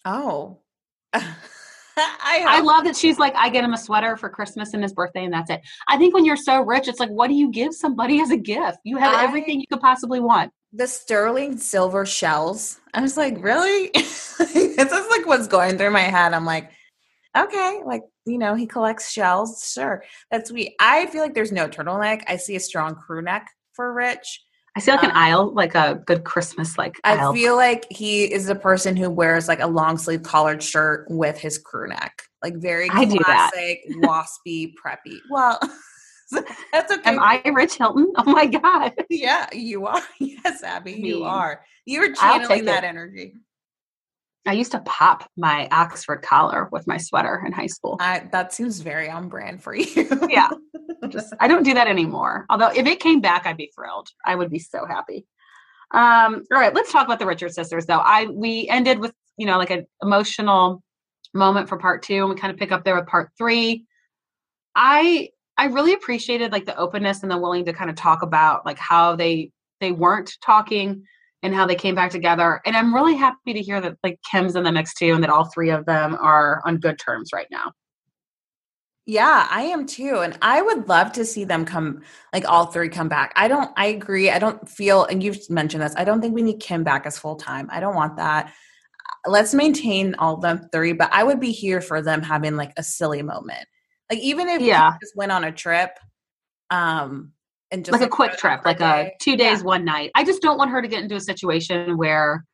Oh. 0.03 0.59
I, 2.21 2.45
I 2.47 2.61
love 2.61 2.83
that 2.85 2.95
she's 2.95 3.17
like, 3.19 3.33
I 3.35 3.49
get 3.49 3.63
him 3.63 3.73
a 3.73 3.77
sweater 3.77 4.15
for 4.17 4.29
Christmas 4.29 4.73
and 4.73 4.83
his 4.83 4.93
birthday, 4.93 5.23
and 5.25 5.33
that's 5.33 5.49
it. 5.49 5.61
I 5.87 5.97
think 5.97 6.13
when 6.13 6.25
you're 6.25 6.35
so 6.37 6.61
rich, 6.61 6.87
it's 6.87 6.99
like, 6.99 7.09
what 7.09 7.27
do 7.27 7.33
you 7.33 7.51
give 7.51 7.73
somebody 7.73 8.21
as 8.21 8.31
a 8.31 8.37
gift? 8.37 8.77
You 8.83 8.97
have 8.97 9.15
I- 9.15 9.23
everything 9.23 9.59
you 9.59 9.67
could 9.67 9.81
possibly 9.81 10.19
want. 10.19 10.51
the 10.73 10.87
sterling 10.87 11.57
silver 11.57 12.05
shells. 12.05 12.79
I 12.93 13.01
was 13.01 13.17
like, 13.17 13.41
really? 13.41 13.89
this 13.93 14.39
is 14.39 15.07
like 15.09 15.25
what's 15.25 15.47
going 15.47 15.77
through 15.77 15.91
my 15.91 16.01
head. 16.01 16.33
I'm 16.33 16.45
like, 16.45 16.71
okay, 17.35 17.81
like 17.85 18.03
you 18.25 18.37
know, 18.37 18.55
he 18.55 18.67
collects 18.67 19.11
shells. 19.11 19.71
Sure, 19.73 20.03
that's 20.29 20.49
sweet. 20.49 20.73
I 20.79 21.05
feel 21.07 21.21
like 21.21 21.33
there's 21.33 21.51
no 21.51 21.67
turtleneck. 21.67 22.23
I 22.27 22.37
see 22.37 22.55
a 22.55 22.59
strong 22.59 22.95
crew 22.95 23.21
neck 23.21 23.47
for 23.73 23.93
Rich. 23.93 24.43
I 24.77 24.79
see 24.79 24.91
like 24.91 25.01
an 25.01 25.09
Um, 25.09 25.17
aisle, 25.17 25.53
like 25.55 25.73
a 25.73 25.99
good 26.05 26.23
Christmas 26.23 26.77
like 26.77 26.99
I 27.03 27.33
feel 27.33 27.55
like 27.55 27.87
he 27.89 28.31
is 28.31 28.45
the 28.45 28.53
person 28.53 28.95
who 28.95 29.09
wears 29.09 29.47
like 29.47 29.59
a 29.59 29.65
long 29.65 29.97
sleeve 29.97 30.21
collared 30.21 30.61
shirt 30.61 31.07
with 31.09 31.39
his 31.39 31.57
crew 31.57 31.87
neck, 31.89 32.21
like 32.43 32.57
very 32.57 32.87
I 32.91 33.07
classic, 33.07 33.79
waspy, 33.95 34.73
preppy. 34.75 35.17
Well, 35.31 35.59
that's 36.71 36.91
okay. 36.91 37.09
Am 37.09 37.19
I 37.19 37.41
Rich 37.43 37.77
Hilton? 37.77 38.13
Oh 38.17 38.31
my 38.31 38.45
god. 38.45 38.93
yeah, 39.09 39.47
you 39.51 39.87
are. 39.87 40.03
Yes, 40.19 40.61
Abby, 40.61 40.91
you 40.91 41.01
mean, 41.01 41.23
are. 41.23 41.63
You 41.87 42.01
were 42.01 42.09
I'll 42.19 42.37
channeling 42.37 42.65
that 42.65 42.83
it. 42.83 42.87
energy. 42.87 43.33
I 44.45 44.53
used 44.53 44.73
to 44.73 44.79
pop 44.81 45.27
my 45.35 45.67
Oxford 45.71 46.21
collar 46.21 46.69
with 46.71 46.85
my 46.85 46.97
sweater 46.97 47.43
in 47.43 47.51
high 47.51 47.65
school. 47.65 47.97
I, 47.99 48.27
that 48.31 48.53
seems 48.53 48.79
very 48.79 49.09
on 49.09 49.27
brand 49.27 49.63
for 49.63 49.75
you. 49.75 50.07
Yeah. 50.29 50.49
Just 51.09 51.33
I 51.39 51.47
don't 51.47 51.63
do 51.63 51.73
that 51.73 51.87
anymore. 51.87 52.45
Although 52.49 52.69
if 52.69 52.85
it 52.85 52.99
came 52.99 53.21
back, 53.21 53.45
I'd 53.45 53.57
be 53.57 53.71
thrilled. 53.75 54.09
I 54.25 54.35
would 54.35 54.49
be 54.49 54.59
so 54.59 54.85
happy. 54.85 55.25
Um, 55.91 56.43
all 56.53 56.59
right, 56.59 56.73
let's 56.73 56.91
talk 56.91 57.05
about 57.05 57.19
the 57.19 57.25
Richard 57.25 57.53
sisters 57.53 57.85
though. 57.85 57.99
I 57.99 58.25
we 58.25 58.67
ended 58.69 58.99
with, 58.99 59.13
you 59.37 59.45
know, 59.45 59.57
like 59.57 59.69
an 59.69 59.85
emotional 60.01 60.83
moment 61.33 61.69
for 61.69 61.77
part 61.77 62.03
two, 62.03 62.21
and 62.21 62.29
we 62.29 62.35
kind 62.35 62.51
of 62.51 62.59
pick 62.59 62.71
up 62.71 62.83
there 62.83 62.95
with 62.95 63.07
part 63.07 63.31
three. 63.37 63.85
I 64.75 65.29
I 65.57 65.65
really 65.65 65.93
appreciated 65.93 66.51
like 66.51 66.65
the 66.65 66.77
openness 66.77 67.23
and 67.23 67.31
the 67.31 67.37
willing 67.37 67.65
to 67.65 67.73
kind 67.73 67.89
of 67.89 67.95
talk 67.95 68.21
about 68.21 68.65
like 68.65 68.77
how 68.77 69.15
they 69.15 69.51
they 69.79 69.91
weren't 69.91 70.37
talking 70.43 71.03
and 71.43 71.53
how 71.53 71.65
they 71.65 71.75
came 71.75 71.95
back 71.95 72.11
together. 72.11 72.61
And 72.65 72.75
I'm 72.75 72.93
really 72.93 73.15
happy 73.15 73.53
to 73.53 73.61
hear 73.61 73.79
that 73.81 73.97
like 74.03 74.19
Kim's 74.29 74.55
in 74.55 74.63
the 74.63 74.71
mix 74.71 74.93
too, 74.93 75.13
and 75.13 75.23
that 75.23 75.29
all 75.29 75.45
three 75.45 75.69
of 75.69 75.85
them 75.85 76.15
are 76.19 76.61
on 76.65 76.77
good 76.77 76.99
terms 76.99 77.29
right 77.33 77.47
now. 77.51 77.71
Yeah, 79.09 79.47
I 79.49 79.63
am 79.63 79.85
too. 79.85 80.19
And 80.19 80.37
I 80.41 80.61
would 80.61 80.89
love 80.89 81.13
to 81.13 81.23
see 81.23 81.45
them 81.45 81.63
come, 81.63 82.01
like 82.33 82.45
all 82.45 82.65
three 82.65 82.89
come 82.89 83.07
back. 83.07 83.31
I 83.37 83.47
don't, 83.47 83.71
I 83.77 83.85
agree. 83.85 84.29
I 84.29 84.37
don't 84.37 84.67
feel, 84.67 85.05
and 85.05 85.23
you've 85.23 85.49
mentioned 85.49 85.81
this, 85.81 85.95
I 85.95 86.03
don't 86.03 86.19
think 86.19 86.35
we 86.35 86.41
need 86.41 86.59
Kim 86.59 86.83
back 86.83 87.05
as 87.05 87.17
full 87.17 87.37
time. 87.37 87.69
I 87.71 87.79
don't 87.79 87.95
want 87.95 88.17
that. 88.17 88.53
Let's 89.25 89.53
maintain 89.53 90.15
all 90.15 90.35
of 90.35 90.41
them 90.41 90.67
three, 90.73 90.91
but 90.91 91.09
I 91.13 91.23
would 91.23 91.39
be 91.39 91.51
here 91.51 91.79
for 91.79 92.01
them 92.01 92.21
having 92.21 92.57
like 92.57 92.73
a 92.75 92.83
silly 92.83 93.21
moment. 93.21 93.65
Like 94.11 94.19
even 94.19 94.49
if 94.49 94.61
Yeah. 94.61 94.97
Just 95.01 95.15
went 95.15 95.31
on 95.31 95.45
a 95.45 95.53
trip, 95.53 95.91
um, 96.69 97.31
and 97.71 97.85
just 97.85 97.97
like 97.97 98.05
a 98.05 98.09
quick 98.09 98.37
trip, 98.37 98.65
like 98.65 98.81
a 98.81 99.11
two 99.21 99.37
days, 99.37 99.63
one 99.63 99.85
night. 99.85 100.11
I 100.15 100.25
just 100.25 100.41
don't 100.41 100.57
want 100.57 100.71
her 100.71 100.81
to 100.81 100.87
get 100.87 101.01
into 101.01 101.15
a 101.15 101.21
situation 101.21 101.97
where 101.97 102.45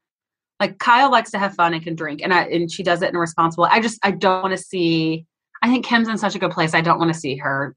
like 0.60 0.78
Kyle 0.78 1.12
likes 1.12 1.32
to 1.32 1.40
have 1.40 1.56
fun 1.56 1.74
and 1.74 1.84
can 1.84 1.96
drink 1.96 2.22
and 2.24 2.34
I 2.34 2.44
and 2.44 2.72
she 2.72 2.84
does 2.84 3.02
it 3.02 3.10
in 3.10 3.16
a 3.16 3.20
responsible. 3.20 3.66
I 3.66 3.80
just 3.80 4.00
I 4.04 4.12
don't 4.12 4.42
want 4.42 4.58
to 4.58 4.64
see 4.64 5.26
I 5.64 5.70
think 5.70 5.86
Kim's 5.86 6.10
in 6.10 6.18
such 6.18 6.36
a 6.36 6.40
good 6.40 6.52
place. 6.52 6.74
I 6.74 6.82
don't 6.82 7.00
want 7.00 7.12
to 7.14 7.20
see 7.20 7.38
her 7.38 7.74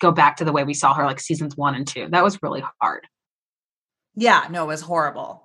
go 0.00 0.10
back 0.10 0.36
to 0.38 0.44
the 0.44 0.52
way 0.52 0.64
we 0.64 0.72
saw 0.72 0.94
her 0.94 1.04
like 1.04 1.20
seasons 1.20 1.56
one 1.56 1.74
and 1.74 1.86
two. 1.86 2.08
That 2.10 2.24
was 2.24 2.42
really 2.42 2.64
hard. 2.80 3.06
Yeah, 4.16 4.46
no, 4.50 4.64
it 4.64 4.68
was 4.68 4.80
horrible. 4.80 5.44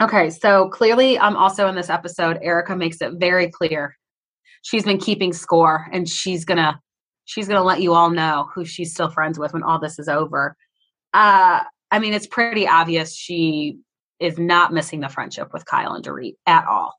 Okay, 0.00 0.30
so 0.30 0.68
clearly 0.70 1.18
um 1.18 1.36
also 1.36 1.68
in 1.68 1.74
this 1.74 1.90
episode, 1.90 2.38
Erika 2.42 2.74
makes 2.74 3.02
it 3.02 3.12
very 3.18 3.50
clear 3.50 3.96
she's 4.62 4.84
been 4.84 4.98
keeping 4.98 5.34
score 5.34 5.86
and 5.92 6.08
she's 6.08 6.44
gonna 6.46 6.80
she's 7.26 7.46
gonna 7.46 7.62
let 7.62 7.82
you 7.82 7.92
all 7.92 8.10
know 8.10 8.48
who 8.54 8.64
she's 8.64 8.92
still 8.92 9.10
friends 9.10 9.38
with 9.38 9.52
when 9.52 9.62
all 9.62 9.78
this 9.78 9.98
is 9.98 10.08
over. 10.08 10.56
Uh 11.12 11.60
I 11.90 11.98
mean 11.98 12.14
it's 12.14 12.26
pretty 12.26 12.66
obvious 12.66 13.14
she 13.14 13.78
is 14.18 14.38
not 14.38 14.72
missing 14.72 15.00
the 15.00 15.08
friendship 15.10 15.52
with 15.52 15.66
Kyle 15.66 15.92
and 15.92 16.04
Dorit 16.04 16.36
at 16.46 16.66
all. 16.66 16.94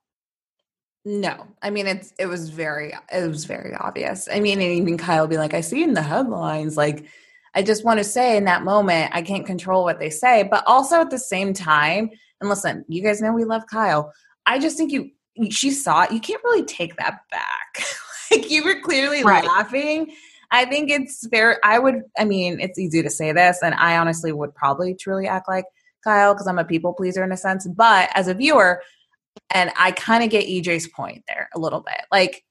No, 1.05 1.47
I 1.61 1.69
mean 1.69 1.85
it's 1.87 2.13
it 2.17 2.27
was 2.27 2.49
very 2.49 2.93
it 3.11 3.27
was 3.27 3.43
very 3.45 3.73
obvious. 3.75 4.29
I 4.31 4.39
mean, 4.39 4.61
and 4.61 4.71
even 4.71 4.97
Kyle 4.97 5.27
be 5.27 5.37
like, 5.37 5.53
I 5.53 5.61
see 5.61 5.83
in 5.83 5.93
the 5.93 6.01
headlines. 6.01 6.77
Like, 6.77 7.05
I 7.53 7.61
just 7.61 7.83
want 7.83 7.97
to 7.99 8.03
say 8.05 8.37
in 8.37 8.45
that 8.45 8.63
moment, 8.63 9.11
I 9.13 9.21
can't 9.21 9.45
control 9.45 9.83
what 9.83 9.99
they 9.99 10.09
say, 10.09 10.43
but 10.43 10.63
also 10.65 11.01
at 11.01 11.09
the 11.09 11.19
same 11.19 11.53
time, 11.53 12.09
and 12.39 12.49
listen, 12.49 12.85
you 12.87 13.03
guys 13.03 13.21
know 13.21 13.33
we 13.33 13.43
love 13.43 13.63
Kyle. 13.67 14.13
I 14.45 14.59
just 14.59 14.77
think 14.77 14.91
you 14.93 15.11
she 15.51 15.71
saw 15.71 16.03
it. 16.03 16.11
You 16.11 16.21
can't 16.21 16.43
really 16.43 16.63
take 16.63 16.95
that 16.97 17.19
back. 17.31 17.83
like 18.31 18.49
you 18.49 18.63
were 18.63 18.79
clearly 18.81 19.23
Right. 19.23 19.43
laughing. 19.45 20.13
I 20.51 20.65
think 20.65 20.89
it's 20.89 21.27
fair. 21.27 21.59
I 21.65 21.79
would. 21.79 22.03
I 22.17 22.23
mean, 22.25 22.59
it's 22.61 22.79
easy 22.79 23.01
to 23.01 23.09
say 23.09 23.33
this, 23.33 23.59
and 23.61 23.73
I 23.75 23.97
honestly 23.97 24.31
would 24.31 24.55
probably 24.55 24.93
truly 24.95 25.27
act 25.27 25.49
like 25.49 25.65
Kyle 26.03 26.33
because 26.33 26.47
I'm 26.47 26.59
a 26.59 26.63
people 26.65 26.93
pleaser 26.93 27.23
in 27.25 27.31
a 27.31 27.37
sense. 27.37 27.67
But 27.67 28.09
as 28.13 28.27
a 28.27 28.33
viewer, 28.35 28.81
and 29.53 29.71
I 29.77 29.91
kind 29.91 30.23
of 30.23 30.29
get 30.29 30.47
EJ's 30.47 30.87
point 30.87 31.23
there 31.27 31.49
a 31.55 31.59
little 31.59 31.81
bit. 31.81 32.01
Like, 32.11 32.43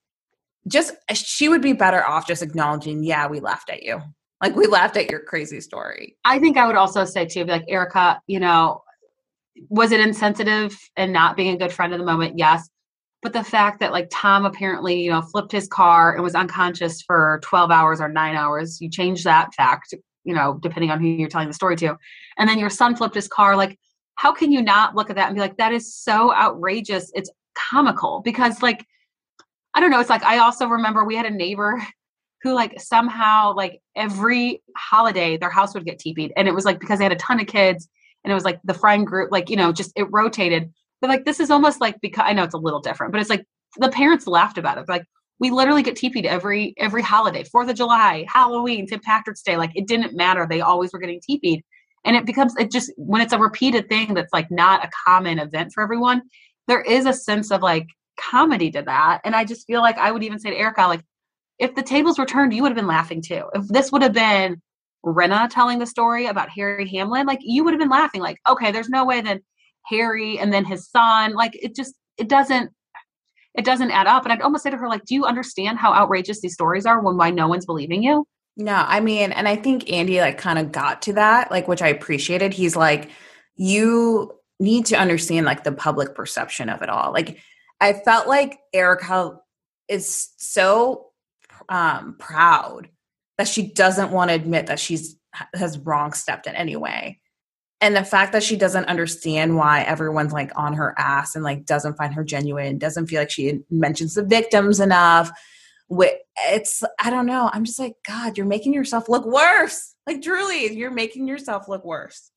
just 0.69 0.95
eh, 1.09 1.15
she 1.15 1.49
would 1.49 1.61
be 1.61 1.73
better 1.73 2.07
off 2.07 2.27
just 2.27 2.43
acknowledging, 2.43 3.03
yeah, 3.03 3.27
we 3.27 3.41
laughed 3.41 3.71
at 3.71 3.83
you. 3.83 4.01
Like, 4.41 4.57
we 4.57 4.67
laughed 4.67 4.97
at 4.97 5.11
your 5.11 5.21
crazy 5.21 5.61
story. 5.61 6.17
I 6.25 6.39
think 6.39 6.57
I 6.57 6.67
would 6.67 6.77
also 6.77 7.05
say 7.05 7.27
too, 7.27 7.45
like 7.45 7.65
Erika, 7.69 8.21
you 8.27 8.41
know, 8.41 8.83
was 9.69 9.93
it 9.93 10.01
insensitive 10.01 10.77
and 10.97 11.13
not 11.13 11.37
being 11.37 11.55
a 11.55 11.59
good 11.59 11.73
friend 11.73 11.93
in 11.93 11.99
the 11.99 12.07
moment? 12.07 12.39
Yes. 12.39 12.69
But 13.23 13.33
the 13.33 13.45
fact 13.45 13.79
that 13.81 13.93
like 13.93 14.09
Tom 14.11 14.45
apparently, 14.45 15.01
you 15.01 15.11
know, 15.11 15.23
flipped 15.23 15.53
his 15.53 15.69
car 15.69 16.15
and 16.15 16.25
was 16.25 16.35
unconscious 16.35 17.03
for 17.03 17.41
12 17.45 17.71
hours 17.71 18.01
or 18.01 18.09
nine 18.09 18.35
hours, 18.35 18.81
you 18.81 18.91
change 18.91 19.23
that 19.25 19.55
fact, 19.55 19.95
you 20.25 20.35
know, 20.35 20.59
depending 20.61 20.91
on 20.91 21.01
who 21.01 21.07
you're 21.07 21.29
telling 21.29 21.49
the 21.49 21.55
story 21.55 21.77
to. 21.77 21.97
And 22.39 22.49
then 22.49 22.59
your 22.59 22.71
son 22.71 22.97
flipped 22.97 23.15
his 23.15 23.29
car. 23.29 23.57
Like, 23.57 23.79
how 24.23 24.31
can 24.31 24.53
you 24.53 24.63
not 24.63 24.95
look 24.95 25.11
at 25.11 25.17
that 25.17 25.27
and 25.27 25.35
be 25.35 25.41
like, 25.41 25.57
that 25.57 25.73
is 25.73 25.93
so 25.93 26.33
outrageous? 26.33 27.11
It's 27.13 27.29
comical. 27.57 28.23
Because, 28.25 28.63
like, 28.63 28.87
I 29.75 29.81
don't 29.81 29.91
know. 29.91 29.99
It's 29.99 30.09
like 30.09 30.23
I 30.23 30.39
also 30.39 30.69
remember 30.69 31.05
we 31.05 31.17
had 31.17 31.27
a 31.27 31.31
neighbor 31.31 31.83
who 32.43 32.55
like 32.55 32.81
somehow 32.81 33.53
like 33.57 33.81
every 33.97 34.63
holiday 34.77 35.37
their 35.37 35.51
house 35.51 35.75
would 35.75 35.85
get 35.85 35.99
teepeed 35.99 36.33
and 36.37 36.47
it 36.47 36.55
was 36.55 36.65
like 36.65 36.79
because 36.79 36.99
they 36.99 37.05
had 37.05 37.13
a 37.13 37.17
ton 37.17 37.41
of 37.41 37.47
kids 37.49 37.89
and 38.23 38.31
it 38.31 38.35
was 38.35 38.45
like 38.45 38.61
the 38.65 38.75
friend 38.75 39.07
group 39.07 39.31
like 39.33 39.49
you 39.49 39.57
know 39.57 39.73
just 39.73 39.93
it 39.97 40.07
rotated. 40.11 40.71
But 41.01 41.11
like 41.11 41.25
this 41.25 41.41
is 41.41 41.51
almost 41.51 41.81
like 41.81 42.01
because 42.01 42.25
i 42.25 42.33
know 42.33 42.45
it's 42.45 42.55
a 42.55 42.59
little 42.59 42.81
different 42.81 43.13
but 43.13 43.21
it's 43.21 43.31
like 43.31 43.45
the 43.79 43.89
parents 43.89 44.29
laughed 44.29 44.59
about 44.59 44.79
it. 44.79 44.89
Like 44.89 45.05
we 45.41 45.51
literally 45.51 45.83
get 45.83 45.97
teepeed 45.97 46.27
every 46.27 46.75
every 46.79 47.03
holiday 47.03 47.43
fourth 47.43 47.69
of 47.71 47.77
july 47.77 48.25
halloween 48.29 48.87
st 48.87 49.03
patrick's 49.03 49.43
day 49.43 49.57
like 49.57 49.73
it 49.75 49.89
didn't 49.89 50.15
matter. 50.15 50.47
They 50.49 50.61
always 50.61 50.93
were 50.93 51.01
getting 51.01 51.21
teepeed 51.21 51.65
and 52.05 52.17
it 52.17 52.27
becomes 52.27 52.55
it 52.57 52.71
just 52.71 52.93
when 52.97 53.21
it's 53.21 53.33
a 53.33 53.39
repeated 53.39 53.89
thing 53.89 54.15
that's 54.15 54.33
like 54.33 54.51
not 54.51 54.85
a 54.85 54.91
common 55.07 55.39
event 55.39 55.73
for 55.73 55.83
everyone 55.83 56.23
there 56.69 56.83
is 56.83 57.07
a 57.07 57.13
sense 57.13 57.51
of 57.51 57.63
like 57.63 57.87
comedy 58.19 58.71
to 58.71 58.83
that 58.83 59.21
and 59.25 59.35
i 59.35 59.45
just 59.45 59.67
feel 59.67 59.81
like 59.81 59.97
i 59.99 60.11
would 60.13 60.23
even 60.23 60.39
say 60.39 60.51
to 60.51 60.57
erika 60.57 60.83
like 60.83 61.03
if 61.63 61.77
the 61.77 61.83
tables 61.83 62.19
were 62.19 62.27
turned, 62.27 62.53
you 62.53 62.63
would 62.63 62.71
have 62.71 62.77
been 62.77 62.89
laughing 62.89 63.23
too. 63.23 63.45
If 63.55 63.69
this 63.69 63.93
would 63.93 64.03
have 64.03 64.13
been 64.13 64.61
Rinna 65.07 65.49
telling 65.49 65.79
the 65.79 65.87
story 65.87 66.27
about 66.27 66.51
Harry 66.51 66.89
Hamlin, 66.89 67.25
like 67.25 67.39
you 67.41 67.63
would 67.63 67.73
have 67.73 67.81
been 67.81 67.89
laughing, 67.89 68.21
like, 68.21 68.39
okay, 68.49 68.73
there's 68.73 68.89
no 68.89 69.05
way 69.05 69.21
that 69.21 69.41
Harry 69.87 70.41
and 70.41 70.53
then 70.53 70.65
his 70.65 70.91
son, 70.91 71.35
like 71.35 71.53
it 71.55 71.77
just 71.77 71.95
it 72.19 72.29
doesn't 72.29 72.73
it 73.55 73.65
doesn't 73.65 73.93
add 73.93 74.09
up. 74.09 74.25
And 74.25 74.33
I'd 74.33 74.43
almost 74.43 74.65
say 74.65 74.71
to 74.71 74.77
her, 74.77 74.89
like, 74.89 75.05
do 75.05 75.15
you 75.15 75.25
understand 75.25 75.79
how 75.79 75.93
outrageous 75.93 76.41
these 76.41 76.55
stories 76.55 76.85
are 76.85 77.01
when 77.01 77.17
why 77.17 77.31
no 77.31 77.47
one's 77.47 77.67
believing 77.67 78.03
you? 78.03 78.27
No, 78.57 78.75
I 78.75 79.01
mean, 79.01 79.33
and 79.33 79.49
I 79.49 79.57
think 79.57 79.91
Andy 79.91 80.21
like 80.21 80.39
kind 80.39 80.59
of 80.59 80.73
got 80.73 81.03
to 81.03 81.15
that, 81.15 81.51
like, 81.51 81.69
which 81.69 81.83
I 81.83 81.89
appreciated. 81.89 82.53
He's 82.53 82.77
like, 82.77 83.11
you 83.57 84.33
need 84.61 84.87
to 84.87 84.97
understand 84.97 85.47
like 85.47 85.65
the 85.65 85.73
public 85.73 86.15
perception 86.15 86.69
of 86.69 86.83
it 86.83 86.89
all. 86.91 87.13
Like, 87.13 87.39
I 87.81 87.95
felt 87.95 88.29
like 88.29 88.59
Erika 88.73 89.39
is 89.89 90.31
so 90.37 91.09
um 91.69 92.17
proud 92.19 92.89
that 93.39 93.49
she 93.49 93.73
doesn't 93.73 94.11
want 94.11 94.31
to 94.31 94.35
admit 94.35 94.67
that 94.67 94.81
she's 94.81 95.17
has 95.55 95.79
wrong 95.79 96.13
stepped 96.13 96.47
in 96.47 96.55
any 96.55 96.77
way. 96.77 97.21
And 97.81 97.97
the 97.97 98.05
fact 98.05 98.33
that 98.33 98.43
she 98.45 98.57
doesn't 98.57 98.85
understand 98.85 99.57
why 99.57 99.83
everyone's 99.83 100.33
like 100.33 100.53
on 100.57 100.75
her 100.75 100.95
ass 100.99 101.35
and 101.35 101.43
like 101.43 101.65
doesn't 101.65 101.97
find 101.97 102.15
her 102.15 102.23
genuine, 102.23 102.79
doesn't 102.79 103.07
feel 103.07 103.21
like 103.21 103.31
she 103.31 103.61
mentions 103.71 104.15
the 104.15 104.25
victims 104.25 104.79
enough. 104.79 105.33
It's, 105.91 106.83
I 107.01 107.11
don't 107.11 107.27
know. 107.27 107.51
I'm 107.53 107.65
just 107.65 107.79
like, 107.79 107.95
God, 108.07 108.37
you're 108.37 108.47
making 108.47 108.75
yourself 108.75 109.09
look 109.09 109.27
worse. 109.27 109.95
Like, 110.07 110.23
truly, 110.23 110.75
you're 110.75 110.91
making 110.91 111.29
yourself 111.29 111.69
look 111.69 111.85
worse. 111.85 112.31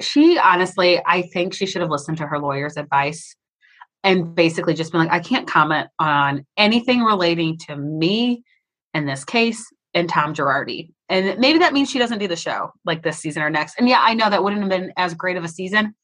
She 0.00 0.38
honestly, 0.38 1.00
I 1.04 1.22
think 1.22 1.52
she 1.52 1.66
should 1.66 1.82
have 1.82 1.90
listened 1.90 2.16
to 2.18 2.26
her 2.26 2.38
lawyer's 2.38 2.76
advice 2.76 3.36
and 4.04 4.34
basically 4.34 4.74
just 4.74 4.92
been 4.92 5.00
like, 5.00 5.12
I 5.12 5.20
can't 5.20 5.46
comment 5.46 5.88
on 5.98 6.46
anything 6.56 7.02
relating 7.02 7.58
to 7.66 7.76
me 7.76 8.42
in 8.94 9.06
this 9.06 9.24
case 9.24 9.64
and 9.94 10.08
Tom 10.08 10.34
Girardi. 10.34 10.90
And 11.08 11.38
maybe 11.38 11.58
that 11.58 11.72
means 11.72 11.90
she 11.90 11.98
doesn't 11.98 12.18
do 12.18 12.28
the 12.28 12.36
show 12.36 12.72
like 12.84 13.02
this 13.02 13.18
season 13.18 13.42
or 13.42 13.50
next. 13.50 13.78
And 13.78 13.88
yeah, 13.88 14.00
I 14.00 14.14
know 14.14 14.30
that 14.30 14.42
wouldn't 14.42 14.62
have 14.62 14.70
been 14.70 14.92
as 14.96 15.14
great 15.14 15.36
of 15.36 15.44
a 15.44 15.48
season, 15.48 15.94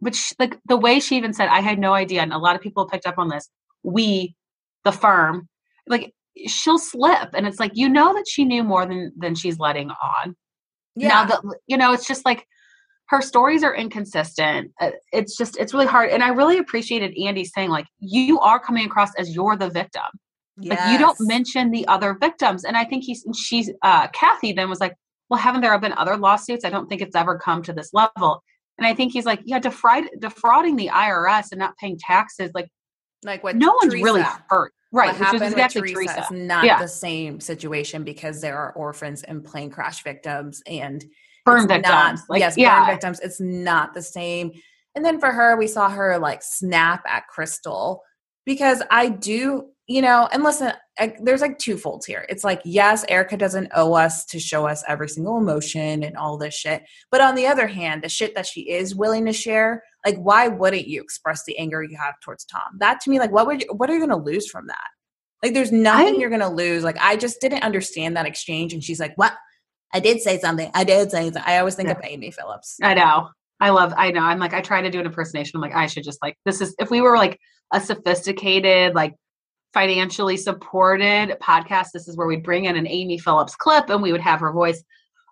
but 0.00 0.14
she, 0.14 0.34
like 0.38 0.58
the 0.66 0.76
way 0.76 1.00
she 1.00 1.16
even 1.16 1.32
said, 1.32 1.48
I 1.48 1.60
had 1.60 1.78
no 1.78 1.92
idea. 1.92 2.22
And 2.22 2.32
a 2.32 2.38
lot 2.38 2.54
of 2.54 2.62
people 2.62 2.86
picked 2.86 3.06
up 3.06 3.18
on 3.18 3.28
this. 3.28 3.48
We, 3.82 4.36
the 4.84 4.92
firm, 4.92 5.48
like 5.86 6.12
she'll 6.46 6.78
slip. 6.78 7.30
And 7.34 7.46
it's 7.46 7.60
like, 7.60 7.72
you 7.74 7.88
know 7.88 8.14
that 8.14 8.26
she 8.28 8.44
knew 8.44 8.62
more 8.62 8.86
than, 8.86 9.12
than 9.16 9.34
she's 9.34 9.58
letting 9.58 9.90
on. 9.90 10.36
Now 10.96 11.24
that, 11.24 11.40
you 11.66 11.76
know, 11.76 11.92
it's 11.92 12.06
just 12.06 12.24
like, 12.24 12.46
her 13.08 13.20
stories 13.20 13.62
are 13.62 13.74
inconsistent. 13.74 14.72
Uh, 14.80 14.92
It's 15.12 15.36
just, 15.36 15.58
it's 15.58 15.74
really 15.74 15.86
hard. 15.86 16.10
And 16.10 16.22
I 16.22 16.28
really 16.28 16.58
appreciated 16.58 17.14
Andy 17.22 17.44
saying, 17.44 17.70
like, 17.70 17.86
you 17.98 18.40
are 18.40 18.58
coming 18.58 18.86
across 18.86 19.10
as 19.16 19.34
you're 19.34 19.56
the 19.56 19.68
victim. 19.68 20.02
Like, 20.56 20.78
you 20.92 20.98
don't 20.98 21.16
mention 21.20 21.70
the 21.70 21.86
other 21.88 22.16
victims. 22.18 22.64
And 22.64 22.76
I 22.76 22.84
think 22.84 23.04
he's, 23.04 23.26
she's, 23.36 23.70
uh, 23.82 24.06
Kathy 24.08 24.52
then 24.52 24.70
was 24.70 24.80
like, 24.80 24.94
well, 25.28 25.40
haven't 25.40 25.62
there 25.62 25.76
been 25.80 25.92
other 25.94 26.16
lawsuits? 26.16 26.64
I 26.64 26.70
don't 26.70 26.88
think 26.88 27.02
it's 27.02 27.16
ever 27.16 27.38
come 27.38 27.62
to 27.64 27.72
this 27.72 27.90
level. 27.92 28.42
And 28.78 28.86
I 28.86 28.94
think 28.94 29.12
he's 29.12 29.24
like, 29.24 29.40
yeah, 29.44 29.58
defraud, 29.58 30.04
defrauding 30.20 30.76
the 30.76 30.88
IRS 30.88 31.48
and 31.50 31.58
not 31.58 31.76
paying 31.76 31.98
taxes, 31.98 32.50
like, 32.54 32.68
like 33.24 33.42
what 33.42 33.56
no 33.56 33.76
one's 33.82 33.94
really 33.94 34.22
hurt. 34.48 34.72
Right. 34.94 35.08
what 35.08 35.16
happened 35.16 35.42
is 35.42 35.52
exactly 35.52 35.80
with 35.82 35.92
Teresa, 35.92 36.14
Teresa. 36.14 36.20
It's 36.20 36.30
not 36.30 36.64
Yeah. 36.64 36.78
the 36.80 36.88
same 36.88 37.40
situation 37.40 38.04
because 38.04 38.40
there 38.40 38.56
are 38.56 38.72
orphans 38.74 39.22
and 39.24 39.44
plane 39.44 39.70
crash 39.70 40.02
victims 40.04 40.62
and 40.66 41.04
Burn 41.44 41.58
it's 41.70 41.86
not- 41.86 42.10
victims. 42.12 42.22
like, 42.28 42.40
yes, 42.40 42.56
yeah. 42.56 42.78
burn 42.80 42.90
victims. 42.94 43.20
It's 43.20 43.40
not 43.40 43.92
the 43.94 44.02
same. 44.02 44.52
And 44.94 45.04
then 45.04 45.18
for 45.18 45.30
her, 45.32 45.56
we 45.56 45.66
saw 45.66 45.90
her 45.90 46.18
like 46.18 46.42
snap 46.42 47.02
at 47.08 47.26
Crystal 47.26 48.02
because 48.46 48.82
I 48.90 49.08
do, 49.08 49.70
you 49.88 50.00
know, 50.00 50.28
and 50.32 50.44
listen, 50.44 50.72
I, 50.98 51.16
there's 51.20 51.40
like 51.40 51.58
two 51.58 51.76
folds 51.76 52.06
here. 52.06 52.24
It's 52.28 52.44
like, 52.44 52.60
yes, 52.64 53.04
Erika 53.08 53.36
doesn't 53.36 53.72
owe 53.74 53.94
us 53.94 54.24
to 54.26 54.38
show 54.38 54.66
us 54.68 54.84
every 54.86 55.08
single 55.08 55.36
emotion 55.38 56.04
and 56.04 56.16
all 56.16 56.38
this 56.38 56.54
shit. 56.54 56.84
But 57.10 57.20
on 57.20 57.34
the 57.34 57.48
other 57.48 57.66
hand, 57.66 58.02
the 58.04 58.08
shit 58.08 58.36
that 58.36 58.46
she 58.46 58.70
is 58.70 58.94
willing 58.94 59.26
to 59.26 59.32
share, 59.32 59.82
like, 60.04 60.16
why 60.18 60.48
wouldn't 60.48 60.86
you 60.86 61.00
express 61.02 61.44
the 61.44 61.58
anger 61.58 61.82
you 61.82 61.96
have 61.96 62.14
towards 62.20 62.44
Tom? 62.44 62.78
That 62.78 63.00
to 63.02 63.10
me, 63.10 63.18
like, 63.18 63.32
what 63.32 63.46
would 63.46 63.62
you, 63.62 63.68
what 63.74 63.88
are 63.90 63.94
you 63.94 63.98
going 64.06 64.10
to 64.10 64.16
lose 64.16 64.48
from 64.48 64.66
that? 64.66 64.88
Like, 65.42 65.54
there's 65.54 65.72
nothing 65.72 66.14
I- 66.14 66.18
you're 66.18 66.30
going 66.30 66.40
to 66.40 66.48
lose. 66.48 66.84
Like, 66.84 66.98
I 67.00 67.16
just 67.16 67.40
didn't 67.40 67.62
understand 67.62 68.16
that 68.16 68.26
exchange. 68.26 68.72
And 68.72 68.82
she's 68.82 69.00
like, 69.00 69.12
what? 69.16 69.32
I 69.92 70.00
did 70.00 70.20
say 70.20 70.38
something. 70.38 70.70
I 70.74 70.84
did 70.84 71.10
say 71.10 71.24
something. 71.24 71.42
I 71.46 71.58
always 71.58 71.74
think 71.74 71.88
Yeah. 71.88 71.96
of 71.98 72.04
Amy 72.04 72.30
Phillips. 72.30 72.78
I 72.82 72.94
know. 72.94 73.28
I 73.60 73.70
love, 73.70 73.94
I 73.96 74.10
know. 74.10 74.22
I'm 74.22 74.38
like, 74.40 74.52
I 74.52 74.60
try 74.60 74.82
to 74.82 74.90
do 74.90 74.98
an 75.00 75.06
impersonation. 75.06 75.52
I'm 75.56 75.60
like, 75.62 75.74
I 75.74 75.86
should 75.86 76.02
just 76.04 76.20
like, 76.20 76.36
this 76.44 76.60
is, 76.60 76.74
if 76.78 76.90
we 76.90 77.00
were 77.00 77.16
like 77.16 77.38
a 77.72 77.80
sophisticated, 77.80 78.94
like 78.94 79.14
financially 79.72 80.36
supported 80.36 81.36
podcast, 81.40 81.88
this 81.94 82.08
is 82.08 82.16
where 82.16 82.26
we'd 82.26 82.42
bring 82.42 82.64
in 82.64 82.76
an 82.76 82.86
Amy 82.88 83.18
Phillips 83.18 83.54
clip 83.54 83.88
and 83.90 84.02
we 84.02 84.12
would 84.12 84.20
have 84.20 84.40
her 84.40 84.52
voice. 84.52 84.82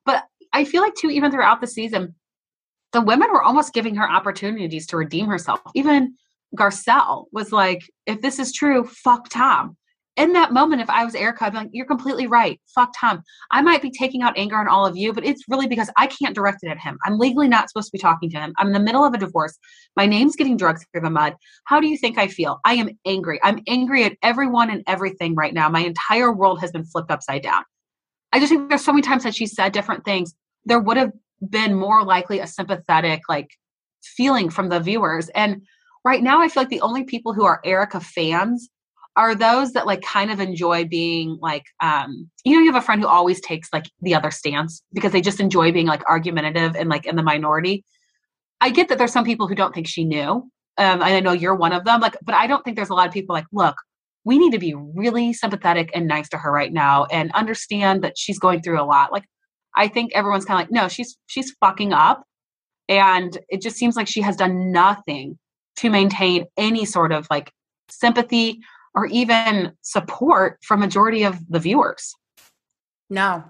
But 0.06 0.24
I 0.52 0.64
feel 0.64 0.82
like, 0.82 0.94
too, 0.94 1.10
even 1.10 1.30
throughout 1.30 1.60
the 1.60 1.66
season, 1.66 2.14
the 2.92 3.00
women 3.00 3.32
were 3.32 3.42
almost 3.42 3.72
giving 3.72 3.94
her 3.96 4.08
opportunities 4.08 4.86
to 4.88 4.96
redeem 4.96 5.26
herself. 5.26 5.60
Even 5.74 6.14
Garcelle 6.56 7.26
was 7.32 7.52
like, 7.52 7.82
if 8.06 8.20
this 8.20 8.38
is 8.38 8.52
true, 8.52 8.84
fuck 8.84 9.28
Tom. 9.28 9.76
In 10.16 10.34
that 10.34 10.52
moment, 10.52 10.82
if 10.82 10.90
I 10.90 11.06
was 11.06 11.14
Erika, 11.14 11.46
I'd 11.46 11.52
be 11.52 11.58
like, 11.58 11.68
you're 11.72 11.86
completely 11.86 12.26
right. 12.26 12.60
Fuck 12.74 12.92
Tom. 12.94 13.22
I 13.50 13.62
might 13.62 13.80
be 13.80 13.90
taking 13.90 14.20
out 14.20 14.36
anger 14.36 14.56
on 14.56 14.68
all 14.68 14.84
of 14.84 14.94
you, 14.94 15.14
but 15.14 15.24
it's 15.24 15.44
really 15.48 15.66
because 15.66 15.88
I 15.96 16.06
can't 16.06 16.34
direct 16.34 16.58
it 16.62 16.68
at 16.68 16.78
him. 16.78 16.98
I'm 17.06 17.18
legally 17.18 17.48
not 17.48 17.70
supposed 17.70 17.88
to 17.88 17.96
be 17.96 17.98
talking 17.98 18.28
to 18.30 18.38
him. 18.38 18.52
I'm 18.58 18.66
in 18.66 18.72
the 18.74 18.80
middle 18.80 19.06
of 19.06 19.14
a 19.14 19.18
divorce. 19.18 19.58
My 19.96 20.04
name's 20.04 20.36
getting 20.36 20.58
drugged 20.58 20.84
through 20.92 21.00
the 21.00 21.08
mud. 21.08 21.34
How 21.64 21.80
do 21.80 21.86
you 21.86 21.96
think 21.96 22.18
I 22.18 22.28
feel? 22.28 22.60
I 22.66 22.74
am 22.74 22.90
angry. 23.06 23.40
I'm 23.42 23.62
angry 23.66 24.04
at 24.04 24.18
everyone 24.22 24.68
and 24.68 24.82
everything 24.86 25.34
right 25.34 25.54
now. 25.54 25.70
My 25.70 25.80
entire 25.80 26.30
world 26.30 26.60
has 26.60 26.72
been 26.72 26.84
flipped 26.84 27.10
upside 27.10 27.42
down. 27.42 27.62
I 28.32 28.38
just 28.38 28.50
think 28.50 28.68
there's 28.68 28.84
so 28.84 28.92
many 28.92 29.02
times 29.02 29.22
that 29.22 29.34
she 29.34 29.46
said 29.46 29.72
different 29.72 30.04
things. 30.04 30.34
There 30.66 30.78
would 30.78 30.98
have 30.98 31.12
been 31.48 31.74
more 31.74 32.04
likely 32.04 32.40
a 32.40 32.46
sympathetic, 32.46 33.22
like, 33.28 33.50
feeling 34.02 34.50
from 34.50 34.68
the 34.68 34.80
viewers. 34.80 35.28
And 35.30 35.62
right 36.04 36.22
now, 36.22 36.40
I 36.40 36.48
feel 36.48 36.62
like 36.62 36.70
the 36.70 36.80
only 36.80 37.04
people 37.04 37.32
who 37.32 37.44
are 37.44 37.60
Erika 37.64 38.00
fans 38.00 38.68
are 39.16 39.34
those 39.34 39.72
that 39.72 39.86
like 39.86 40.02
kind 40.02 40.30
of 40.30 40.40
enjoy 40.40 40.84
being 40.84 41.38
like 41.40 41.64
um 41.82 42.30
you 42.44 42.54
know 42.54 42.60
you 42.60 42.72
have 42.72 42.82
a 42.82 42.84
friend 42.84 43.02
who 43.02 43.08
always 43.08 43.40
takes 43.40 43.68
like 43.72 43.84
the 44.00 44.14
other 44.14 44.30
stance 44.30 44.82
because 44.92 45.12
they 45.12 45.20
just 45.20 45.40
enjoy 45.40 45.70
being 45.70 45.86
like 45.86 46.02
argumentative 46.08 46.74
and 46.76 46.88
like 46.88 47.04
in 47.06 47.16
the 47.16 47.22
minority 47.22 47.84
i 48.60 48.70
get 48.70 48.88
that 48.88 48.98
there's 48.98 49.12
some 49.12 49.24
people 49.24 49.46
who 49.46 49.54
don't 49.54 49.74
think 49.74 49.86
she 49.86 50.04
knew 50.04 50.30
um 50.30 50.50
and 50.78 51.04
i 51.04 51.20
know 51.20 51.32
you're 51.32 51.54
one 51.54 51.72
of 51.72 51.84
them 51.84 52.00
like 52.00 52.16
but 52.22 52.34
i 52.34 52.46
don't 52.46 52.64
think 52.64 52.76
there's 52.76 52.90
a 52.90 52.94
lot 52.94 53.06
of 53.06 53.12
people 53.12 53.34
like 53.34 53.46
look 53.52 53.76
we 54.24 54.38
need 54.38 54.52
to 54.52 54.58
be 54.58 54.74
really 54.74 55.32
sympathetic 55.32 55.90
and 55.94 56.06
nice 56.06 56.28
to 56.28 56.38
her 56.38 56.50
right 56.50 56.72
now 56.72 57.04
and 57.06 57.32
understand 57.32 58.02
that 58.02 58.16
she's 58.16 58.38
going 58.38 58.62
through 58.62 58.80
a 58.80 58.84
lot 58.84 59.12
like 59.12 59.24
i 59.76 59.88
think 59.88 60.12
everyone's 60.14 60.44
kind 60.44 60.60
of 60.60 60.66
like 60.66 60.72
no 60.72 60.88
she's 60.88 61.16
she's 61.26 61.52
fucking 61.60 61.92
up 61.92 62.24
and 62.88 63.38
it 63.48 63.62
just 63.62 63.76
seems 63.76 63.96
like 63.96 64.08
she 64.08 64.20
has 64.20 64.36
done 64.36 64.70
nothing 64.70 65.38
to 65.76 65.90
maintain 65.90 66.46
any 66.56 66.84
sort 66.84 67.12
of 67.12 67.26
like 67.30 67.50
sympathy 67.88 68.60
or 68.94 69.06
even 69.06 69.72
support 69.82 70.58
from 70.62 70.80
majority 70.80 71.22
of 71.22 71.38
the 71.48 71.58
viewers. 71.58 72.14
No. 73.08 73.44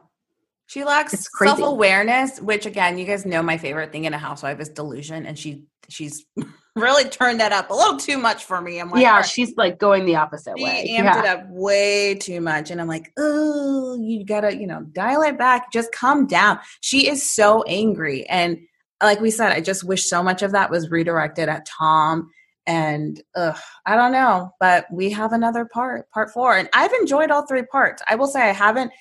She 0.66 0.84
lacks 0.84 1.28
self-awareness, 1.36 2.40
which 2.40 2.64
again, 2.66 2.96
you 2.96 3.04
guys 3.04 3.26
know 3.26 3.42
my 3.42 3.58
favorite 3.58 3.92
thing 3.92 4.04
in 4.04 4.14
a 4.14 4.18
housewife 4.18 4.60
is 4.60 4.68
delusion. 4.70 5.26
And 5.26 5.38
she 5.38 5.64
she's 5.88 6.24
really 6.74 7.04
turned 7.04 7.40
that 7.40 7.52
up 7.52 7.70
a 7.70 7.74
little 7.74 7.98
too 7.98 8.16
much 8.16 8.44
for 8.44 8.60
me. 8.60 8.80
I'm 8.80 8.90
like, 8.90 9.02
yeah, 9.02 9.16
right, 9.16 9.26
she's 9.26 9.54
like 9.56 9.78
going 9.78 10.06
the 10.06 10.16
opposite 10.16 10.54
she 10.56 10.64
way. 10.64 10.86
amped 10.90 11.04
Yeah. 11.04 11.18
it 11.18 11.26
up 11.26 11.46
way 11.50 12.14
too 12.14 12.40
much. 12.40 12.70
And 12.70 12.80
I'm 12.80 12.88
like, 12.88 13.12
oh, 13.18 13.98
you 14.00 14.24
gotta, 14.24 14.56
you 14.56 14.66
know, 14.66 14.82
dial 14.92 15.22
it 15.22 15.38
back. 15.38 15.70
Just 15.72 15.92
calm 15.92 16.26
down. 16.26 16.58
She 16.80 17.08
is 17.08 17.30
so 17.30 17.62
angry. 17.64 18.26
And 18.28 18.58
like 19.02 19.20
we 19.20 19.30
said, 19.30 19.52
I 19.52 19.60
just 19.60 19.84
wish 19.84 20.08
so 20.08 20.22
much 20.22 20.42
of 20.42 20.52
that 20.52 20.70
was 20.70 20.90
redirected 20.90 21.48
at 21.48 21.66
Tom. 21.66 22.30
And 22.66 23.20
ugh, 23.34 23.58
I 23.84 23.96
don't 23.96 24.12
know, 24.12 24.52
but 24.60 24.86
we 24.92 25.10
have 25.10 25.32
another 25.32 25.64
part, 25.64 26.08
part 26.10 26.30
four. 26.32 26.56
And 26.56 26.68
I've 26.72 26.92
enjoyed 26.92 27.30
all 27.30 27.44
three 27.46 27.64
parts. 27.64 28.02
I 28.08 28.14
will 28.14 28.28
say 28.28 28.40
I 28.48 28.52
haven't. 28.52 28.92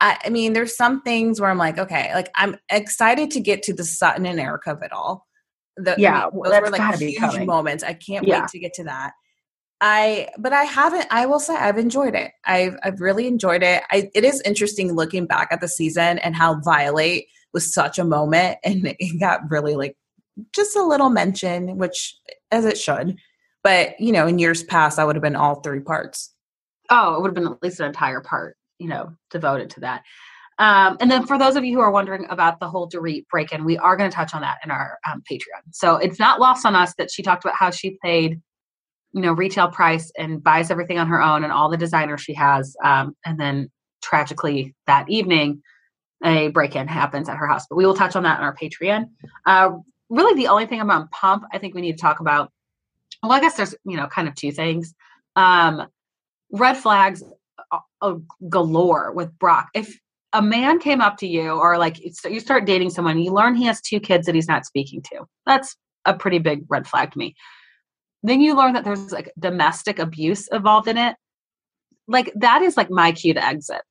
I, 0.00 0.18
I 0.24 0.28
mean, 0.28 0.52
there's 0.52 0.76
some 0.76 1.00
things 1.02 1.40
where 1.40 1.48
I'm 1.48 1.56
like, 1.56 1.78
okay, 1.78 2.12
like 2.12 2.28
I'm 2.34 2.56
excited 2.68 3.30
to 3.30 3.40
get 3.40 3.62
to 3.62 3.72
the 3.72 3.84
Sutton 3.84 4.26
and 4.26 4.40
Erika 4.40 4.72
of 4.72 4.82
it 4.82 4.92
all. 4.92 5.26
The, 5.76 5.94
Yeah, 5.98 6.28
those 6.32 6.42
that's 6.52 6.70
were 6.70 6.76
like 6.76 6.98
huge 6.98 7.18
coming. 7.18 7.46
moments. 7.46 7.82
I 7.82 7.94
can't 7.94 8.26
Yeah. 8.26 8.40
wait 8.42 8.48
to 8.50 8.58
get 8.58 8.74
to 8.74 8.84
that. 8.84 9.12
I 9.80 10.28
but 10.38 10.52
I 10.52 10.64
haven't 10.64 11.06
I 11.10 11.26
will 11.26 11.40
say 11.40 11.54
I've 11.56 11.78
enjoyed 11.78 12.14
it. 12.14 12.30
I've 12.46 12.76
I've 12.84 13.00
really 13.00 13.26
enjoyed 13.26 13.62
it. 13.62 13.82
I 13.90 14.08
it 14.14 14.24
is 14.24 14.40
interesting 14.42 14.92
looking 14.92 15.26
back 15.26 15.48
at 15.50 15.60
the 15.60 15.68
season 15.68 16.18
and 16.18 16.36
how 16.36 16.60
Violate 16.60 17.26
was 17.52 17.72
such 17.74 17.98
a 17.98 18.04
moment 18.04 18.58
and 18.64 18.94
it 18.98 19.20
got 19.20 19.40
really 19.50 19.74
like 19.74 19.96
just 20.54 20.76
a 20.76 20.82
little 20.82 21.10
mention, 21.10 21.76
which 21.76 22.16
as 22.50 22.64
it 22.64 22.78
should. 22.78 23.16
But 23.64 23.98
you 24.00 24.12
know, 24.12 24.26
in 24.26 24.38
years 24.38 24.62
past 24.62 24.98
I 24.98 25.04
would 25.04 25.16
have 25.16 25.22
been 25.22 25.36
all 25.36 25.56
three 25.56 25.80
parts. 25.80 26.32
Oh, 26.90 27.14
it 27.16 27.20
would 27.22 27.28
have 27.28 27.34
been 27.34 27.52
at 27.52 27.62
least 27.62 27.80
an 27.80 27.86
entire 27.86 28.20
part, 28.20 28.56
you 28.78 28.88
know, 28.88 29.12
devoted 29.30 29.70
to 29.70 29.80
that. 29.80 30.02
Um, 30.58 30.96
and 31.00 31.10
then 31.10 31.26
for 31.26 31.38
those 31.38 31.56
of 31.56 31.64
you 31.64 31.74
who 31.74 31.80
are 31.80 31.90
wondering 31.90 32.26
about 32.30 32.60
the 32.60 32.68
whole 32.68 32.88
Dorit 32.88 33.26
break-in, 33.28 33.64
we 33.64 33.76
are 33.78 33.96
going 33.96 34.08
to 34.08 34.14
touch 34.14 34.34
on 34.34 34.42
that 34.42 34.58
in 34.64 34.70
our 34.70 34.98
um, 35.10 35.22
Patreon. 35.30 35.62
So 35.72 35.96
it's 35.96 36.18
not 36.18 36.40
lost 36.40 36.64
on 36.64 36.76
us 36.76 36.94
that 36.98 37.10
she 37.10 37.22
talked 37.22 37.44
about 37.44 37.56
how 37.56 37.70
she 37.70 37.98
paid, 38.02 38.40
you 39.12 39.20
know, 39.20 39.32
retail 39.32 39.68
price 39.68 40.12
and 40.16 40.42
buys 40.42 40.70
everything 40.70 40.98
on 40.98 41.08
her 41.08 41.20
own 41.20 41.42
and 41.42 41.52
all 41.52 41.68
the 41.68 41.76
designers 41.76 42.20
she 42.20 42.34
has. 42.34 42.76
Um, 42.84 43.16
and 43.24 43.38
then 43.38 43.70
tragically 44.02 44.74
that 44.86 45.08
evening, 45.08 45.62
a 46.24 46.48
break-in 46.48 46.88
happens 46.88 47.28
at 47.28 47.36
her 47.36 47.46
house. 47.46 47.66
But 47.68 47.76
we 47.76 47.86
will 47.86 47.94
touch 47.94 48.16
on 48.16 48.22
that 48.22 48.38
in 48.38 48.44
our 48.44 48.54
Patreon. 48.54 49.06
Uh, 49.46 49.70
really, 50.08 50.34
the 50.34 50.48
only 50.48 50.66
thing 50.66 50.80
about 50.80 51.10
Pump 51.10 51.44
I 51.52 51.58
think 51.58 51.74
we 51.74 51.80
need 51.80 51.96
to 51.96 52.02
talk 52.02 52.20
about. 52.20 52.50
Well, 53.22 53.32
I 53.32 53.40
guess 53.40 53.56
there's 53.56 53.74
you 53.84 53.96
know 53.96 54.06
kind 54.06 54.28
of 54.28 54.34
two 54.34 54.52
things. 54.52 54.94
Um, 55.36 55.86
red 56.52 56.76
flags 56.76 57.22
uh, 57.72 57.78
uh, 58.00 58.14
galore 58.48 59.12
with 59.12 59.36
Brock. 59.38 59.68
If 59.74 59.98
a 60.34 60.42
man 60.42 60.78
came 60.78 61.00
up 61.00 61.16
to 61.18 61.26
you 61.26 61.52
or 61.52 61.78
like 61.78 61.98
you 62.24 62.40
start 62.40 62.66
dating 62.66 62.90
someone, 62.90 63.18
you 63.18 63.32
learn 63.32 63.54
he 63.54 63.64
has 63.64 63.80
two 63.80 64.00
kids 64.00 64.26
that 64.26 64.34
he's 64.34 64.48
not 64.48 64.66
speaking 64.66 65.00
to. 65.02 65.24
That's 65.46 65.76
a 66.04 66.12
pretty 66.12 66.38
big 66.38 66.64
red 66.68 66.86
flag 66.86 67.12
to 67.12 67.18
me. 67.18 67.34
Then 68.22 68.40
you 68.40 68.56
learn 68.56 68.74
that 68.74 68.84
there's 68.84 69.12
like 69.12 69.32
domestic 69.38 69.98
abuse 69.98 70.48
involved 70.48 70.88
in 70.88 70.98
it. 70.98 71.16
Like 72.08 72.32
that 72.34 72.60
is 72.62 72.76
like 72.76 72.90
my 72.90 73.12
cue 73.12 73.32
to 73.32 73.42
exit. 73.44 73.82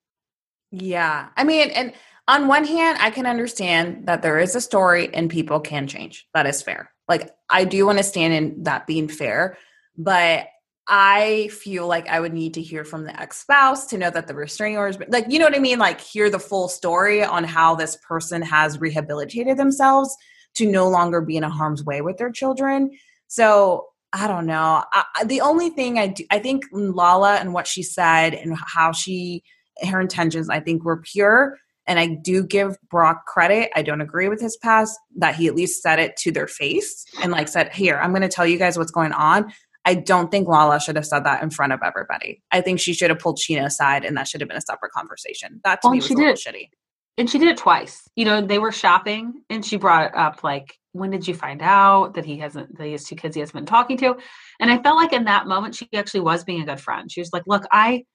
Yeah. 0.72 1.30
I 1.38 1.44
mean, 1.44 1.70
and 1.72 1.94
on 2.28 2.48
one 2.48 2.66
hand, 2.66 2.98
I 3.02 3.10
can 3.10 3.26
understand 3.26 4.08
that 4.08 4.22
there 4.22 4.40
is 4.40 4.56
a 4.56 4.62
story 4.62 5.14
and 5.14 5.30
people 5.30 5.60
can 5.60 5.88
change. 5.88 6.28
That 6.34 6.46
is 6.46 6.62
fair. 6.62 6.92
Like, 7.08 7.32
I 7.50 7.66
do 7.66 7.86
want 7.86 7.98
to 7.98 8.04
stand 8.04 8.34
in 8.34 8.64
that 8.64 8.88
being 8.88 9.08
fair, 9.08 9.58
but 9.98 10.48
I 10.88 11.50
feel 11.50 11.88
like 11.88 12.10
I 12.10 12.20
would 12.20 12.34
need 12.34 12.54
to 12.56 12.62
hear 12.62 12.84
from 12.84 13.06
the 13.06 13.20
ex 13.20 13.40
spouse 13.40 13.88
to 13.88 13.98
know 13.98 14.10
that 14.10 14.28
the 14.28 14.36
restraining 14.36 14.78
orders, 14.78 14.98
but 14.98 15.10
like, 15.10 15.26
you 15.30 15.40
know 15.40 15.46
what 15.46 15.56
I 15.56 15.60
mean? 15.60 15.80
Like, 15.80 16.02
hear 16.02 16.30
the 16.30 16.40
full 16.40 16.68
story 16.68 17.24
on 17.24 17.46
how 17.46 17.76
this 17.76 17.98
person 17.98 18.42
has 18.42 18.82
rehabilitated 18.82 19.58
themselves 19.58 20.16
to 20.56 20.70
no 20.70 20.90
longer 20.90 21.22
be 21.22 21.38
in 21.38 21.44
a 21.44 21.50
harm's 21.50 21.84
way 21.84 22.02
with 22.02 22.18
their 22.18 22.32
children. 22.32 22.92
So, 23.28 23.88
I 24.16 24.28
don't 24.28 24.46
know. 24.46 24.84
I, 24.94 25.24
the 25.26 25.42
only 25.42 25.72
thing 25.72 25.98
I 25.98 26.08
do, 26.08 26.24
I 26.30 26.38
think 26.38 26.66
Lala 26.72 27.38
and 27.38 27.52
what 27.52 27.66
she 27.66 27.82
said 27.82 28.36
and 28.36 28.56
how 28.64 28.92
she, 28.92 29.44
her 29.90 30.00
intentions, 30.00 30.50
I 30.50 30.60
think, 30.60 30.86
were 30.86 31.02
pure. 31.02 31.58
And 31.88 32.00
I 32.00 32.08
do 32.08 32.44
give 32.44 32.78
Brock 32.92 33.26
credit. 33.26 33.72
I 33.76 33.82
don't 33.82 34.02
agree 34.02 34.30
with 34.30 34.40
his 34.40 34.56
past 34.58 35.00
that 35.18 35.36
he 35.36 35.48
at 35.48 35.56
least 35.56 35.82
said 35.82 35.98
it 35.98 36.16
to 36.18 36.32
their 36.32 36.48
face 36.48 37.06
and 37.22 37.32
like 37.32 37.48
said, 37.48 37.74
"Here, 37.74 38.00
I'm 38.02 38.12
going 38.12 38.22
to 38.22 38.30
tell 38.30 38.46
you 38.46 38.58
guys 38.58 38.78
what's 38.78 38.92
going 38.92 39.12
on." 39.14 39.52
I 39.86 39.96
don't 39.96 40.32
think 40.32 40.48
Lala 40.48 40.80
should 40.80 40.96
have 40.96 41.06
said 41.06 41.26
that 41.26 41.44
in 41.44 41.50
front 41.50 41.74
of 41.74 41.80
everybody. 41.84 42.42
I 42.52 42.62
think 42.62 42.80
she 42.80 42.94
should 42.94 43.10
have 43.10 43.20
pulled 43.20 43.38
Scheana 43.38 43.66
aside, 43.66 44.06
and 44.06 44.16
that 44.18 44.28
should 44.28 44.42
have 44.42 44.48
been 44.48 44.58
a 44.58 44.62
separate 44.62 44.92
conversation. 44.92 45.60
That 45.64 45.82
to 45.82 45.88
Well, 45.88 45.92
me 45.94 45.98
was 45.98 46.08
she 46.08 46.14
a 46.14 46.18
little 46.18 46.34
did 46.34 46.40
shitty. 46.40 46.70
and 47.18 47.30
she 47.30 47.38
did 47.40 47.50
it 47.50 47.58
twice. 47.58 48.08
You 48.16 48.26
know, 48.26 48.42
they 48.42 48.60
were 48.60 48.72
shopping 48.72 49.44
and 49.50 49.66
she 49.66 49.78
brought 49.78 50.16
up 50.16 50.44
like, 50.44 50.78
when 50.94 51.10
did 51.12 51.28
you 51.28 51.34
find 51.34 51.62
out 51.62 52.14
that 52.14 52.24
he 52.26 52.38
hasn't 52.38 52.78
that 52.78 52.86
he 52.86 52.92
has 52.94 53.04
two 53.04 53.16
kids 53.16 53.36
he 53.36 53.40
hasn't 53.42 53.56
been 53.56 53.66
talking 53.66 53.98
to? 53.98 54.16
And 54.60 54.72
I 54.72 54.82
felt 54.82 54.96
like 54.98 55.12
in 55.14 55.26
that 55.26 55.48
moment 55.48 55.76
she 55.76 55.90
actually 55.94 56.22
was 56.22 56.44
being 56.44 56.62
a 56.62 56.66
good 56.66 56.80
friend. 56.80 57.12
She 57.12 57.20
was 57.20 57.32
like, 57.34 57.44
Look, 57.48 57.64
I 57.72 58.06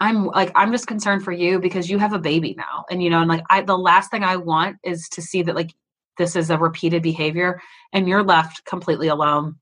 I'm 0.00 0.26
like 0.26 0.50
I'm 0.54 0.72
just 0.72 0.86
concerned 0.86 1.24
for 1.24 1.32
you 1.32 1.58
because 1.60 1.88
you 1.88 1.98
have 1.98 2.12
a 2.12 2.18
baby 2.18 2.54
now 2.58 2.84
and 2.90 3.02
you 3.02 3.08
know 3.10 3.20
and 3.20 3.28
like 3.28 3.44
I 3.48 3.62
the 3.62 3.78
last 3.78 4.10
thing 4.10 4.24
I 4.24 4.36
want 4.36 4.76
is 4.84 5.08
to 5.12 5.22
see 5.22 5.42
that 5.42 5.54
like 5.54 5.72
this 6.18 6.36
is 6.36 6.50
a 6.50 6.58
repeated 6.58 7.02
behavior 7.02 7.60
and 7.92 8.08
you're 8.08 8.22
left 8.22 8.64
completely 8.66 9.08
alone 9.08 9.56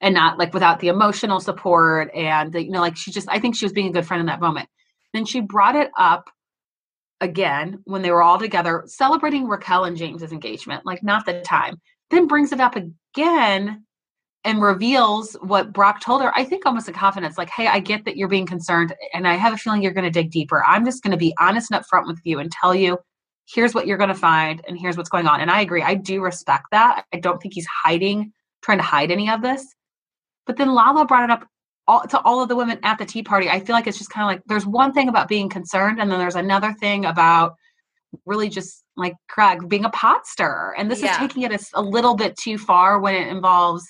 and 0.00 0.14
not 0.14 0.38
like 0.38 0.54
without 0.54 0.80
the 0.80 0.88
emotional 0.88 1.40
support 1.40 2.10
and 2.14 2.52
the, 2.52 2.64
you 2.64 2.70
know 2.70 2.80
like 2.80 2.96
she 2.96 3.10
just 3.10 3.28
I 3.30 3.38
think 3.38 3.56
she 3.56 3.64
was 3.64 3.72
being 3.72 3.88
a 3.88 3.92
good 3.92 4.06
friend 4.06 4.20
in 4.20 4.26
that 4.26 4.40
moment. 4.40 4.68
Then 5.12 5.24
she 5.24 5.40
brought 5.40 5.76
it 5.76 5.90
up 5.98 6.28
again 7.20 7.80
when 7.84 8.02
they 8.02 8.10
were 8.10 8.22
all 8.22 8.38
together 8.38 8.84
celebrating 8.86 9.48
Raquel 9.48 9.84
and 9.84 9.96
James's 9.96 10.32
engagement 10.32 10.84
like 10.84 11.02
not 11.02 11.26
the 11.26 11.40
time. 11.42 11.80
Then 12.10 12.26
brings 12.26 12.52
it 12.52 12.60
up 12.60 12.76
again 12.76 13.84
and 14.46 14.62
reveals 14.62 15.34
what 15.40 15.72
Brock 15.72 16.00
told 16.00 16.22
her, 16.22 16.32
I 16.38 16.44
think 16.44 16.64
almost 16.64 16.86
in 16.86 16.94
confidence, 16.94 17.36
like, 17.36 17.50
hey, 17.50 17.66
I 17.66 17.80
get 17.80 18.04
that 18.04 18.16
you're 18.16 18.28
being 18.28 18.46
concerned 18.46 18.94
and 19.12 19.26
I 19.26 19.34
have 19.34 19.52
a 19.52 19.56
feeling 19.56 19.82
you're 19.82 19.92
going 19.92 20.04
to 20.04 20.10
dig 20.10 20.30
deeper. 20.30 20.64
I'm 20.64 20.84
just 20.84 21.02
going 21.02 21.10
to 21.10 21.16
be 21.16 21.34
honest 21.40 21.72
and 21.72 21.82
upfront 21.82 22.06
with 22.06 22.20
you 22.22 22.38
and 22.38 22.48
tell 22.52 22.72
you, 22.72 22.96
here's 23.52 23.74
what 23.74 23.88
you're 23.88 23.98
going 23.98 24.08
to 24.08 24.14
find 24.14 24.62
and 24.68 24.78
here's 24.78 24.96
what's 24.96 25.08
going 25.08 25.26
on. 25.26 25.40
And 25.40 25.50
I 25.50 25.62
agree. 25.62 25.82
I 25.82 25.94
do 25.94 26.20
respect 26.20 26.66
that. 26.70 27.06
I 27.12 27.18
don't 27.18 27.42
think 27.42 27.54
he's 27.54 27.66
hiding, 27.66 28.32
trying 28.62 28.78
to 28.78 28.84
hide 28.84 29.10
any 29.10 29.28
of 29.28 29.42
this. 29.42 29.66
But 30.46 30.56
then 30.56 30.74
Lala 30.74 31.04
brought 31.04 31.24
it 31.24 31.30
up 31.30 31.46
all, 31.86 32.02
to 32.02 32.20
all 32.20 32.42
of 32.42 32.48
the 32.48 32.56
women 32.56 32.78
at 32.82 32.98
the 32.98 33.04
tea 33.04 33.22
party. 33.22 33.48
I 33.48 33.60
feel 33.60 33.74
like 33.74 33.86
it's 33.86 33.98
just 33.98 34.10
kind 34.10 34.24
of 34.24 34.28
like 34.28 34.44
there's 34.46 34.66
one 34.66 34.92
thing 34.92 35.08
about 35.08 35.28
being 35.28 35.48
concerned, 35.48 36.00
and 36.00 36.10
then 36.10 36.18
there's 36.18 36.36
another 36.36 36.72
thing 36.74 37.04
about 37.04 37.54
really 38.24 38.48
just 38.48 38.84
like 38.96 39.14
Craig 39.28 39.68
being 39.68 39.84
a 39.84 39.90
pot 39.90 40.26
stirrer. 40.26 40.74
And 40.78 40.90
this 40.90 41.02
yeah. 41.02 41.12
is 41.12 41.18
taking 41.18 41.42
it 41.42 41.52
a, 41.52 41.58
a 41.74 41.82
little 41.82 42.14
bit 42.14 42.36
too 42.36 42.58
far 42.58 42.98
when 42.98 43.14
it 43.14 43.28
involves 43.28 43.84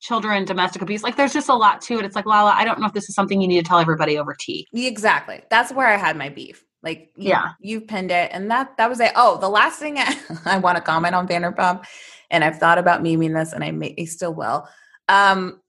children, 0.00 0.44
domestic 0.44 0.82
abuse. 0.82 1.02
Like 1.02 1.16
there's 1.16 1.32
just 1.32 1.48
a 1.48 1.54
lot 1.54 1.80
to 1.82 1.98
it. 1.98 2.04
It's 2.04 2.16
like, 2.16 2.26
Lala, 2.26 2.50
I 2.50 2.64
don't 2.64 2.80
know 2.80 2.86
if 2.86 2.92
this 2.92 3.08
is 3.08 3.14
something 3.14 3.40
you 3.40 3.48
need 3.48 3.64
to 3.64 3.68
tell 3.68 3.78
everybody 3.78 4.18
over 4.18 4.34
tea. 4.38 4.66
Exactly. 4.72 5.42
That's 5.50 5.72
where 5.72 5.86
I 5.86 5.96
had 5.96 6.16
my 6.16 6.28
beef. 6.28 6.64
Like, 6.82 7.10
you, 7.16 7.30
yeah, 7.30 7.52
you 7.60 7.80
pinned 7.80 8.10
it. 8.10 8.30
And 8.32 8.50
that, 8.50 8.76
that 8.76 8.90
was 8.90 9.00
it. 9.00 9.12
Oh, 9.16 9.38
the 9.38 9.48
last 9.48 9.78
thing 9.78 9.96
I, 9.98 10.16
I 10.44 10.58
want 10.58 10.76
to 10.76 10.82
comment 10.82 11.14
on 11.14 11.26
Vanderpump, 11.26 11.86
and 12.30 12.44
I've 12.44 12.58
thought 12.58 12.76
about 12.76 13.02
memeing 13.02 13.34
this 13.34 13.52
and 13.52 13.64
I 13.64 13.70
may 13.70 13.94
I 13.98 14.04
still 14.04 14.34
will. 14.34 14.68
Um, 15.08 15.60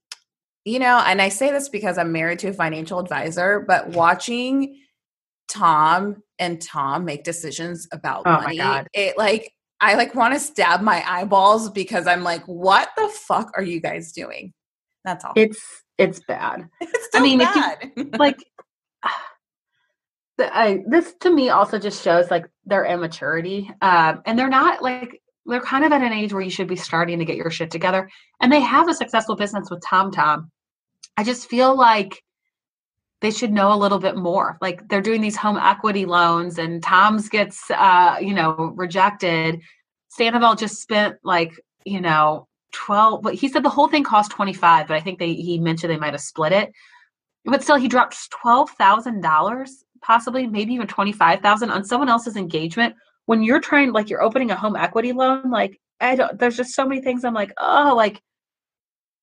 you 0.66 0.80
know, 0.80 1.00
and 1.06 1.22
I 1.22 1.28
say 1.28 1.52
this 1.52 1.68
because 1.68 1.96
I'm 1.96 2.10
married 2.10 2.40
to 2.40 2.48
a 2.48 2.52
financial 2.52 2.98
advisor, 2.98 3.64
but 3.68 3.90
watching 3.90 4.76
Tom 5.48 6.24
and 6.40 6.60
Tom 6.60 7.04
make 7.04 7.22
decisions 7.22 7.86
about 7.92 8.24
oh 8.26 8.40
money, 8.40 8.60
it 8.92 9.16
like 9.16 9.52
I 9.80 9.94
like 9.94 10.16
want 10.16 10.34
to 10.34 10.40
stab 10.40 10.80
my 10.80 11.04
eyeballs 11.08 11.70
because 11.70 12.08
I'm 12.08 12.24
like, 12.24 12.44
what 12.46 12.88
the 12.96 13.08
fuck 13.08 13.52
are 13.56 13.62
you 13.62 13.80
guys 13.80 14.10
doing? 14.10 14.52
That's 15.04 15.24
all. 15.24 15.34
It's 15.36 15.84
it's 15.98 16.20
bad. 16.26 16.68
It's 16.80 17.12
so 17.12 17.20
I 17.20 17.22
mean, 17.22 17.38
bad. 17.38 17.92
You, 17.96 18.10
like 18.18 18.38
the, 20.38 20.54
I, 20.54 20.82
this 20.88 21.14
to 21.20 21.30
me 21.30 21.48
also 21.50 21.78
just 21.78 22.02
shows 22.02 22.28
like 22.28 22.44
their 22.64 22.84
immaturity, 22.84 23.70
um, 23.82 24.20
and 24.26 24.36
they're 24.36 24.48
not 24.48 24.82
like 24.82 25.22
they're 25.46 25.60
kind 25.60 25.84
of 25.84 25.92
at 25.92 26.02
an 26.02 26.12
age 26.12 26.32
where 26.32 26.42
you 26.42 26.50
should 26.50 26.66
be 26.66 26.74
starting 26.74 27.20
to 27.20 27.24
get 27.24 27.36
your 27.36 27.52
shit 27.52 27.70
together. 27.70 28.10
And 28.40 28.50
they 28.50 28.60
have 28.60 28.88
a 28.88 28.94
successful 28.94 29.36
business 29.36 29.70
with 29.70 29.80
Tom 29.80 30.10
Tom. 30.10 30.50
I 31.16 31.24
just 31.24 31.48
feel 31.48 31.76
like 31.76 32.22
they 33.20 33.30
should 33.30 33.52
know 33.52 33.72
a 33.72 33.76
little 33.76 33.98
bit 33.98 34.16
more. 34.16 34.58
Like 34.60 34.88
they're 34.88 35.00
doing 35.00 35.20
these 35.20 35.36
home 35.36 35.56
equity 35.56 36.04
loans 36.04 36.58
and 36.58 36.82
Tom's 36.82 37.28
gets 37.28 37.70
uh, 37.70 38.16
you 38.20 38.34
know, 38.34 38.72
rejected. 38.76 39.60
Sandoval 40.08 40.54
just 40.54 40.80
spent 40.82 41.16
like, 41.24 41.58
you 41.84 42.00
know, 42.00 42.46
12 42.72 43.22
but 43.22 43.34
he 43.34 43.48
said 43.48 43.62
the 43.62 43.70
whole 43.70 43.88
thing 43.88 44.04
cost 44.04 44.30
25, 44.32 44.86
but 44.88 44.96
I 44.96 45.00
think 45.00 45.18
they 45.18 45.32
he 45.32 45.58
mentioned 45.58 45.90
they 45.90 45.98
might 45.98 46.12
have 46.12 46.20
split 46.20 46.52
it. 46.52 46.72
But 47.44 47.62
still 47.62 47.76
he 47.76 47.88
dropped 47.88 48.16
$12,000 48.44 49.68
possibly 50.02 50.46
maybe 50.46 50.74
even 50.74 50.86
25,000 50.86 51.70
on 51.70 51.84
someone 51.84 52.08
else's 52.08 52.36
engagement 52.36 52.94
when 53.24 53.42
you're 53.42 53.60
trying 53.60 53.92
like 53.92 54.10
you're 54.10 54.22
opening 54.22 54.50
a 54.50 54.56
home 54.56 54.76
equity 54.76 55.12
loan 55.12 55.50
like 55.50 55.80
I 56.00 56.16
don't 56.16 56.38
there's 56.38 56.56
just 56.56 56.74
so 56.74 56.86
many 56.86 57.00
things 57.00 57.24
I'm 57.24 57.32
like, 57.32 57.52
"Oh, 57.58 57.94
like 57.96 58.20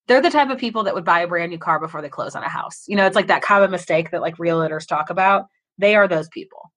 they're 0.08 0.22
the 0.22 0.30
type 0.30 0.50
of 0.50 0.58
people 0.58 0.84
that 0.84 0.94
would 0.94 1.06
buy 1.06 1.22
a 1.22 1.28
brand 1.28 1.52
new 1.52 1.58
car 1.58 1.80
before 1.80 2.02
they 2.02 2.10
close 2.10 2.36
on 2.36 2.44
a 2.44 2.50
house. 2.50 2.84
You 2.88 2.96
know, 2.96 3.06
it's 3.06 3.16
like 3.16 3.28
that 3.28 3.42
common 3.42 3.72
mistake 3.72 4.12
that 4.12 4.22
like 4.22 4.38
realtors 4.38 4.88
talk 4.88 5.10
about. 5.10 5.46
They 5.78 5.96
are 5.96 6.08
those 6.08 6.28
people. 6.30 6.72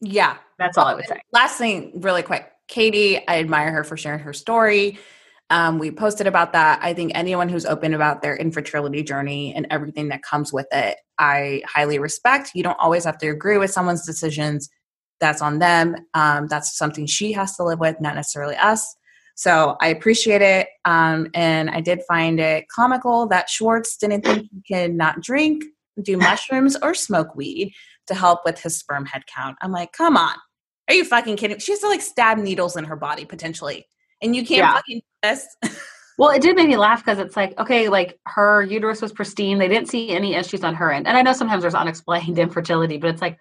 Yeah. 0.00 0.36
That's 0.58 0.76
all 0.76 0.86
I 0.86 0.94
would 0.94 1.06
say. 1.06 1.20
Last 1.32 1.58
thing, 1.58 1.92
really 2.00 2.22
quick. 2.22 2.48
Katie, 2.68 3.18
I 3.28 3.38
admire 3.38 3.70
her 3.72 3.84
for 3.84 3.96
sharing 3.96 4.20
her 4.20 4.32
story. 4.32 4.98
Um, 5.50 5.78
we 5.78 5.90
posted 5.90 6.26
about 6.26 6.52
that. 6.54 6.80
I 6.82 6.94
think 6.94 7.12
anyone 7.14 7.48
who's 7.48 7.66
open 7.66 7.94
about 7.94 8.22
their 8.22 8.36
infertility 8.36 9.02
journey 9.02 9.52
and 9.54 9.66
everything 9.70 10.08
that 10.08 10.22
comes 10.22 10.52
with 10.52 10.66
it, 10.72 10.96
I 11.18 11.62
highly 11.66 11.98
respect. 11.98 12.52
You 12.54 12.62
don't 12.62 12.78
always 12.80 13.04
have 13.04 13.18
to 13.18 13.28
agree 13.28 13.58
with 13.58 13.70
someone's 13.70 14.06
decisions. 14.06 14.70
That's 15.20 15.42
on 15.42 15.58
them. 15.58 15.96
Um, 16.14 16.48
that's 16.48 16.76
something 16.76 17.06
she 17.06 17.32
has 17.32 17.56
to 17.56 17.64
live 17.64 17.78
with, 17.78 18.00
not 18.00 18.14
necessarily 18.14 18.56
us. 18.56 18.96
So 19.34 19.76
I 19.80 19.88
appreciate 19.88 20.42
it. 20.42 20.68
Um, 20.84 21.28
and 21.34 21.70
I 21.70 21.80
did 21.80 22.02
find 22.06 22.40
it 22.40 22.66
comical 22.68 23.26
that 23.28 23.48
Schwartz 23.48 23.96
didn't 23.96 24.24
think 24.24 24.48
he 24.50 24.74
could 24.74 24.94
not 24.94 25.20
drink, 25.20 25.64
do 26.00 26.16
mushrooms, 26.18 26.76
or 26.82 26.94
smoke 26.94 27.34
weed 27.34 27.74
to 28.06 28.14
help 28.14 28.40
with 28.44 28.60
his 28.60 28.76
sperm 28.76 29.06
head 29.06 29.22
count. 29.26 29.56
I'm 29.62 29.72
like, 29.72 29.92
come 29.92 30.16
on. 30.16 30.34
Are 30.88 30.94
you 30.94 31.04
fucking 31.04 31.36
kidding? 31.36 31.58
She 31.58 31.72
has 31.72 31.80
to 31.80 31.88
like 31.88 32.02
stab 32.02 32.38
needles 32.38 32.76
in 32.76 32.84
her 32.84 32.96
body 32.96 33.24
potentially. 33.24 33.86
And 34.20 34.36
you 34.36 34.42
can't 34.42 34.58
yeah. 34.58 34.74
fucking 34.74 34.98
do 34.98 35.28
this. 35.28 35.46
well, 36.18 36.30
it 36.30 36.42
did 36.42 36.56
make 36.56 36.68
me 36.68 36.76
laugh 36.76 37.04
because 37.04 37.18
it's 37.18 37.36
like, 37.36 37.58
okay, 37.58 37.88
like 37.88 38.18
her 38.26 38.62
uterus 38.62 39.00
was 39.00 39.12
pristine. 39.12 39.58
They 39.58 39.68
didn't 39.68 39.88
see 39.88 40.10
any 40.10 40.34
issues 40.34 40.64
on 40.64 40.74
her 40.74 40.92
end. 40.92 41.06
And 41.06 41.16
I 41.16 41.22
know 41.22 41.32
sometimes 41.32 41.62
there's 41.62 41.74
unexplained 41.74 42.38
infertility, 42.38 42.98
but 42.98 43.10
it's 43.10 43.22
like, 43.22 43.38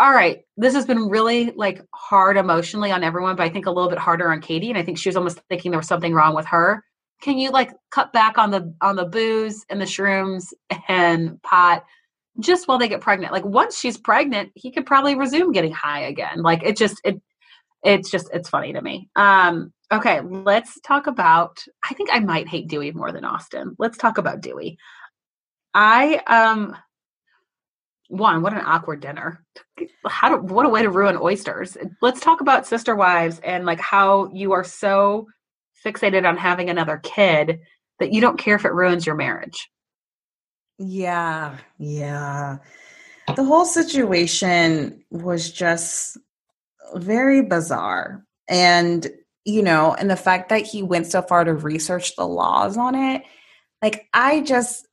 all 0.00 0.10
right, 0.10 0.42
this 0.56 0.74
has 0.74 0.86
been 0.86 1.08
really 1.08 1.52
like 1.52 1.82
hard 1.94 2.36
emotionally 2.36 2.90
on 2.90 3.04
everyone, 3.04 3.36
but 3.36 3.44
I 3.44 3.48
think 3.48 3.66
a 3.66 3.70
little 3.70 3.90
bit 3.90 3.98
harder 3.98 4.30
on 4.30 4.40
Katie. 4.40 4.68
And 4.68 4.78
I 4.78 4.82
think 4.82 4.98
she 4.98 5.08
was 5.08 5.16
almost 5.16 5.40
thinking 5.48 5.70
there 5.70 5.78
was 5.78 5.86
something 5.86 6.12
wrong 6.12 6.34
with 6.34 6.46
her. 6.46 6.84
Can 7.22 7.38
you 7.38 7.50
like 7.50 7.72
cut 7.90 8.12
back 8.12 8.36
on 8.36 8.50
the 8.50 8.74
on 8.80 8.96
the 8.96 9.04
booze 9.04 9.64
and 9.70 9.80
the 9.80 9.84
shrooms 9.84 10.52
and 10.88 11.40
pot 11.42 11.84
just 12.40 12.66
while 12.66 12.78
they 12.78 12.88
get 12.88 13.00
pregnant? 13.00 13.32
Like 13.32 13.44
once 13.44 13.78
she's 13.78 13.96
pregnant, 13.96 14.50
he 14.56 14.72
could 14.72 14.84
probably 14.84 15.14
resume 15.14 15.52
getting 15.52 15.72
high 15.72 16.00
again. 16.00 16.42
Like 16.42 16.64
it 16.64 16.76
just 16.76 17.00
it 17.04 17.20
it's 17.84 18.10
just 18.10 18.28
it's 18.32 18.48
funny 18.48 18.72
to 18.72 18.82
me. 18.82 19.08
Um 19.14 19.72
okay, 19.92 20.20
let's 20.22 20.80
talk 20.80 21.06
about 21.06 21.64
I 21.88 21.94
think 21.94 22.10
I 22.12 22.18
might 22.18 22.48
hate 22.48 22.68
Duy 22.68 22.90
more 22.90 23.12
than 23.12 23.24
Austen. 23.24 23.76
Let's 23.78 23.96
talk 23.96 24.18
about 24.18 24.40
Duy. 24.40 24.76
I 25.72 26.16
um 26.26 26.76
one, 28.16 28.42
what 28.42 28.52
an 28.52 28.62
awkward 28.64 29.00
dinner. 29.00 29.44
How 30.06 30.28
do, 30.28 30.54
what 30.54 30.66
a 30.66 30.68
way 30.68 30.82
to 30.82 30.90
ruin 30.90 31.16
oysters. 31.20 31.76
Let's 32.00 32.20
talk 32.20 32.40
about 32.40 32.66
sister 32.66 32.94
wives 32.94 33.40
and 33.40 33.66
like 33.66 33.80
how 33.80 34.30
you 34.32 34.52
are 34.52 34.64
so 34.64 35.26
fixated 35.84 36.26
on 36.26 36.36
having 36.36 36.70
another 36.70 36.98
kid 37.02 37.60
that 38.00 38.12
you 38.12 38.20
don't 38.20 38.38
care 38.38 38.56
if 38.56 38.64
it 38.64 38.72
ruins 38.72 39.06
your 39.06 39.14
marriage. 39.14 39.68
Yeah, 40.78 41.56
yeah. 41.78 42.58
The 43.36 43.44
whole 43.44 43.64
situation 43.64 45.04
was 45.10 45.50
just 45.50 46.18
very 46.94 47.42
bizarre. 47.42 48.24
And, 48.48 49.06
you 49.44 49.62
know, 49.62 49.94
and 49.94 50.10
the 50.10 50.16
fact 50.16 50.48
that 50.48 50.66
he 50.66 50.82
went 50.82 51.06
so 51.06 51.22
far 51.22 51.44
to 51.44 51.54
research 51.54 52.16
the 52.16 52.26
laws 52.26 52.76
on 52.76 52.94
it, 52.94 53.22
like, 53.82 54.06
I 54.12 54.40
just, 54.40 54.86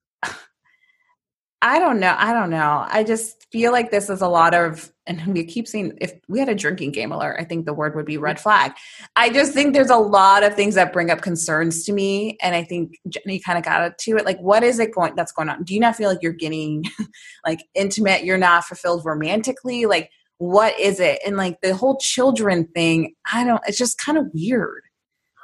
I 1.62 1.78
don't 1.80 2.00
know. 2.00 2.16
I 2.18 2.34
don't 2.34 2.50
know. 2.50 2.86
I 2.90 3.04
just 3.04 3.46
feel 3.52 3.72
like 3.72 3.92
this 3.92 4.10
is 4.10 4.22
a 4.22 4.28
lot 4.28 4.56
of, 4.56 4.92
and 5.06 5.34
we 5.34 5.44
keep 5.44 5.68
seeing 5.68 5.96
if 6.02 6.14
we 6.28 6.40
had 6.40 6.50
a 6.50 6.56
drinking 6.56 6.92
game 6.92 7.12
alert, 7.12 7.38
I 7.40 7.44
think 7.44 7.66
the 7.66 7.74
word 7.74 7.96
would 7.96 8.06
be 8.06 8.18
red 8.18 8.40
flag. 8.40 8.74
I 9.16 9.30
just 9.30 9.54
think 9.54 9.74
there's 9.74 9.92
a 9.92 9.98
lot 9.98 10.44
of 10.44 10.56
things 10.56 10.74
that 10.76 10.92
bring 10.92 11.12
up 11.12 11.22
concerns 11.22 11.84
to 11.86 11.94
me. 11.94 12.38
And 12.42 12.56
I 12.56 12.64
think 12.64 12.98
Jennie 13.10 13.40
kind 13.40 13.60
of 13.60 13.64
got 13.64 13.98
to 13.98 14.18
it. 14.18 14.26
Like, 14.26 14.40
what 14.40 14.64
is 14.64 14.80
it 14.80 14.94
going 14.94 15.16
that's 15.16 15.32
going 15.32 15.50
on? 15.50 15.64
Do 15.64 15.76
you 15.76 15.80
not 15.80 15.96
feel 15.96 16.10
like 16.10 16.24
you're 16.24 16.34
getting 16.34 16.86
like 17.46 17.64
intimate? 17.76 18.24
You're 18.24 18.38
not 18.38 18.66
fulfilled 18.66 19.06
romantically? 19.06 19.86
Like, 19.86 20.10
what 20.40 20.80
is 20.80 21.00
it? 21.00 21.20
And 21.24 21.38
like 21.38 21.62
the 21.62 21.76
whole 21.76 21.98
children 21.98 22.66
thing, 22.74 23.14
I 23.32 23.44
don't, 23.44 23.62
it's 23.68 23.78
just 23.78 24.00
kind 24.00 24.18
of 24.18 24.26
weird. 24.34 24.82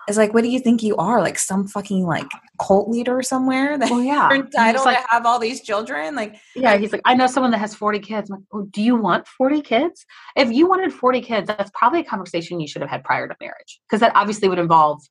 It's 0.07 0.17
like, 0.17 0.33
what 0.33 0.43
do 0.43 0.49
you 0.49 0.59
think 0.59 0.83
you 0.83 0.95
are? 0.95 1.21
Like 1.21 1.37
some 1.37 1.67
fucking 1.67 2.05
like 2.05 2.27
cult 2.61 2.89
leader 2.89 3.21
somewhere 3.21 3.77
that 3.77 3.89
well, 3.89 4.01
yeah. 4.01 4.29
you're 4.31 4.45
entitled 4.45 4.85
like, 4.85 5.01
to 5.01 5.07
have 5.09 5.25
all 5.25 5.37
these 5.37 5.61
children? 5.61 6.15
Like, 6.15 6.37
yeah, 6.55 6.77
he's 6.77 6.91
like, 6.91 7.01
I 7.05 7.13
know 7.13 7.27
someone 7.27 7.51
that 7.51 7.57
has 7.57 7.75
40 7.75 7.99
kids. 7.99 8.29
I'm 8.29 8.37
like, 8.37 8.45
oh, 8.53 8.63
do 8.63 8.81
you 8.81 8.95
want 8.95 9.27
40 9.27 9.61
kids? 9.61 10.05
If 10.35 10.51
you 10.51 10.67
wanted 10.67 10.93
40 10.93 11.21
kids, 11.21 11.47
that's 11.47 11.71
probably 11.73 11.99
a 11.99 12.03
conversation 12.05 12.59
you 12.59 12.67
should 12.67 12.81
have 12.81 12.89
had 12.89 13.03
prior 13.03 13.27
to 13.27 13.35
marriage 13.41 13.79
because 13.87 13.99
that 13.99 14.13
obviously 14.15 14.47
would 14.47 14.59
involve 14.59 15.01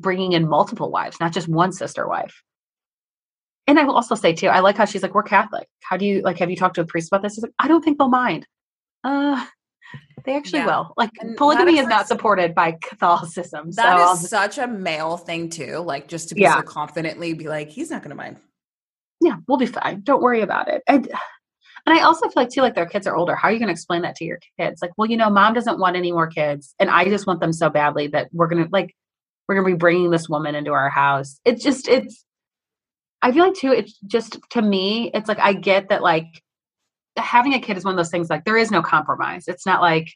bringing 0.00 0.32
in 0.32 0.48
multiple 0.48 0.90
wives, 0.90 1.20
not 1.20 1.32
just 1.32 1.48
one 1.48 1.72
sister 1.72 2.08
wife. 2.08 2.42
And 3.66 3.78
I 3.78 3.84
will 3.84 3.94
also 3.94 4.16
say 4.16 4.32
too, 4.32 4.48
I 4.48 4.60
like 4.60 4.76
how 4.76 4.84
she's 4.84 5.02
like, 5.02 5.14
we're 5.14 5.22
Catholic. 5.22 5.68
How 5.82 5.96
do 5.96 6.04
you 6.04 6.20
like? 6.22 6.38
Have 6.38 6.50
you 6.50 6.56
talked 6.56 6.74
to 6.74 6.80
a 6.80 6.84
priest 6.84 7.08
about 7.08 7.22
this? 7.22 7.36
He's 7.36 7.44
like, 7.44 7.54
I 7.58 7.68
don't 7.68 7.82
think 7.82 7.98
they'll 7.98 8.08
mind. 8.08 8.46
Uh, 9.04 9.46
they 10.24 10.36
actually 10.36 10.60
yeah. 10.60 10.66
will. 10.66 10.94
Like 10.96 11.10
and 11.20 11.36
polygamy 11.36 11.78
is 11.78 11.86
not 11.86 12.08
supported 12.08 12.54
by 12.54 12.72
Catholicism. 12.82 13.70
That 13.72 13.98
so 13.98 14.12
is 14.12 14.20
just, 14.20 14.30
such 14.30 14.58
a 14.58 14.66
male 14.66 15.16
thing 15.16 15.50
too. 15.50 15.78
Like 15.78 16.08
just 16.08 16.28
to 16.30 16.34
be 16.34 16.42
yeah. 16.42 16.56
so 16.56 16.62
confidently 16.62 17.34
be 17.34 17.48
like, 17.48 17.68
he's 17.68 17.90
not 17.90 18.02
going 18.02 18.10
to 18.10 18.16
mind. 18.16 18.38
Yeah, 19.20 19.36
we'll 19.46 19.58
be 19.58 19.66
fine. 19.66 20.00
Don't 20.02 20.22
worry 20.22 20.40
about 20.40 20.68
it. 20.68 20.82
And 20.88 21.10
And 21.84 21.98
I 21.98 22.02
also 22.02 22.26
feel 22.26 22.34
like 22.36 22.50
too, 22.50 22.60
like 22.60 22.74
their 22.74 22.86
kids 22.86 23.06
are 23.06 23.16
older. 23.16 23.34
How 23.34 23.48
are 23.48 23.52
you 23.52 23.58
going 23.58 23.68
to 23.68 23.72
explain 23.72 24.02
that 24.02 24.14
to 24.16 24.24
your 24.24 24.38
kids? 24.58 24.80
Like, 24.80 24.92
well, 24.96 25.10
you 25.10 25.16
know, 25.16 25.30
mom 25.30 25.52
doesn't 25.52 25.80
want 25.80 25.96
any 25.96 26.12
more 26.12 26.28
kids, 26.28 26.74
and 26.78 26.88
I 26.88 27.04
just 27.06 27.26
want 27.26 27.40
them 27.40 27.52
so 27.52 27.70
badly 27.70 28.06
that 28.08 28.28
we're 28.32 28.46
gonna 28.46 28.68
like 28.70 28.94
we're 29.48 29.56
gonna 29.56 29.66
be 29.66 29.78
bringing 29.78 30.10
this 30.10 30.28
woman 30.28 30.54
into 30.54 30.72
our 30.72 30.88
house. 30.88 31.40
It's 31.44 31.62
just 31.62 31.88
it's. 31.88 32.24
I 33.20 33.32
feel 33.32 33.46
like 33.46 33.54
too. 33.54 33.72
It's 33.72 33.98
just 34.06 34.38
to 34.50 34.62
me, 34.62 35.10
it's 35.12 35.28
like 35.28 35.40
I 35.40 35.54
get 35.54 35.88
that 35.88 36.02
like 36.02 36.26
having 37.16 37.54
a 37.54 37.60
kid 37.60 37.76
is 37.76 37.84
one 37.84 37.94
of 37.94 37.98
those 37.98 38.10
things 38.10 38.30
like 38.30 38.44
there 38.44 38.56
is 38.56 38.70
no 38.70 38.82
compromise. 38.82 39.44
It's 39.48 39.66
not 39.66 39.80
like 39.80 40.12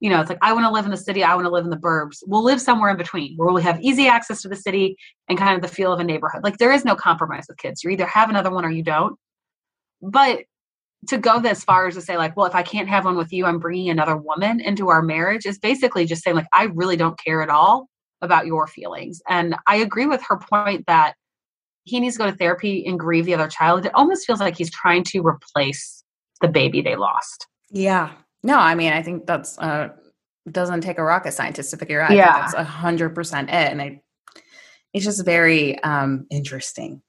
you 0.00 0.08
know, 0.08 0.20
it's 0.20 0.30
like 0.30 0.38
I 0.40 0.54
want 0.54 0.64
to 0.64 0.72
live 0.72 0.86
in 0.86 0.90
the 0.90 0.96
city, 0.96 1.22
I 1.22 1.34
want 1.34 1.44
to 1.44 1.52
live 1.52 1.64
in 1.64 1.70
the 1.70 1.76
burbs. 1.76 2.22
We'll 2.26 2.42
live 2.42 2.60
somewhere 2.60 2.90
in 2.90 2.96
between 2.96 3.36
where 3.36 3.52
we 3.52 3.62
have 3.62 3.80
easy 3.82 4.08
access 4.08 4.40
to 4.42 4.48
the 4.48 4.56
city 4.56 4.96
and 5.28 5.38
kind 5.38 5.54
of 5.54 5.60
the 5.62 5.74
feel 5.74 5.92
of 5.92 6.00
a 6.00 6.04
neighborhood. 6.04 6.42
Like 6.42 6.56
there 6.56 6.72
is 6.72 6.86
no 6.86 6.96
compromise 6.96 7.44
with 7.48 7.58
kids. 7.58 7.84
You 7.84 7.90
either 7.90 8.06
have 8.06 8.30
another 8.30 8.50
one 8.50 8.64
or 8.64 8.70
you 8.70 8.82
don't. 8.82 9.16
But 10.00 10.40
to 11.08 11.18
go 11.18 11.38
this 11.40 11.64
far 11.64 11.86
as 11.86 11.94
to 11.94 12.00
say 12.00 12.16
like, 12.16 12.36
well, 12.36 12.46
if 12.46 12.54
I 12.54 12.62
can't 12.62 12.88
have 12.88 13.04
one 13.04 13.16
with 13.16 13.32
you, 13.32 13.44
I'm 13.44 13.58
bringing 13.58 13.90
another 13.90 14.16
woman 14.16 14.60
into 14.60 14.88
our 14.88 15.02
marriage 15.02 15.44
is 15.44 15.58
basically 15.58 16.06
just 16.06 16.22
saying 16.22 16.36
like 16.36 16.48
I 16.52 16.64
really 16.64 16.96
don't 16.96 17.18
care 17.22 17.42
at 17.42 17.50
all 17.50 17.88
about 18.22 18.46
your 18.46 18.66
feelings. 18.66 19.20
And 19.28 19.54
I 19.66 19.76
agree 19.76 20.06
with 20.06 20.22
her 20.28 20.38
point 20.38 20.86
that 20.86 21.14
he 21.84 22.00
needs 22.00 22.16
to 22.16 22.24
go 22.24 22.30
to 22.30 22.36
therapy 22.36 22.86
and 22.86 22.98
grieve 22.98 23.24
the 23.26 23.34
other 23.34 23.48
child. 23.48 23.84
It 23.84 23.94
almost 23.94 24.26
feels 24.26 24.40
like 24.40 24.56
he's 24.56 24.70
trying 24.70 25.04
to 25.04 25.20
replace 25.20 25.99
the 26.40 26.48
baby 26.48 26.80
they 26.80 26.96
lost. 26.96 27.46
Yeah. 27.70 28.12
No, 28.42 28.58
I 28.58 28.74
mean, 28.74 28.92
I 28.92 29.02
think 29.02 29.26
that's 29.26 29.58
uh 29.58 29.88
doesn't 30.50 30.80
take 30.80 30.98
a 30.98 31.04
rocket 31.04 31.32
scientist 31.32 31.70
to 31.70 31.76
figure 31.76 32.00
out. 32.00 32.12
Yeah. 32.12 32.40
that's 32.40 32.54
a 32.54 32.64
hundred 32.64 33.14
percent 33.14 33.50
it, 33.50 33.70
and 33.70 33.80
I, 33.82 34.00
it's 34.92 35.04
just 35.04 35.24
very 35.24 35.82
um 35.82 36.26
interesting. 36.30 37.02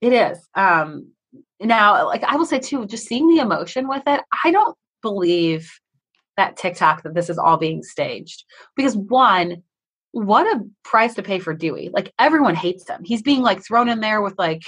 It 0.00 0.12
is. 0.12 0.38
Um 0.54 1.12
now, 1.60 2.06
like 2.06 2.22
I 2.24 2.36
will 2.36 2.46
say 2.46 2.58
too, 2.58 2.86
just 2.86 3.06
seeing 3.06 3.28
the 3.28 3.40
emotion 3.40 3.88
with 3.88 4.02
it, 4.06 4.20
I 4.44 4.50
don't 4.50 4.76
believe 5.02 5.70
that 6.36 6.56
TikTok 6.56 7.02
that 7.02 7.14
this 7.14 7.30
is 7.30 7.38
all 7.38 7.56
being 7.56 7.82
staged 7.82 8.44
because 8.76 8.96
one, 8.96 9.62
what 10.12 10.46
a 10.46 10.64
price 10.84 11.14
to 11.14 11.22
pay 11.22 11.38
for 11.38 11.54
Duy. 11.54 11.90
Like 11.92 12.12
everyone 12.18 12.54
hates 12.54 12.88
him. 12.88 13.02
He's 13.04 13.22
being 13.22 13.42
like 13.42 13.64
thrown 13.64 13.88
in 13.88 14.00
there 14.00 14.20
with 14.20 14.34
like 14.38 14.62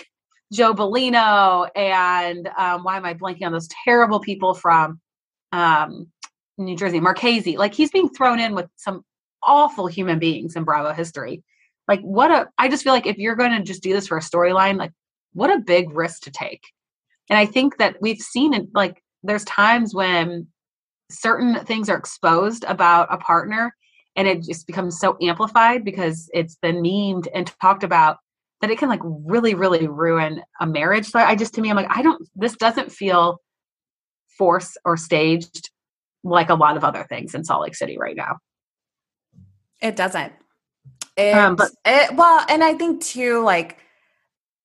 Joe 0.53 0.75
Bellino 0.75 1.69
and 1.77 2.49
um, 2.57 2.85
why 2.85 2.97
am 2.97 3.05
I 3.05 3.15
blanking 3.15 3.45
on 3.45 3.53
those 3.53 3.69
terrible 3.85 4.21
people 4.21 4.55
from 4.55 5.01
um, 5.53 6.09
New 6.59 6.77
Jersey, 6.77 7.01
Marchese. 7.01 7.57
Like 7.57 7.75
he's 7.75 7.91
being 7.91 8.09
thrown 8.09 8.41
in 8.41 8.55
with 8.55 8.67
some 8.77 9.05
awful 9.43 9.87
human 9.87 10.19
beings 10.19 10.57
in 10.57 10.65
Bravo 10.65 10.93
history. 10.93 11.43
Like 11.87 12.01
what 12.01 12.31
a 12.31 12.49
I 12.59 12.69
just 12.69 12.83
feel 12.83 12.93
like 12.93 13.07
if 13.07 13.17
you're 13.17 13.37
going 13.37 13.53
to 13.53 13.63
just 13.63 13.83
do 13.83 13.93
this 13.93 14.09
for 14.09 14.19
a 14.19 14.23
storyline, 14.23 14.77
like 14.77 14.93
what 15.33 15.51
a 15.51 15.61
big 15.61 15.91
risk 15.95 16.23
to 16.23 16.31
take. 16.31 16.63
And 17.31 17.39
I 17.39 17.47
think 17.47 17.79
that 17.79 17.97
we've 18.01 18.19
seen 18.19 18.53
it 18.55 18.67
like 18.75 19.03
there's 19.23 19.45
times 19.45 19.95
when 19.95 20.49
certain 21.11 21.65
things 21.65 21.89
are 21.89 21.97
exposed 21.97 22.65
about 22.65 23.09
a 23.11 23.17
partner 23.17 23.75
and 24.17 24.29
it 24.29 24.43
just 24.43 24.67
becomes 24.67 24.99
so 24.99 25.17
amplified 25.23 25.85
because 25.85 26.29
it's 26.35 26.57
been 26.57 26.83
memed 26.83 27.29
and 27.35 27.53
talked 27.61 27.85
about 27.85 28.19
that 28.61 28.71
it 28.71 28.79
can 28.79 28.89
like 28.89 29.01
really 29.05 29.55
really 29.55 29.87
ruin 29.87 30.43
a 30.61 30.67
marriage 30.67 31.07
so 31.07 31.19
i 31.19 31.35
just 31.35 31.55
to 31.55 31.61
me 31.61 31.71
i'm 31.71 31.77
like 31.77 31.91
i 31.91 32.03
don't 32.03 32.27
this 32.35 32.57
doesn't 32.57 32.91
feel 32.93 33.39
forced 34.37 34.79
or 34.85 34.97
staged 34.97 35.71
like 36.25 36.49
a 36.51 36.55
lot 36.55 36.77
of 36.77 36.85
other 36.85 37.05
things 37.09 37.35
in 37.35 37.45
salt 37.45 37.63
lake 37.63 37.75
city 37.75 37.97
right 37.99 38.17
now 38.17 38.37
It 39.81 39.95
doesn't. 39.97 40.33
It, 41.17 41.35
Um, 41.35 41.57
but- 41.57 41.71
it, 41.85 42.15
well, 42.17 42.45
and 42.49 42.63
I 42.65 42.75
think 42.75 43.03
too, 43.03 43.43
like, 43.45 43.79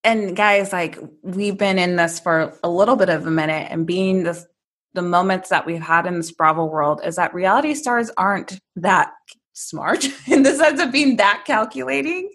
and 0.04 0.36
guys, 0.36 0.74
like, 0.74 0.98
we've 1.22 1.58
been 1.58 1.78
in 1.80 1.96
this 1.96 2.20
for 2.20 2.58
a 2.64 2.70
little 2.70 2.96
bit 2.96 3.10
of 3.10 3.26
a 3.28 3.32
minute, 3.32 3.68
and 3.72 3.86
being 3.86 4.24
this, 4.24 4.46
the 4.94 5.02
moments 5.02 5.50
that 5.50 5.66
we've 5.66 5.82
had 5.82 6.06
in 6.06 6.16
this 6.18 6.32
Bravo 6.32 6.66
world 6.66 7.02
is 7.06 7.16
that 7.16 7.34
reality 7.34 7.74
stars 7.76 8.10
aren't 8.18 8.60
that 8.76 9.12
smart 9.54 10.06
in 10.28 10.44
the 10.44 10.54
sense 10.56 10.82
of 10.82 10.92
being 10.92 11.18
that 11.18 11.44
calculating. 11.46 12.30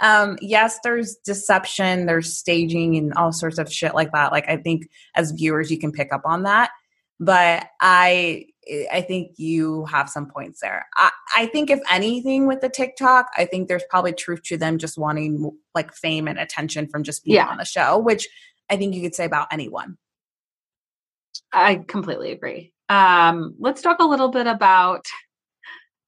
Um, 0.00 0.36
yes, 0.40 0.78
there's 0.84 1.16
deception, 1.24 2.06
there's 2.06 2.36
staging, 2.36 2.96
and 2.96 3.12
all 3.14 3.32
sorts 3.32 3.58
of 3.58 3.72
shit 3.72 3.94
like 3.94 4.12
that. 4.12 4.30
Like, 4.32 4.48
I 4.48 4.56
think 4.58 4.88
as 5.14 5.30
viewers, 5.32 5.70
you 5.70 5.78
can 5.78 5.92
pick 5.92 6.12
up 6.12 6.22
on 6.24 6.42
that. 6.42 6.70
But 7.18 7.66
I, 7.80 8.44
I 8.92 9.00
think 9.00 9.32
you 9.38 9.86
have 9.86 10.10
some 10.10 10.26
points 10.26 10.60
there. 10.60 10.84
I, 10.96 11.10
I 11.34 11.46
think 11.46 11.70
if 11.70 11.80
anything 11.90 12.46
with 12.46 12.60
the 12.60 12.68
TikTok, 12.68 13.28
I 13.38 13.46
think 13.46 13.68
there's 13.68 13.84
probably 13.88 14.12
truth 14.12 14.42
to 14.44 14.58
them 14.58 14.76
just 14.76 14.98
wanting 14.98 15.50
like 15.74 15.94
fame 15.94 16.28
and 16.28 16.38
attention 16.38 16.86
from 16.88 17.02
just 17.04 17.24
being 17.24 17.36
Yeah. 17.36 17.46
on 17.46 17.56
the 17.56 17.64
show, 17.64 17.96
which 17.96 18.28
I 18.68 18.76
think 18.76 18.94
you 18.94 19.00
could 19.00 19.14
say 19.14 19.24
about 19.24 19.48
anyone. 19.50 19.96
I 21.54 21.76
completely 21.76 22.32
agree. 22.32 22.74
Um, 22.90 23.54
let's 23.58 23.80
talk 23.80 23.98
a 24.00 24.04
little 24.06 24.28
bit 24.28 24.46
about 24.46 25.06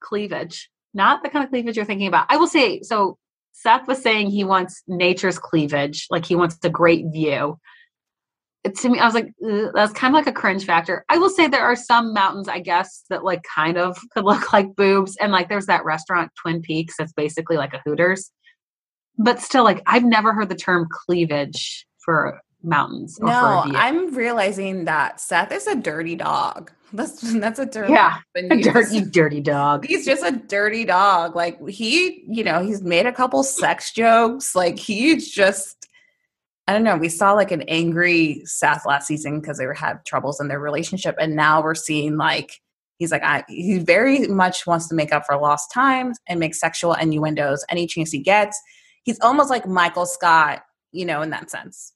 cleavage. 0.00 0.70
Not 0.94 1.22
the 1.22 1.28
kind 1.30 1.44
of 1.44 1.50
cleavage 1.50 1.76
you're 1.76 1.86
thinking 1.86 2.06
about. 2.08 2.26
I 2.28 2.36
will 2.36 2.46
say 2.48 2.82
so. 2.82 3.16
Seth 3.60 3.88
was 3.88 4.00
saying 4.00 4.30
he 4.30 4.44
wants 4.44 4.84
nature's 4.86 5.36
cleavage, 5.36 6.06
like 6.10 6.24
he 6.24 6.36
wants 6.36 6.58
a 6.62 6.70
great 6.70 7.06
view. 7.12 7.58
To 8.72 8.88
me, 8.88 9.00
I 9.00 9.04
was 9.04 9.14
like, 9.14 9.32
that's 9.74 9.92
kind 9.92 10.14
of 10.14 10.18
like 10.18 10.28
a 10.28 10.32
cringe 10.32 10.64
factor. 10.64 11.04
I 11.08 11.18
will 11.18 11.30
say 11.30 11.48
there 11.48 11.64
are 11.64 11.74
some 11.74 12.12
mountains, 12.12 12.48
I 12.48 12.60
guess, 12.60 13.04
that 13.10 13.24
like 13.24 13.42
kind 13.42 13.76
of 13.76 13.98
could 14.14 14.24
look 14.24 14.52
like 14.52 14.76
boobs, 14.76 15.16
and 15.16 15.32
like 15.32 15.48
there's 15.48 15.66
that 15.66 15.84
restaurant 15.84 16.30
Twin 16.40 16.62
Peaks 16.62 16.94
that's 16.98 17.12
basically 17.12 17.56
like 17.56 17.74
a 17.74 17.82
Hooters. 17.84 18.30
But 19.18 19.40
still, 19.40 19.64
like 19.64 19.82
I've 19.86 20.04
never 20.04 20.32
heard 20.32 20.50
the 20.50 20.54
term 20.54 20.86
cleavage 20.88 21.84
for 22.04 22.40
mountains. 22.62 23.18
Or 23.20 23.28
No. 23.28 23.64
I'm 23.66 24.14
realizing 24.14 24.84
that 24.84 25.20
Seth 25.20 25.52
is 25.52 25.66
a 25.66 25.74
dirty 25.74 26.16
dog. 26.16 26.72
That's 26.94 27.20
that's 27.38 27.58
a 27.58 27.66
dirty 27.66 27.92
Yeah, 27.92 28.16
a 28.34 28.62
dirty, 28.62 29.00
dirty 29.10 29.40
dog. 29.42 29.84
He's 29.84 30.06
just 30.06 30.24
a 30.24 30.32
dirty 30.32 30.86
dog. 30.86 31.36
Like 31.36 31.68
he, 31.68 32.24
you 32.26 32.42
know, 32.42 32.62
he's 32.62 32.80
made 32.80 33.04
a 33.04 33.12
couple 33.12 33.42
sex 33.42 33.92
jokes. 33.92 34.54
Like 34.54 34.78
he's 34.78 35.30
just 35.30 35.86
I 36.66 36.72
don't 36.72 36.84
know. 36.84 36.96
We 36.96 37.08
saw 37.10 37.32
like 37.32 37.50
an 37.50 37.62
angry 37.62 38.42
Seth 38.44 38.86
last 38.86 39.06
season 39.06 39.40
because 39.40 39.58
they 39.58 39.66
were 39.66 39.74
had 39.74 40.04
troubles 40.06 40.40
in 40.40 40.48
their 40.48 40.60
relationship, 40.60 41.14
and 41.18 41.36
now 41.36 41.62
we're 41.62 41.74
seeing 41.74 42.16
like 42.16 42.60
he's 42.98 43.12
like 43.12 43.22
I, 43.22 43.44
he 43.48 43.78
very 43.78 44.26
much 44.26 44.66
wants 44.66 44.88
to 44.88 44.94
make 44.94 45.12
up 45.12 45.24
for 45.26 45.36
lost 45.36 45.72
times 45.72 46.18
and 46.26 46.40
make 46.40 46.54
sexual 46.54 46.94
innuendos 46.94 47.66
any 47.68 47.86
chance 47.86 48.10
he 48.12 48.18
gets. 48.18 48.58
He's 49.02 49.18
almost 49.20 49.50
like 49.50 49.66
Michael 49.66 50.06
Scott, 50.06 50.62
you 50.92 51.04
know, 51.04 51.22
in 51.22 51.30
that 51.30 51.50
sense. 51.50 51.92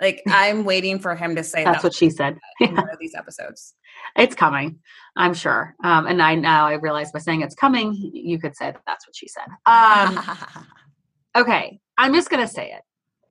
Like 0.00 0.22
I'm 0.28 0.64
waiting 0.64 0.98
for 0.98 1.14
him 1.14 1.36
to 1.36 1.44
say 1.44 1.64
That's 1.64 1.78
that 1.78 1.84
what 1.84 1.94
she 1.94 2.10
said. 2.10 2.38
in 2.60 2.74
one 2.74 2.88
of 2.92 2.98
these 2.98 3.14
episodes. 3.14 3.74
It's 4.16 4.34
coming, 4.34 4.78
I'm 5.16 5.34
sure. 5.34 5.74
Um, 5.84 6.06
and 6.06 6.22
I 6.22 6.34
now 6.34 6.66
I 6.66 6.74
realize 6.74 7.12
by 7.12 7.18
saying 7.18 7.42
it's 7.42 7.54
coming, 7.54 7.94
you 7.94 8.38
could 8.38 8.56
say 8.56 8.66
that 8.72 8.82
that's 8.86 9.06
what 9.06 9.14
she 9.14 9.28
said. 9.28 9.46
Um, 9.66 10.20
okay, 11.36 11.80
I'm 11.98 12.14
just 12.14 12.30
gonna 12.30 12.48
say 12.48 12.72
it. 12.72 12.82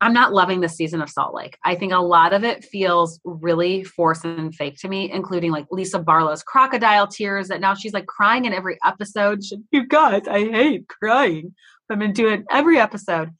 I'm 0.01 0.13
not 0.13 0.31
loving 0.31 0.61
this 0.61 0.77
season 0.77 1.01
of 1.01 1.09
Salt 1.09 1.33
Lake. 1.35 1.57
I 1.65 1.75
think 1.75 1.91
a 1.91 1.97
lot 1.97 2.31
of 2.31 2.45
it 2.45 2.63
feels 2.63 3.19
really 3.25 3.83
forced 3.83 4.23
and 4.23 4.55
fake 4.55 4.77
to 4.79 4.87
me, 4.87 5.11
including 5.11 5.51
like 5.51 5.65
Lisa 5.71 5.99
Barlow's 5.99 6.41
crocodile 6.41 7.05
tears 7.07 7.49
that 7.49 7.59
now 7.59 7.73
she's 7.73 7.91
like 7.93 8.05
crying 8.05 8.45
in 8.45 8.53
every 8.53 8.77
episode. 8.85 9.43
She- 9.43 9.57
you 9.71 9.85
guys, 9.87 10.21
I 10.25 10.39
hate 10.39 10.87
crying. 10.87 11.53
I've 11.89 11.99
been 11.99 12.13
it 12.17 12.45
every 12.49 12.79
episode. 12.79 13.31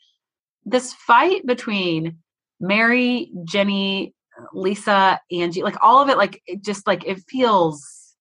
This 0.66 0.94
fight 0.94 1.46
between 1.46 2.18
Mary, 2.60 3.32
Jennie, 3.46 4.14
Lisa, 4.54 5.20
Angie, 5.32 5.64
like 5.64 5.78
all 5.82 6.02
of 6.02 6.10
it, 6.10 6.18
like 6.18 6.42
it 6.46 6.64
just 6.64 6.88
like 6.88 7.06
it 7.06 7.20
feels 7.28 8.16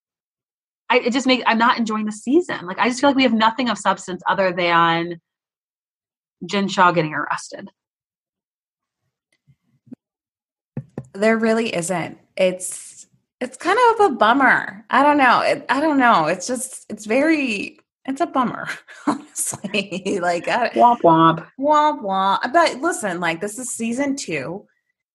I 0.90 0.98
it 0.98 1.12
just 1.12 1.26
make 1.26 1.42
I'm 1.46 1.58
not 1.58 1.78
enjoying 1.78 2.06
the 2.06 2.12
season. 2.12 2.66
Like 2.66 2.78
I 2.78 2.88
just 2.88 3.00
feel 3.00 3.10
like 3.10 3.16
we 3.16 3.22
have 3.24 3.32
nothing 3.32 3.68
of 3.68 3.78
substance 3.78 4.22
other 4.28 4.52
than 4.52 5.20
Jen 6.46 6.68
Shah 6.68 6.92
getting 6.92 7.14
arrested. 7.14 7.70
There 11.14 11.36
really 11.36 11.74
isn't. 11.74 12.18
It's 12.36 13.06
it's 13.40 13.56
kind 13.56 13.78
of 13.90 14.12
a 14.12 14.14
bummer. 14.14 14.84
I 14.90 15.02
don't 15.02 15.18
know. 15.18 15.40
It, 15.42 15.66
I 15.68 15.80
don't 15.80 15.98
know. 15.98 16.26
It's 16.26 16.46
just 16.46 16.86
it's 16.88 17.06
very 17.06 17.78
it's 18.08 18.20
a 18.22 18.26
bummer, 18.26 18.68
honestly. 19.06 20.18
like 20.20 20.48
I, 20.48 20.70
Womp 20.70 21.02
womp. 21.02 21.46
womp 21.60 22.02
womp. 22.02 22.52
But 22.52 22.80
listen, 22.80 23.20
like 23.20 23.40
this 23.40 23.58
is 23.58 23.70
season 23.70 24.16
two, 24.16 24.66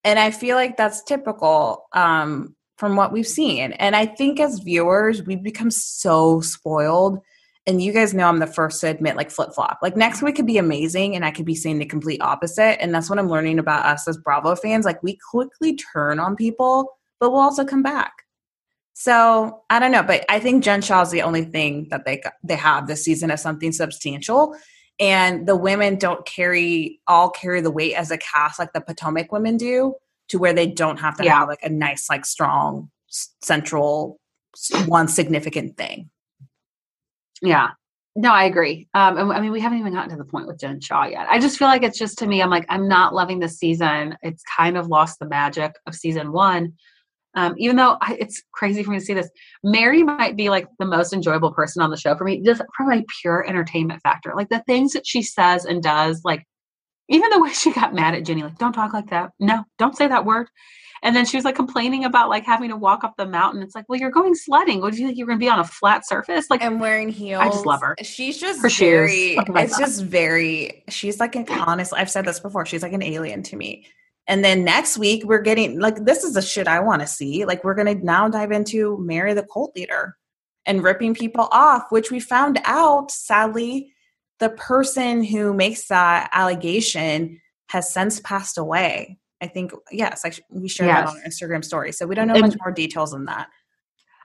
and 0.04 0.20
I 0.20 0.32
feel 0.32 0.56
like 0.56 0.78
that's 0.78 1.04
typical 1.04 1.88
um, 1.94 2.56
from 2.78 2.96
what 2.96 3.12
we've 3.12 3.28
seen. 3.28 3.74
And 3.74 3.96
I 3.96 4.06
think 4.06 4.40
as 4.40 4.60
viewers, 4.60 5.24
we've 5.24 5.44
become 5.44 5.72
so 5.72 6.40
spoiled. 6.42 7.20
And 7.66 7.82
you 7.82 7.94
guys 7.94 8.14
know 8.14 8.28
I'm 8.28 8.40
the 8.40 8.48
first 8.48 8.82
to 8.82 8.88
admit, 8.90 9.16
like 9.16 9.32
flip 9.32 9.54
flop. 9.56 9.80
Like 9.82 9.96
next 9.96 10.22
week 10.22 10.36
could 10.36 10.46
be 10.46 10.58
amazing, 10.58 11.16
and 11.16 11.26
I 11.26 11.32
could 11.32 11.46
be 11.46 11.56
saying 11.56 11.80
the 11.80 11.86
complete 11.86 12.22
opposite. 12.22 12.82
And 12.82 12.94
that's 12.94 13.10
what 13.10 13.18
I'm 13.20 13.30
learning 13.30 13.58
about 13.58 13.86
us 13.86 14.08
as 14.08 14.18
Bravo 14.18 14.56
fans. 14.56 14.86
Like 14.86 15.02
we 15.02 15.18
quickly 15.32 15.76
turn 15.76 16.20
on 16.20 16.36
people, 16.36 16.90
but 17.20 17.32
we'll 17.32 17.40
also 17.42 17.66
come 17.66 17.82
back. 17.82 18.12
So 18.94 19.62
I 19.70 19.80
don't 19.80 19.92
know, 19.92 20.04
but 20.04 20.24
I 20.30 20.40
think 20.40 20.64
Jen 20.64 20.82
Shah 20.82 21.02
is 21.02 21.12
the 21.12 21.24
only 21.24 21.44
thing 21.44 21.88
that 21.90 22.06
they 22.06 22.22
they 22.44 22.56
have 22.56 22.88
this 22.88 23.04
season 23.04 23.32
of 23.32 23.40
something 23.40 23.72
substantial 23.72 24.56
and 25.00 25.48
the 25.48 25.56
women 25.56 25.98
don't 25.98 26.26
carry 26.26 27.00
all 27.08 27.30
carry 27.30 27.62
the 27.62 27.72
weight 27.72 27.96
as 27.96 28.12
a 28.12 28.18
cast 28.18 28.60
like 28.60 28.72
the 28.74 28.82
Potomac 28.82 29.32
women 29.32 29.58
do 29.58 29.96
to 30.30 30.38
where 30.38 30.54
they 30.54 30.68
don't 30.68 31.00
have 31.00 31.18
to 31.18 31.24
Yeah. 31.24 31.40
have 31.40 31.48
like 31.48 31.64
a 31.64 31.70
nice, 31.70 32.10
like 32.10 32.26
strong 32.26 32.90
central 33.42 34.20
one 34.86 35.08
significant 35.08 35.76
thing. 35.78 36.10
Yeah. 37.42 37.70
No, 38.16 38.32
I 38.32 38.44
agree. 38.44 38.88
Um, 38.94 39.32
I 39.32 39.42
mean, 39.42 39.52
we 39.52 39.60
haven't 39.60 39.80
even 39.80 39.94
gotten 39.94 40.12
to 40.12 40.16
the 40.16 40.24
point 40.24 40.46
with 40.46 40.60
Jen 40.60 40.80
Shah 40.80 41.06
yet. 41.06 41.28
I 41.28 41.40
just 41.40 41.58
feel 41.58 41.68
like 41.68 41.82
it's 41.82 41.98
just 41.98 42.20
to 42.20 42.28
me, 42.28 42.44
I'm 42.44 42.52
like, 42.52 42.66
I'm 42.70 42.88
not 42.88 43.16
loving 43.16 43.40
this 43.40 43.58
season. 43.58 44.16
It's 44.22 44.44
kind 44.56 44.78
of 44.78 44.88
lost 44.88 45.18
the 45.18 45.26
magic 45.28 45.76
of 45.88 45.96
season 45.96 46.32
one. 46.32 46.74
Um, 47.36 47.56
even 47.58 47.76
though 47.76 47.98
I, 48.02 48.16
it's 48.20 48.44
crazy 48.52 48.84
for 48.84 48.92
me 48.92 49.00
to 49.00 49.06
see 49.06 49.14
this, 49.14 49.30
Mary 49.64 50.04
might 50.04 50.36
be 50.36 50.50
like 50.50 50.68
the 50.80 50.86
most 50.86 51.14
enjoyable 51.14 51.52
person 51.52 51.82
on 51.82 51.90
the 51.90 51.98
show 51.98 52.16
for 52.16 52.24
me, 52.24 52.42
just 52.42 52.62
from 52.78 52.92
a 52.92 53.04
pure 53.22 53.48
entertainment 53.48 54.02
factor. 54.02 54.34
Like 54.36 54.50
the 54.50 54.64
things 54.68 54.94
that 54.94 55.08
she 55.08 55.24
says 55.24 55.66
and 55.66 55.82
does, 55.82 56.22
like 56.24 56.46
even 57.10 57.30
the 57.32 57.42
way 57.42 57.52
she 57.52 57.72
got 57.74 57.94
mad 57.94 58.14
at 58.16 58.24
Jennie, 58.26 58.44
like, 58.44 58.58
don't 58.58 58.74
talk 58.74 58.94
like 58.94 59.10
that. 59.10 59.32
No, 59.40 59.64
don't 59.78 59.98
say 59.98 60.08
that 60.08 60.26
word. 60.26 60.48
And 61.04 61.14
then 61.14 61.26
she 61.26 61.36
was 61.36 61.44
like 61.44 61.56
complaining 61.56 62.06
about 62.06 62.30
like 62.30 62.46
having 62.46 62.70
to 62.70 62.78
walk 62.78 63.04
up 63.04 63.16
the 63.18 63.26
mountain. 63.26 63.62
It's 63.62 63.76
like, 63.76 63.84
well, 63.90 64.00
you're 64.00 64.10
going 64.10 64.34
sledding. 64.36 64.80
What 64.80 64.94
do 64.94 65.02
you 65.02 65.08
think 65.08 65.18
you're 65.18 65.28
going 65.28 65.38
to 65.38 65.44
be 65.44 65.50
on 65.50 65.60
a 65.60 65.66
flat 65.66 66.08
surface? 66.08 66.50
Like, 66.50 66.64
and 66.64 66.80
wearing 66.80 67.10
heels. 67.10 67.42
I 67.44 67.50
just 67.50 67.66
love 67.66 67.82
her. 67.82 67.96
She's 68.02 68.40
just 68.40 68.62
Her 68.62 68.70
shoes. 68.70 68.80
very. 68.80 69.38
Oh 69.38 69.44
it's 69.56 69.74
God. 69.74 69.80
just 69.80 70.04
very. 70.04 70.84
She's 70.88 71.20
like 71.20 71.36
an 71.36 71.46
honestly. 71.50 72.00
I've 72.00 72.10
said 72.10 72.24
this 72.24 72.40
before. 72.40 72.66
She's 72.66 72.84
like 72.84 72.94
an 72.94 73.04
alien 73.04 73.44
to 73.44 73.58
me. 73.58 73.86
And 74.28 74.44
then 74.44 74.64
next 74.64 74.98
week 74.98 75.24
we're 75.26 75.42
getting 75.42 75.80
like 75.80 76.06
this 76.06 76.24
is 76.24 76.34
the 76.34 76.42
shit 76.42 76.68
I 76.68 76.80
want 76.80 77.02
to 77.02 77.08
see. 77.08 77.46
Like 77.46 77.64
we're 77.64 77.76
gonna 77.76 77.96
now 77.96 78.30
dive 78.30 78.52
into 78.52 78.98
Mary 79.00 79.34
the 79.34 79.44
cult 79.52 79.76
leader 79.76 80.16
and 80.66 80.82
ripping 80.84 81.14
people 81.14 81.50
off, 81.52 81.84
which 81.90 82.10
we 82.10 82.20
found 82.22 82.60
out 82.64 83.12
sadly 83.12 83.92
the 84.40 84.50
person 84.50 85.24
who 85.24 85.54
makes 85.54 85.88
that 85.88 86.30
allegation 86.34 87.40
has 87.68 87.94
since 87.94 88.20
passed 88.22 88.58
away. 88.58 89.18
I 89.42 89.48
think 89.48 89.72
yes, 89.92 90.24
like 90.24 90.42
we 90.50 90.70
shared 90.70 90.90
that 90.90 91.08
on 91.10 91.18
our 91.18 91.24
Instagram 91.24 91.66
story. 91.66 91.92
So 91.92 92.08
we 92.08 92.16
don't 92.16 92.28
know 92.28 92.36
much 92.48 92.56
more 92.62 92.72
details 92.72 93.12
than 93.12 93.26
that. 93.26 93.50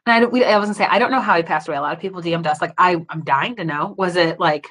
And 0.07 0.15
I, 0.15 0.21
don't- 0.21 0.33
we, 0.33 0.45
I 0.45 0.57
wasn't 0.59 0.77
say 0.79 0.87
I 0.89 1.01
don't 1.01 1.11
know 1.11 1.21
how 1.21 1.37
he 1.37 1.43
passed 1.43 1.67
away. 1.67 1.77
A 1.77 1.81
lot 1.83 1.93
of 1.95 2.01
people 2.01 2.23
DM'd 2.23 2.47
us 2.47 2.61
like 2.63 2.73
I 2.79 3.05
I'm 3.09 3.25
dying 3.25 3.57
to 3.57 3.65
know. 3.65 3.95
Was 3.99 4.15
it 4.15 4.39
like? 4.39 4.69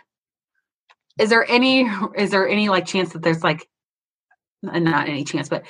Is 1.19 1.29
there 1.29 1.45
any? 1.49 1.81
Is 2.15 2.31
there 2.31 2.47
any 2.47 2.69
like 2.69 2.85
chance 2.85 3.11
that 3.13 3.23
there's 3.23 3.43
like, 3.43 3.67
and 4.63 4.85
not 4.85 5.07
any 5.07 5.23
chance, 5.23 5.49
but 5.49 5.65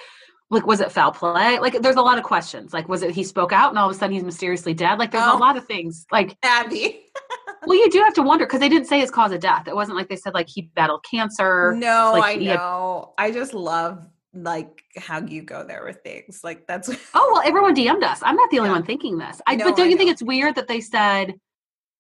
like 0.50 0.66
was 0.66 0.80
it 0.80 0.92
foul 0.92 1.12
play? 1.12 1.60
Like 1.60 1.82
there's 1.82 1.96
a 1.98 2.02
lot 2.02 2.18
of 2.18 2.24
questions. 2.24 2.74
Like 2.74 2.88
was 2.88 3.04
it 3.04 3.12
he 3.12 3.24
spoke 3.24 3.52
out 3.52 3.70
and 3.70 3.78
all 3.78 3.90
of 3.90 3.96
a 3.96 4.00
sudden 4.00 4.14
he's 4.14 4.24
mysteriously 4.24 4.74
dead? 4.74 4.98
Like 5.00 5.12
there's 5.12 5.24
Oh. 5.26 5.38
a 5.38 5.40
lot 5.40 5.58
of 5.58 5.66
things. 5.66 6.06
Like 6.12 6.38
Abby. 6.44 7.02
well, 7.66 7.78
you 7.78 7.90
do 7.92 8.00
have 8.00 8.14
to 8.14 8.22
wonder 8.22 8.46
because 8.46 8.60
they 8.62 8.70
didn't 8.70 8.88
say 8.88 9.00
his 9.00 9.12
cause 9.12 9.32
of 9.34 9.42
death. 9.42 9.68
It 9.68 9.76
wasn't 9.76 9.98
like 9.98 10.08
they 10.08 10.16
said 10.16 10.34
like 10.34 10.48
he 10.48 10.64
battled 10.76 11.04
cancer. 11.10 11.74
No, 11.78 12.12
like, 12.14 12.24
I 12.24 12.40
he 12.40 12.46
had- 12.48 12.58
know. 12.60 13.14
I 13.18 13.32
just 13.32 13.54
love 13.54 14.08
like 14.34 14.84
how 14.98 15.20
you 15.22 15.42
go 15.42 15.64
there 15.66 15.84
with 15.84 15.98
things. 16.04 16.42
Like 16.44 16.66
that's 16.68 16.90
Oh 17.14 17.30
well, 17.34 17.42
everyone 17.46 17.76
DM'd 17.76 18.04
us. 18.04 18.20
I'm 18.24 18.36
not 18.36 18.50
the 18.52 18.60
only 18.60 18.70
Yeah. 18.70 18.76
one 18.76 18.84
thinking 18.86 19.18
this. 19.18 19.42
I, 19.48 19.56
No, 19.56 19.66
but 19.66 19.76
don't 19.76 19.88
I 19.88 19.90
you 19.90 19.98
think 19.98 20.12
it's 20.12 20.24
weird 20.24 20.56
that 20.56 20.68
they 20.70 20.80
said 20.80 21.34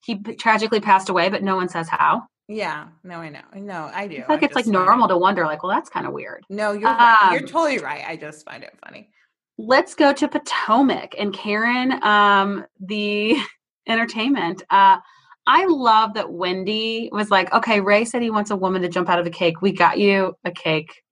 he 0.05 0.15
p- 0.15 0.35
tragically 0.35 0.79
passed 0.79 1.09
away, 1.09 1.27
but 1.29 1.43
no 1.43 1.57
one 1.57 1.67
says 1.67 1.89
how? 1.89 2.23
Yeah. 2.47 2.87
No, 3.03 3.17
I 3.17 3.29
know. 3.29 3.41
No, 3.55 3.89
I 3.93 4.07
do. 4.07 4.15
I 4.15 4.19
feel 4.19 4.25
like 4.29 4.43
I 4.43 4.45
it's 4.45 4.55
like 4.55 4.67
normal 4.67 5.07
to 5.09 5.17
wonder, 5.17 5.45
like, 5.45 5.63
well, 5.63 5.71
that's 5.71 5.89
kind 5.89 6.07
of 6.07 6.13
weird. 6.13 6.43
No, 6.49 6.71
you're 6.71 6.83
right. 6.89 7.29
you're 7.31 7.41
Um, 7.41 7.47
totally 7.47 7.79
right. 7.79 8.03
I 8.07 8.15
just 8.15 8.45
find 8.45 8.63
it 8.63 8.77
funny. 8.85 9.09
Let's 9.57 9.95
go 9.95 10.13
to 10.13 10.27
Potomac 10.27 11.15
and 11.17 11.33
Karen, 11.33 12.01
um, 12.03 12.65
the 12.79 13.35
entertainment. 13.87 14.63
Uh, 14.69 14.97
I 15.45 15.65
love 15.65 16.13
that 16.13 16.31
Wendy 16.31 17.09
was 17.11 17.31
like, 17.31 17.51
okay, 17.53 17.79
Ray 17.79 18.05
said 18.05 18.21
he 18.21 18.29
wants 18.29 18.51
a 18.51 18.55
woman 18.55 18.81
to 18.81 18.89
jump 18.89 19.09
out 19.09 19.19
of 19.19 19.25
a 19.25 19.29
cake. 19.31 19.61
We 19.61 19.71
got 19.71 19.97
you 19.97 20.35
a 20.45 20.51
cake 20.51 21.03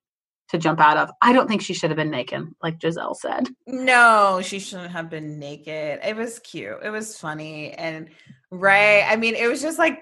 to 0.49 0.57
jump 0.57 0.79
out 0.79 0.97
of. 0.97 1.09
I 1.21 1.33
don't 1.33 1.47
think 1.47 1.61
she 1.61 1.73
should 1.73 1.89
have 1.89 1.97
been 1.97 2.11
naked, 2.11 2.43
like 2.61 2.77
Gizelle 2.77 3.15
said. 3.15 3.47
No, 3.65 4.41
she 4.43 4.59
shouldn't 4.59 4.91
have 4.91 5.09
been 5.09 5.39
naked. 5.39 5.99
It 6.05 6.15
was 6.15 6.39
cute. 6.39 6.77
It 6.83 6.89
was 6.91 7.17
funny. 7.17 7.71
And 7.71 8.09
Ray, 8.51 9.03
I 9.03 9.15
mean, 9.15 9.35
it 9.35 9.47
was 9.47 9.61
just 9.61 9.79
like 9.79 9.99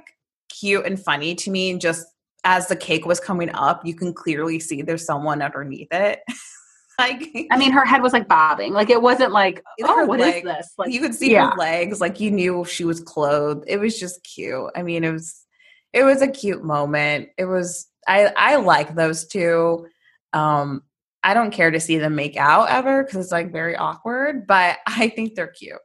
cute 0.63 0.85
and 0.85 0.97
funny 0.97 1.35
to 1.35 1.51
me. 1.51 1.71
And 1.71 1.81
just 1.81 2.07
as 2.45 2.67
the 2.67 2.75
cake 2.75 3.05
was 3.05 3.19
coming 3.19 3.49
up, 3.53 3.85
you 3.85 3.93
can 3.93 4.13
clearly 4.13 4.59
see 4.59 4.81
there's 4.81 5.05
someone 5.05 5.41
underneath 5.41 5.91
it. 5.91 6.21
like 6.99 7.29
I 7.51 7.57
mean, 7.57 7.71
her 7.71 7.85
head 7.85 8.01
was 8.01 8.13
like 8.13 8.29
bobbing. 8.29 8.71
Like 8.71 8.89
it 8.89 9.01
wasn't 9.01 9.33
like, 9.33 9.61
oh, 9.83 10.05
what 10.05 10.21
is 10.21 10.27
leg- 10.27 10.45
this? 10.45 10.73
Like 10.77 10.91
you 10.91 11.01
could 11.01 11.15
see 11.15 11.33
yeah. 11.33 11.51
her 11.51 11.57
legs, 11.57 11.99
like 11.99 12.21
you 12.21 12.31
knew 12.31 12.63
she 12.63 12.85
was 12.85 13.01
clothed. 13.01 13.65
It 13.67 13.77
was 13.77 13.99
just 13.99 14.23
cute. 14.23 14.71
I 14.75 14.83
mean, 14.83 15.03
it 15.03 15.11
was 15.11 15.45
it 15.91 16.03
was 16.03 16.21
a 16.21 16.27
cute 16.27 16.63
moment. 16.63 17.29
It 17.37 17.45
was 17.45 17.87
I 18.07 18.31
I 18.37 18.55
like 18.55 18.95
those 18.95 19.27
two. 19.27 19.87
Um 20.31 20.83
I 21.25 21.33
don't 21.33 21.51
care 21.51 21.71
to 21.71 21.79
see 21.79 21.97
them 21.97 22.15
make 22.15 22.37
out 22.37 22.69
ever 22.69 23.03
because 23.03 23.19
it's 23.19 23.31
like 23.31 23.51
very 23.51 23.75
awkward, 23.75 24.47
but 24.47 24.77
I 24.87 25.09
think 25.09 25.35
they're 25.35 25.47
cute. 25.47 25.79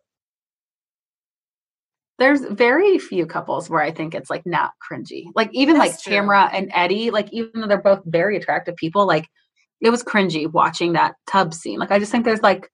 There's 2.19 2.41
very 2.41 2.99
few 2.99 3.27
couples 3.27 3.71
where 3.71 3.81
I 3.81 3.93
think 3.93 4.15
it's 4.15 4.31
like 4.31 4.45
not 4.45 4.73
cringy. 4.83 5.27
Like 5.37 5.51
even 5.53 5.79
That's 5.79 5.93
like 5.93 6.03
true. 6.03 6.13
Tamra 6.13 6.51
and 6.53 6.71
Eddie, 6.75 7.11
like 7.11 7.33
even 7.33 7.61
though 7.61 7.69
they're 7.69 7.81
both 7.81 8.03
very 8.05 8.37
attractive 8.37 8.75
people, 8.77 9.07
like 9.07 9.29
it 9.81 9.91
was 9.91 10.03
cringy 10.03 10.51
watching 10.51 10.95
that 10.95 11.15
tub 11.27 11.55
scene. 11.55 11.79
Like 11.79 11.93
I 11.93 11.99
just 11.99 12.11
think 12.11 12.25
there's 12.25 12.43
like 12.43 12.69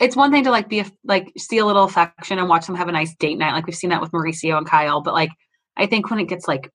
it's 0.00 0.16
one 0.16 0.32
thing 0.32 0.44
to 0.44 0.50
like 0.50 0.68
be 0.68 0.80
a, 0.80 0.86
like 1.04 1.32
see 1.38 1.58
a 1.58 1.66
little 1.66 1.84
affection 1.84 2.38
and 2.38 2.48
watch 2.48 2.66
them 2.66 2.74
have 2.74 2.88
a 2.88 2.92
nice 2.92 3.14
date 3.14 3.36
night. 3.36 3.52
Like 3.52 3.66
we've 3.66 3.76
seen 3.76 3.90
that 3.90 4.00
with 4.00 4.10
Mauricio 4.10 4.58
and 4.58 4.66
Kyle, 4.66 5.00
but 5.00 5.14
like 5.14 5.30
I 5.76 5.86
think 5.86 6.10
when 6.10 6.18
it 6.18 6.28
gets 6.28 6.48
like 6.48 6.70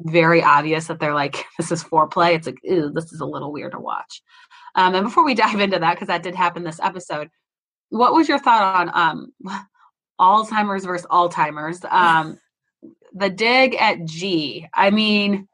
very 0.00 0.42
obvious 0.42 0.86
that 0.86 1.00
they're 1.00 1.14
like 1.14 1.44
this 1.58 1.70
is 1.70 1.84
foreplay, 1.84 2.34
it's 2.34 2.46
like 2.46 2.58
ew, 2.62 2.90
this 2.94 3.12
is 3.12 3.20
a 3.20 3.26
little 3.26 3.52
weird 3.52 3.72
to 3.72 3.80
watch. 3.80 4.22
Um, 4.74 4.94
and 4.94 5.04
before 5.04 5.24
we 5.24 5.34
dive 5.34 5.60
into 5.60 5.78
that, 5.78 5.94
because 5.94 6.08
that 6.08 6.22
did 6.22 6.34
happen 6.34 6.64
this 6.64 6.80
episode, 6.80 7.28
what 7.90 8.14
was 8.14 8.28
your 8.28 8.38
thought 8.38 8.76
on 8.76 8.90
um 8.94 9.32
Alzheimer's 10.20 10.84
versus 10.84 11.06
Alzheimer's? 11.10 11.84
Um, 11.90 12.38
the 13.14 13.30
dig 13.30 13.74
at 13.76 14.04
G. 14.04 14.68
I 14.74 14.90
mean, 14.90 15.48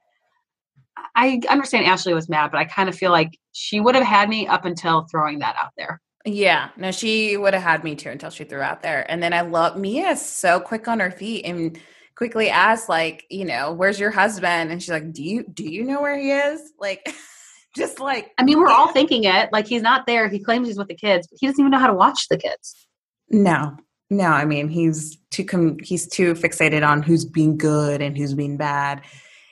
I 1.15 1.41
understand 1.49 1.87
Ashley 1.87 2.15
was 2.15 2.29
mad, 2.29 2.51
but 2.51 2.59
I 2.59 2.65
kind 2.65 2.89
of 2.89 2.95
feel 2.95 3.11
like 3.11 3.39
she 3.53 3.81
would 3.81 3.95
have 3.95 4.05
had 4.05 4.29
me 4.29 4.47
up 4.47 4.65
until 4.65 5.07
throwing 5.11 5.39
that 5.41 5.57
out 5.63 5.73
there. 5.77 6.01
Yeah, 6.25 6.69
no, 6.77 6.93
she 6.93 7.37
would 7.37 7.55
have 7.55 7.63
had 7.63 7.85
me 7.85 7.97
too 7.97 8.11
until 8.11 8.31
she 8.31 8.45
threw 8.45 8.61
out 8.61 8.83
there. 8.83 9.11
And 9.11 9.23
then 9.23 9.33
I 9.33 9.41
love 9.41 9.77
Mia 9.77 10.11
is 10.11 10.25
so 10.25 10.61
quick 10.61 10.87
on 10.87 11.01
her 11.01 11.11
feet 11.11 11.45
and 11.45 11.79
quickly 12.15 12.49
asked, 12.49 12.89
like, 12.89 13.25
you 13.29 13.45
know, 13.45 13.73
where's 13.73 13.99
your 13.99 14.13
husband? 14.13 14.71
And 14.71 14.81
she's 14.81 14.91
like, 14.91 15.13
Do 15.13 15.23
you 15.23 15.45
do 15.53 15.65
you 15.65 15.83
know 15.83 16.01
where 16.01 16.17
he 16.17 16.31
is? 16.31 16.73
Like 16.79 17.13
just 17.77 17.99
like 17.99 18.31
I 18.39 18.45
mean, 18.45 18.59
we're 18.59 18.69
all 18.69 18.89
thinking 18.93 19.25
it. 19.25 19.53
Like 19.53 19.67
he's 19.67 19.83
not 19.83 20.07
there. 20.07 20.29
He 20.29 20.39
claims 20.39 20.69
he's 20.69 20.79
with 20.79 20.89
the 20.89 20.95
kids, 20.95 21.27
but 21.27 21.39
he 21.41 21.47
doesn't 21.47 21.61
even 21.61 21.73
know 21.73 21.79
how 21.79 21.89
to 21.89 21.95
watch 21.95 22.29
the 22.29 22.39
kids. 22.39 22.87
No, 23.29 23.77
no. 24.13 24.27
I 24.27 24.45
mean, 24.45 24.69
he's 24.69 25.17
too 25.31 25.45
com- 25.45 25.79
he's 25.83 26.07
too 26.07 26.35
fixated 26.35 26.87
on 26.87 27.03
who's 27.03 27.25
being 27.25 27.57
good 27.57 28.03
and 28.03 28.17
who's 28.17 28.35
being 28.35 28.57
bad. 28.57 29.03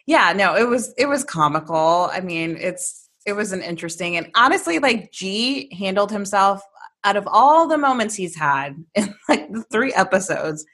Yeah, 0.07 0.33
no. 0.35 0.55
It 0.55 0.69
was 0.69 0.93
it 0.99 1.07
was 1.07 1.25
comical. 1.25 2.11
I 2.13 2.21
mean, 2.21 2.57
it's 2.61 3.09
it 3.27 3.33
was 3.33 3.53
an 3.53 3.63
interesting 3.63 4.17
and 4.17 4.31
honestly, 4.35 4.79
like 4.79 5.13
G 5.13 5.75
handled 5.77 6.11
himself 6.11 6.63
out 7.05 7.17
of 7.17 7.27
all 7.27 7.67
the 7.67 7.79
moments 7.79 8.15
he's 8.15 8.37
had 8.37 8.77
in 8.95 9.15
like 9.29 9.51
the 9.51 9.65
three 9.73 9.95
episodes. 9.95 10.65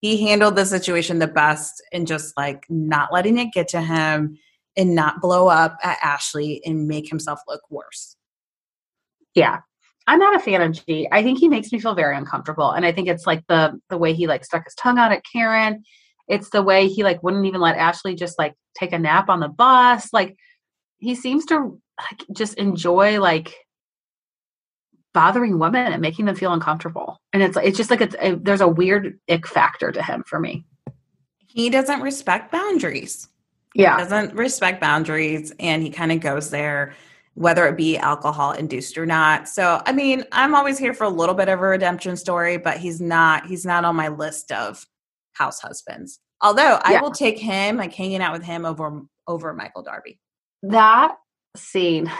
He 0.00 0.26
handled 0.26 0.56
the 0.56 0.66
situation 0.66 1.20
the 1.20 1.28
best 1.28 1.82
and 1.92 2.06
just 2.06 2.36
like 2.36 2.66
not 2.68 3.12
letting 3.12 3.38
it 3.38 3.52
get 3.52 3.68
to 3.68 3.80
him 3.80 4.38
and 4.76 4.94
not 4.94 5.22
blow 5.22 5.48
up 5.48 5.78
at 5.82 5.98
Ashley 6.02 6.60
and 6.66 6.86
make 6.86 7.08
himself 7.08 7.40
look 7.48 7.62
worse. 7.70 8.16
Yeah. 9.34 9.60
I'm 10.06 10.18
not 10.18 10.36
a 10.36 10.40
fan 10.40 10.62
of 10.62 10.86
G. 10.86 11.08
I 11.10 11.22
think 11.22 11.38
he 11.38 11.48
makes 11.48 11.72
me 11.72 11.80
feel 11.80 11.94
very 11.94 12.16
uncomfortable. 12.16 12.70
And 12.70 12.86
I 12.86 12.92
think 12.92 13.08
it's 13.08 13.26
like 13.26 13.44
the 13.48 13.80
the 13.90 13.98
way 13.98 14.14
he 14.14 14.26
like 14.26 14.44
stuck 14.44 14.64
his 14.64 14.74
tongue 14.74 14.98
out 14.98 15.12
at 15.12 15.24
Karen. 15.30 15.82
It's 16.28 16.50
the 16.50 16.62
way 16.62 16.88
he 16.88 17.02
like 17.02 17.22
wouldn't 17.22 17.46
even 17.46 17.60
let 17.60 17.76
Ashley 17.76 18.14
just 18.14 18.38
like 18.38 18.54
take 18.78 18.92
a 18.92 18.98
nap 18.98 19.28
on 19.28 19.40
the 19.40 19.48
bus. 19.48 20.12
Like 20.12 20.36
he 20.98 21.14
seems 21.14 21.46
to 21.46 21.80
like 21.98 22.24
just 22.32 22.54
enjoy 22.54 23.20
like 23.20 23.54
bothering 25.12 25.58
women 25.58 25.92
and 25.92 26.02
making 26.02 26.26
them 26.26 26.36
feel 26.36 26.52
uncomfortable. 26.52 27.20
And 27.32 27.42
it's 27.42 27.56
it's 27.56 27.76
just 27.76 27.90
like 27.90 28.00
it's 28.00 28.16
a, 28.20 28.34
there's 28.34 28.60
a 28.60 28.68
weird 28.68 29.18
ick 29.28 29.46
factor 29.46 29.90
to 29.90 30.02
him 30.02 30.22
for 30.26 30.38
me. 30.38 30.64
He 31.46 31.70
doesn't 31.70 32.02
respect 32.02 32.52
boundaries. 32.52 33.28
Yeah. 33.74 33.98
doesn't 33.98 34.34
respect 34.34 34.80
boundaries 34.80 35.52
and 35.60 35.82
he 35.82 35.90
kind 35.90 36.10
of 36.10 36.20
goes 36.20 36.48
there 36.48 36.94
whether 37.36 37.66
it 37.68 37.76
be 37.76 37.96
alcohol 37.96 38.52
induced 38.52 38.98
or 38.98 39.06
not 39.06 39.48
so 39.48 39.80
i 39.86 39.92
mean 39.92 40.24
i'm 40.32 40.54
always 40.54 40.78
here 40.78 40.92
for 40.92 41.04
a 41.04 41.08
little 41.08 41.34
bit 41.34 41.48
of 41.48 41.60
a 41.60 41.62
redemption 41.62 42.16
story 42.16 42.56
but 42.56 42.76
he's 42.78 43.00
not 43.00 43.46
he's 43.46 43.64
not 43.64 43.84
on 43.84 43.94
my 43.94 44.08
list 44.08 44.50
of 44.52 44.84
house 45.34 45.60
husbands 45.60 46.18
although 46.42 46.80
i 46.82 46.92
Yeah. 46.92 47.00
will 47.02 47.12
take 47.12 47.38
him 47.38 47.76
like 47.76 47.92
hanging 47.94 48.20
out 48.20 48.32
with 48.32 48.42
him 48.42 48.64
over 48.64 49.02
over 49.28 49.54
michael 49.54 49.82
darby 49.82 50.18
that 50.62 51.14
scene 51.56 52.10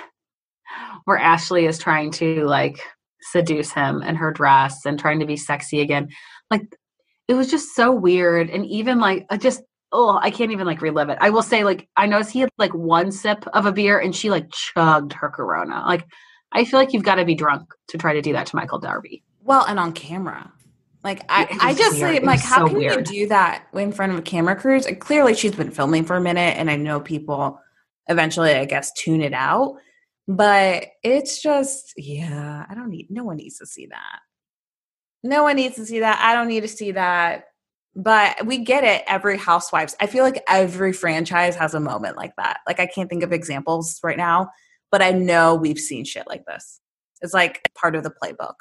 where 1.05 1.19
Ashley 1.19 1.67
is 1.67 1.79
trying 1.79 2.11
to 2.13 2.45
like 2.45 2.81
seduce 3.23 3.73
him 3.73 4.03
in 4.03 4.17
her 4.17 4.33
dress 4.33 4.85
and 4.85 4.99
trying 4.99 5.21
to 5.21 5.27
be 5.27 5.37
sexy 5.37 5.81
again. 5.81 6.09
Like 6.51 6.63
it 7.29 7.35
was 7.35 7.51
just 7.51 7.75
so 7.75 7.93
weird. 7.93 8.51
And 8.51 8.67
even 8.67 8.99
like 8.99 9.27
I 9.31 9.37
just 9.37 9.63
oh, 9.93 10.19
I 10.21 10.31
can't 10.31 10.53
even 10.53 10.67
like 10.67 10.83
relive 10.83 11.09
it. 11.09 11.19
I 11.21 11.31
will 11.31 11.43
say 11.43 11.65
like 11.65 11.89
I 11.97 12.07
noticed 12.07 12.31
he 12.31 12.41
had 12.41 12.51
like 12.59 12.75
one 12.75 13.13
sip 13.13 13.47
of 13.49 13.67
a 13.67 13.73
beer 13.73 13.99
and 13.99 14.15
she 14.15 14.31
like 14.31 14.51
chugged 14.51 15.13
her 15.15 15.29
corona. 15.29 15.85
Like 15.87 16.07
I 16.53 16.65
feel 16.65 16.79
like 16.79 16.93
you've 16.93 17.05
got 17.05 17.17
to 17.17 17.25
be 17.25 17.35
drunk 17.35 17.73
to 17.89 17.99
try 17.99 18.15
to 18.15 18.23
do 18.23 18.33
that 18.33 18.47
to 18.47 18.57
Michael 18.57 18.79
Darby. 18.79 19.25
Well, 19.43 19.65
and 19.65 19.79
on 19.79 19.93
camera. 19.93 20.53
Like 21.05 21.25
I, 21.29 21.47
I 21.61 21.75
just 21.75 22.01
weird. 22.01 22.17
say, 22.17 22.21
like, 22.25 22.41
how 22.41 22.67
so 22.67 22.69
can 22.69 22.79
weird. 22.79 23.09
you 23.09 23.23
do 23.23 23.29
that 23.29 23.67
in 23.75 23.93
front 23.93 24.13
of 24.13 24.19
a 24.19 24.23
camera 24.23 24.57
crews? 24.57 24.87
And 24.87 25.01
clearly, 25.01 25.35
she's 25.35 25.55
been 25.55 25.71
filming 25.71 26.05
for 26.05 26.17
a 26.17 26.21
minute, 26.21 26.57
and 26.57 26.69
I 26.69 26.75
know 26.75 26.99
people 26.99 27.61
eventually, 28.09 28.55
I 28.55 28.65
guess, 28.65 28.93
tune 28.95 29.23
it 29.23 29.33
out. 29.33 29.77
But 30.27 30.87
it's 31.05 31.41
just, 31.41 31.93
yeah, 31.97 32.67
I 32.69 32.75
don't 32.75 32.91
need. 32.91 33.07
No 33.09 33.23
one 33.23 33.37
needs 33.37 33.59
to 33.59 33.67
see 33.67 33.87
that. 33.87 34.19
No 35.23 35.45
one 35.45 35.57
needs 35.57 35.77
to 35.77 35.87
see 35.87 36.01
that. 36.01 36.21
I 36.21 36.35
don't 36.35 36.49
need 36.49 36.63
to 36.63 36.69
see 36.69 36.91
that. 36.93 37.45
But 37.97 38.45
we 38.45 38.59
get 38.59 38.85
it. 38.85 39.03
Every 39.07 39.39
Housewives. 39.39 39.97
I 40.01 40.07
feel 40.07 40.23
like 40.23 40.45
every 40.49 40.93
franchise 40.93 41.57
has 41.57 41.73
a 41.73 41.81
moment 41.81 42.17
like 42.17 42.33
that. 42.37 42.61
Like 42.67 42.79
I 42.79 42.87
can't 42.87 43.09
think 43.09 43.23
of 43.23 43.33
examples 43.33 43.99
right 44.05 44.19
now, 44.19 44.51
but 44.93 45.01
I 45.01 45.13
know 45.13 45.55
we've 45.55 45.79
seen 45.79 46.05
shit 46.05 46.29
like 46.29 46.45
this. 46.47 46.81
It's 47.23 47.33
like 47.33 47.71
part 47.75 47.97
of 47.97 48.03
the 48.03 48.13
playbook. 48.23 48.55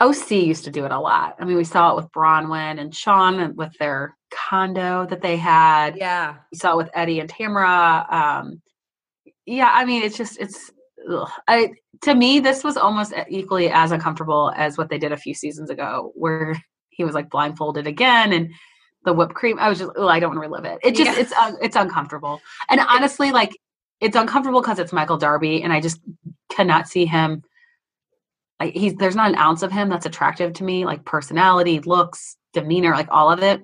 OC 0.00 0.30
used 0.30 0.64
to 0.64 0.70
do 0.70 0.84
it 0.84 0.92
a 0.92 1.00
lot. 1.00 1.34
I 1.40 1.44
mean, 1.44 1.56
we 1.56 1.64
saw 1.64 1.90
it 1.90 1.96
with 1.96 2.12
Braunwyn 2.12 2.78
and 2.78 2.94
Sean 2.94 3.56
with 3.56 3.72
their 3.78 4.16
condo 4.30 5.06
that 5.06 5.22
they 5.22 5.36
had. 5.36 5.96
Yeah. 5.96 6.36
We 6.52 6.58
saw 6.58 6.74
it 6.74 6.76
with 6.76 6.90
Eddie 6.94 7.20
and 7.20 7.28
Tamra. 7.28 8.12
Um, 8.12 8.62
yeah, 9.46 9.70
I 9.72 9.84
mean, 9.84 10.02
it's 10.02 10.16
just 10.16 10.38
it's. 10.38 10.70
Ugh. 11.10 11.28
I 11.48 11.72
to 12.02 12.14
me, 12.14 12.38
this 12.38 12.62
was 12.62 12.76
almost 12.76 13.12
equally 13.28 13.70
as 13.70 13.92
uncomfortable 13.92 14.52
as 14.56 14.76
what 14.76 14.90
they 14.90 14.98
did 14.98 15.12
a 15.12 15.16
few 15.16 15.34
seasons 15.34 15.70
ago, 15.70 16.12
where 16.14 16.60
he 16.98 17.04
was 17.04 17.14
like 17.14 17.30
blindfolded 17.30 17.86
again 17.86 18.34
and 18.34 18.52
the 19.04 19.14
whipped 19.14 19.34
cream. 19.34 19.58
I 19.58 19.70
was 19.70 19.78
just, 19.78 19.92
ugh, 19.96 20.08
I 20.08 20.20
don't 20.20 20.30
want 20.30 20.38
to 20.42 20.48
relive 20.48 20.64
it. 20.66 20.78
It 20.82 20.94
just 20.96 21.16
Yeah. 21.16 21.22
it's 21.22 21.32
un, 21.32 21.56
it's 21.62 21.76
uncomfortable, 21.76 22.42
and 22.68 22.80
honestly, 22.80 23.32
like 23.32 23.56
it's 24.00 24.16
uncomfortable 24.16 24.60
because 24.60 24.78
it's 24.78 24.92
Michael 24.92 25.16
Darby, 25.16 25.62
and 25.62 25.72
I 25.72 25.80
just 25.80 26.00
cannot 26.50 26.88
see 26.88 27.06
him. 27.06 27.42
Like 28.60 28.74
he's 28.74 28.94
there's 28.96 29.16
not 29.16 29.30
an 29.30 29.36
ounce 29.36 29.62
of 29.62 29.72
him 29.72 29.88
that's 29.88 30.04
attractive 30.04 30.52
to 30.54 30.64
me, 30.64 30.84
like 30.84 31.04
personality, 31.04 31.78
looks, 31.80 32.36
demeanor, 32.52 32.90
like 32.92 33.08
all 33.10 33.30
of 33.30 33.42
it. 33.42 33.62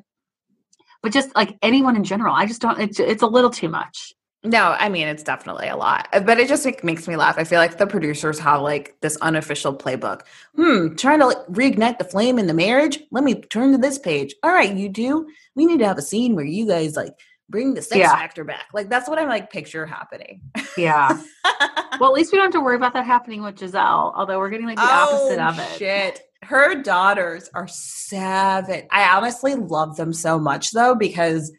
But 1.03 1.12
just 1.12 1.35
like 1.37 1.59
anyone 1.61 1.97
in 1.97 2.05
general, 2.05 2.35
I 2.35 2.47
just 2.47 2.62
don't. 2.62 2.80
It's 2.80 3.01
it's 3.01 3.22
a 3.22 3.26
little 3.26 3.51
too 3.51 3.68
much. 3.68 4.14
No, 4.45 4.76
I 4.78 4.90
mean 4.90 5.09
it's 5.09 5.22
definitely 5.22 5.68
a 5.68 5.76
lot, 5.76 6.07
Uh, 6.12 6.20
but 6.20 6.38
it 6.38 6.49
just 6.49 6.66
makes 6.84 7.09
me 7.09 7.16
laugh. 7.16 7.36
I 7.38 7.45
feel 7.45 7.59
like 7.59 7.78
the 7.78 7.86
producers 7.86 8.38
have 8.40 8.61
like 8.61 8.95
this 9.01 9.16
unofficial 9.22 9.74
playbook. 9.74 10.20
Hmm, 10.55 10.95
trying 10.97 11.20
to 11.20 11.26
like, 11.28 11.47
reignite 11.47 11.97
the 11.99 12.05
flame 12.05 12.38
in 12.38 12.47
the 12.47 12.53
marriage. 12.55 12.99
Let 13.11 13.24
me 13.24 13.34
turn 13.36 13.72
to 13.72 13.78
this 13.78 13.99
page. 13.99 14.34
All 14.42 14.53
right, 14.53 14.74
you 14.74 14.88
do. 14.90 15.26
We 15.55 15.64
need 15.64 15.78
to 15.78 15.86
have 15.86 15.97
a 15.99 16.03
scene 16.03 16.34
where 16.34 16.45
you 16.45 16.66
guys 16.66 16.95
like 16.95 17.14
bring 17.49 17.72
the 17.74 17.80
sex 17.82 17.99
Yeah. 17.99 18.11
factor 18.14 18.45
back. 18.45 18.66
Like 18.74 18.88
that's 18.90 19.09
what 19.09 19.18
I'm 19.18 19.28
like 19.28 19.51
picture 19.51 19.86
happening. 19.86 20.42
Yeah. 20.76 21.09
well, 21.99 22.11
at 22.11 22.14
least 22.14 22.30
we 22.32 22.36
don't 22.38 22.47
have 22.47 22.53
to 22.53 22.61
worry 22.61 22.76
about 22.76 22.92
that 22.95 23.07
happening 23.07 23.42
with 23.42 23.57
Gizelle. 23.57 24.12
Although 24.14 24.38
we're 24.38 24.51
getting 24.51 24.66
like 24.66 24.76
the 24.76 24.82
opposite 24.82 25.38
of 25.40 25.59
it. 25.59 25.68
Oh, 25.72 25.76
Shit. 25.78 26.20
Her 26.42 26.74
daughters 26.82 27.49
are 27.55 27.66
savage. 27.68 28.84
I 28.90 29.16
honestly 29.16 29.55
love 29.55 29.97
them 29.97 30.12
so 30.12 30.38
much 30.38 30.72
though, 30.72 30.95
because 30.95 31.51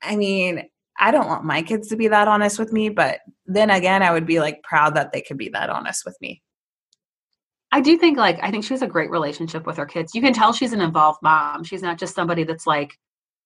I 0.00 0.14
mean, 0.14 0.68
I 0.98 1.10
don't 1.10 1.28
want 1.28 1.44
my 1.44 1.62
kids 1.62 1.88
to 1.88 1.96
be 1.96 2.08
that 2.08 2.28
honest 2.28 2.58
with 2.58 2.72
me, 2.72 2.88
but 2.88 3.20
then 3.46 3.70
again, 3.70 4.02
I 4.02 4.12
would 4.12 4.26
be 4.26 4.40
like 4.40 4.62
proud 4.62 4.96
that 4.96 5.12
they 5.12 5.20
could 5.20 5.38
be 5.38 5.48
that 5.50 5.70
honest 5.70 6.04
with 6.04 6.16
me. 6.20 6.42
I 7.70 7.80
do 7.80 7.96
think 7.98 8.16
like 8.16 8.38
I 8.42 8.50
think 8.50 8.64
she 8.64 8.74
has 8.74 8.82
a 8.82 8.86
great 8.86 9.10
relationship 9.10 9.66
with 9.66 9.76
her 9.76 9.86
kids. 9.86 10.14
You 10.14 10.22
can 10.22 10.32
tell 10.32 10.52
she's 10.52 10.72
an 10.72 10.80
involved 10.80 11.20
mom. 11.22 11.64
She's 11.64 11.82
not 11.82 11.98
just 11.98 12.14
somebody 12.14 12.44
that's 12.44 12.66
like 12.66 12.98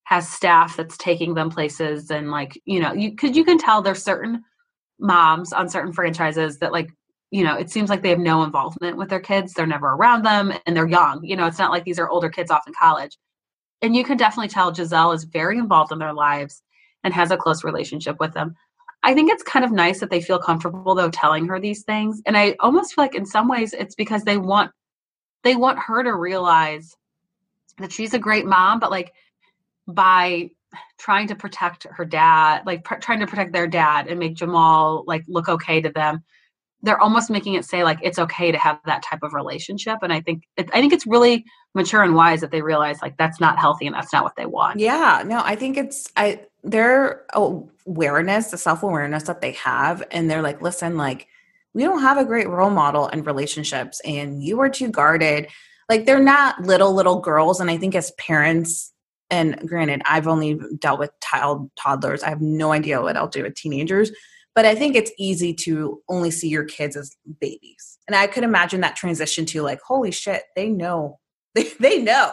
has 0.05 0.29
staff 0.29 0.77
that's 0.77 0.97
taking 0.97 1.35
them 1.35 1.51
places 1.51 2.11
and 2.11 2.31
like 2.31 2.61
you 2.65 2.81
know 2.81 2.93
you 2.93 3.11
because 3.11 3.37
you 3.37 3.45
can 3.45 3.59
tell 3.59 3.83
there's 3.83 4.03
certain 4.03 4.43
moms 4.99 5.53
on 5.53 5.69
certain 5.69 5.93
franchises 5.93 6.59
that 6.59 6.73
like 6.73 6.91
you 7.31 7.43
know 7.43 7.57
it 7.57 7.71
seems 7.71 7.91
like 7.91 8.03
they 8.03 8.11
have 8.11 8.19
no 8.19 8.45
involvement 8.45 8.97
with 8.97 9.09
their 9.09 9.21
kids. 9.21 9.53
They're 9.53 9.67
never 9.67 9.89
around 9.89 10.25
them 10.25 10.53
and 10.67 10.77
they're 10.77 10.89
young. 10.89 11.25
You 11.25 11.37
know 11.37 11.47
it's 11.47 11.59
not 11.59 11.73
like 11.73 11.85
these 11.85 11.99
are 11.99 12.09
older 12.09 12.31
kids 12.31 12.51
off 12.51 12.67
in 12.67 12.75
college. 12.79 13.19
And 13.83 13.97
you 13.97 14.05
can 14.05 14.17
definitely 14.17 14.49
tell 14.49 14.73
Gizelle 14.73 15.15
is 15.15 15.25
very 15.25 15.59
involved 15.59 15.91
in 15.91 15.99
their 15.99 16.13
lives 16.13 16.63
and 17.05 17.15
has 17.15 17.31
a 17.31 17.37
close 17.37 17.65
relationship 17.65 18.17
with 18.21 18.33
them. 18.35 18.55
I 19.03 19.15
think 19.15 19.31
it's 19.31 19.43
kind 19.43 19.65
of 19.65 19.73
nice 19.73 20.01
that 20.01 20.11
they 20.11 20.21
feel 20.21 20.39
comfortable 20.39 20.95
though 20.95 21.11
telling 21.11 21.47
her 21.49 21.59
these 21.59 21.83
things. 21.83 22.23
And 22.25 22.37
I 22.37 22.57
almost 22.61 22.95
feel 22.95 23.05
like 23.05 23.15
in 23.15 23.27
some 23.27 23.49
ways 23.49 23.73
it's 23.73 23.95
because 23.95 24.23
they 24.23 24.39
want 24.39 24.71
they 25.43 25.57
want 25.57 25.79
her 25.81 26.05
to 26.05 26.15
realize 26.15 26.97
that 27.79 27.91
she's 27.91 28.15
a 28.15 28.19
great 28.19 28.47
mom, 28.47 28.79
but 28.79 28.91
like 28.91 29.13
by 29.89 30.51
trying 30.99 31.27
to 31.29 31.35
protect 31.35 31.87
her 31.91 32.05
dad, 32.05 32.63
like 32.65 32.85
pr- 32.85 32.97
trying 32.97 33.21
to 33.21 33.27
protect 33.27 33.53
their 33.53 33.67
dad 33.67 34.07
and 34.07 34.21
make 34.21 34.35
Jamal 34.35 35.05
like 35.07 35.25
look 35.27 35.49
okay 35.49 35.81
to 35.81 35.91
them, 35.91 36.23
they're 36.83 37.01
almost 37.01 37.29
making 37.29 37.55
it 37.55 37.65
say 37.65 37.83
like 37.83 37.99
it's 38.03 38.19
okay 38.19 38.53
to 38.53 38.59
have 38.59 38.79
that 38.87 39.03
type 39.03 39.23
of 39.23 39.35
relationship. 39.35 39.99
And 40.03 40.13
I 40.13 40.21
think 40.21 40.45
it, 40.57 40.71
I 40.73 40.81
think 40.81 40.93
it's 40.93 41.07
really 41.07 41.45
mature 41.75 42.03
and 42.03 42.15
wise 42.15 42.41
that 42.41 42.53
they 42.53 42.63
realize 42.63 43.03
like 43.03 43.17
that's 43.17 43.41
not 43.41 43.59
healthy 43.59 43.87
and 43.87 43.95
that's 43.97 44.13
not 44.13 44.23
what 44.23 44.37
they 44.37 44.47
want. 44.47 44.79
Yeah, 44.79 45.23
no, 45.27 45.41
I 45.45 45.57
think 45.57 45.77
it's 45.77 46.09
I 46.17 46.41
their 46.63 47.25
awareness, 47.35 48.51
the 48.51 48.59
self-awareness 48.59 49.25
that 49.25 49.41
they 49.41 49.53
have 49.53 50.03
and 50.11 50.31
they're 50.31 50.43
like, 50.43 50.63
"Listen, 50.63 50.97
like 50.97 51.27
we 51.75 51.83
don't 51.83 52.03
have 52.03 52.19
a 52.19 52.25
great 52.25 52.49
role 52.49 52.71
model 52.71 53.09
in 53.09 53.25
relationships 53.25 54.01
and 54.05 54.43
you 54.43 54.61
are 54.61 54.69
too 54.69 54.89
guarded." 54.89 55.49
Like 55.89 56.07
they're 56.07 56.21
not 56.21 56.63
little 56.63 56.95
little 56.95 57.21
girls 57.21 57.61
and 57.61 57.71
I 57.71 57.77
think 57.77 57.95
as 57.95 58.13
parents 58.13 58.93
and 59.31 59.67
granted, 59.67 60.03
I've 60.05 60.29
only 60.29 60.61
dealt 60.79 61.01
with 61.01 61.11
child 61.25 61.71
toddlers. 61.75 62.23
I 62.23 62.29
have 62.29 62.43
no 62.43 62.71
idea 62.73 63.01
what 63.01 63.17
I'll 63.17 63.29
do 63.29 63.43
with 63.43 63.55
teenagers, 63.55 64.13
but 64.55 64.67
I 64.67 64.75
think 64.75 64.95
it's 64.95 65.11
easy 65.19 65.55
to 65.55 66.03
only 66.09 66.31
see 66.31 66.49
your 66.49 66.65
kids 66.65 66.97
as 66.97 67.17
babies. 67.41 67.99
And 68.07 68.15
I 68.15 68.27
could 68.27 68.45
imagine 68.45 68.83
that 68.83 68.95
transition 68.95 69.47
to 69.47 69.63
like, 69.63 69.81
"Holy 69.81 70.11
shit, 70.11 70.43
they 70.55 70.69
know. 70.69 71.19
They 71.55 71.65
they 71.81 71.99
know." 71.99 72.33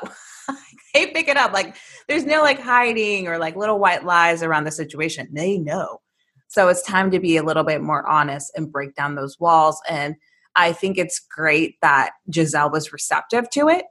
they 0.93 1.07
pick 1.07 1.27
it 1.27 1.37
up 1.37 1.53
like 1.53 1.75
there's 2.07 2.25
no 2.25 2.41
like 2.41 2.59
hiding 2.59 3.27
or 3.27 3.37
like 3.37 3.55
little 3.55 3.79
white 3.79 4.05
lies 4.05 4.43
around 4.43 4.63
the 4.63 4.71
situation. 4.71 5.27
They 5.31 5.57
know. 5.57 5.99
So 6.47 6.67
it's 6.67 6.81
time 6.81 7.11
to 7.11 7.19
be 7.19 7.37
a 7.37 7.43
little 7.43 7.63
bit 7.63 7.81
more 7.81 8.07
honest 8.09 8.51
and 8.55 8.71
break 8.71 8.95
down 8.95 9.15
those 9.15 9.39
walls 9.39 9.79
and 9.87 10.15
i 10.55 10.73
think 10.73 10.97
it's 10.97 11.19
great 11.19 11.75
that 11.83 12.11
gizelle 12.31 12.71
was 12.71 12.91
receptive 12.91 13.47
to 13.51 13.69
it 13.69 13.85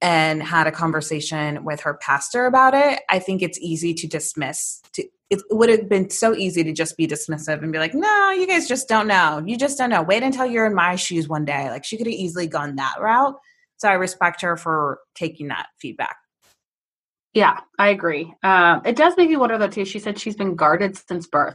and 0.00 0.42
had 0.42 0.66
a 0.66 0.72
conversation 0.72 1.64
with 1.64 1.80
her 1.80 1.94
pastor 1.94 2.46
about 2.46 2.72
it. 2.72 3.00
I 3.10 3.18
think 3.18 3.42
it's 3.42 3.58
easy 3.58 3.92
to 3.94 4.06
dismiss 4.06 4.80
to, 4.92 5.04
it 5.28 5.42
would 5.50 5.68
have 5.68 5.88
been 5.88 6.08
so 6.08 6.34
easy 6.34 6.62
to 6.62 6.72
just 6.72 6.96
be 6.96 7.06
dismissive 7.06 7.62
and 7.62 7.72
be 7.72 7.78
like 7.78 7.94
no 7.94 8.30
you 8.30 8.46
guys 8.46 8.68
just 8.68 8.88
don't 8.88 9.08
know. 9.08 9.42
You 9.44 9.56
just 9.56 9.76
don't 9.76 9.90
know. 9.90 10.02
Wait 10.02 10.22
until 10.22 10.46
you're 10.46 10.66
in 10.66 10.74
my 10.74 10.94
shoes 10.96 11.28
one 11.28 11.44
day. 11.44 11.68
Like 11.68 11.84
she 11.84 11.96
could 11.96 12.06
have 12.06 12.14
easily 12.14 12.46
gone 12.46 12.76
that 12.76 12.96
route. 13.00 13.34
So 13.76 13.88
i 13.88 13.92
respect 13.92 14.40
her 14.42 14.56
for 14.56 15.00
taking 15.14 15.48
that 15.48 15.66
feedback 15.80 16.16
Yeah, 17.38 17.60
I 17.78 17.90
agree. 17.90 18.34
Um, 18.42 18.82
it 18.84 18.96
does 18.96 19.16
make 19.16 19.28
me 19.30 19.36
wonder 19.36 19.58
though 19.58 19.68
too. 19.68 19.84
She 19.84 20.00
said 20.00 20.18
she's 20.18 20.34
been 20.34 20.56
guarded 20.56 20.96
since 20.96 21.28
birth. 21.28 21.54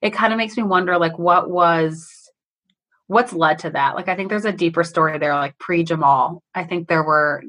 It 0.00 0.10
kind 0.12 0.32
of 0.32 0.36
makes 0.36 0.56
me 0.56 0.64
wonder, 0.64 0.98
like, 0.98 1.16
what 1.16 1.48
was, 1.48 2.10
what's 3.06 3.32
led 3.32 3.60
to 3.60 3.70
that? 3.70 3.94
Like, 3.94 4.08
I 4.08 4.16
think 4.16 4.30
there's 4.30 4.44
a 4.46 4.50
deeper 4.52 4.82
story 4.82 5.16
there, 5.18 5.32
like 5.34 5.56
pre 5.58 5.84
Jamal. 5.84 6.42
I 6.56 6.64
think 6.64 6.88
there 6.88 7.04
were, 7.04 7.44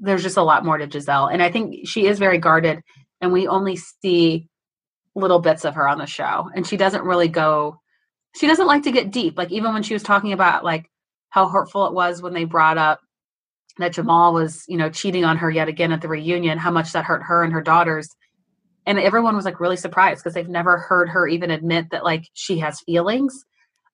there's 0.00 0.22
just 0.22 0.36
a 0.36 0.44
lot 0.44 0.64
more 0.64 0.78
to 0.78 0.86
Gizelle, 0.86 1.32
and 1.32 1.42
I 1.42 1.50
think 1.50 1.88
she 1.88 2.06
is 2.06 2.20
very 2.20 2.38
guarded, 2.38 2.78
and 3.20 3.32
we 3.32 3.48
only 3.48 3.74
see 3.74 4.46
little 5.16 5.40
bits 5.40 5.64
of 5.64 5.74
her 5.74 5.88
on 5.88 5.98
the 5.98 6.06
show, 6.06 6.48
and 6.54 6.64
she 6.64 6.76
doesn't 6.76 7.02
really 7.02 7.26
go. 7.28 7.80
She 8.36 8.46
doesn't 8.46 8.68
like 8.68 8.84
to 8.84 8.92
get 8.92 9.10
deep. 9.10 9.36
Like 9.36 9.50
even 9.50 9.72
when 9.72 9.82
she 9.82 9.94
was 9.94 10.04
talking 10.04 10.32
about 10.32 10.62
like 10.62 10.86
how 11.30 11.48
hurtful 11.48 11.88
it 11.88 11.94
was 11.94 12.22
when 12.22 12.32
they 12.32 12.44
brought 12.44 12.78
up 12.78 13.00
that 13.78 13.92
Jamal 13.92 14.32
was, 14.32 14.64
you 14.68 14.76
know, 14.76 14.90
cheating 14.90 15.24
on 15.24 15.36
her 15.36 15.50
yet 15.50 15.68
again 15.68 15.92
at 15.92 16.00
the 16.00 16.08
reunion, 16.08 16.58
how 16.58 16.70
much 16.70 16.92
that 16.92 17.04
hurt 17.04 17.22
her 17.22 17.42
and 17.42 17.52
her 17.52 17.62
daughters. 17.62 18.08
And 18.86 18.98
everyone 18.98 19.36
was 19.36 19.44
like 19.44 19.60
really 19.60 19.76
surprised 19.76 20.22
because 20.22 20.34
they've 20.34 20.48
never 20.48 20.78
heard 20.78 21.08
her 21.08 21.26
even 21.26 21.50
admit 21.50 21.90
that 21.90 22.04
like 22.04 22.28
she 22.34 22.58
has 22.58 22.80
feelings. 22.80 23.44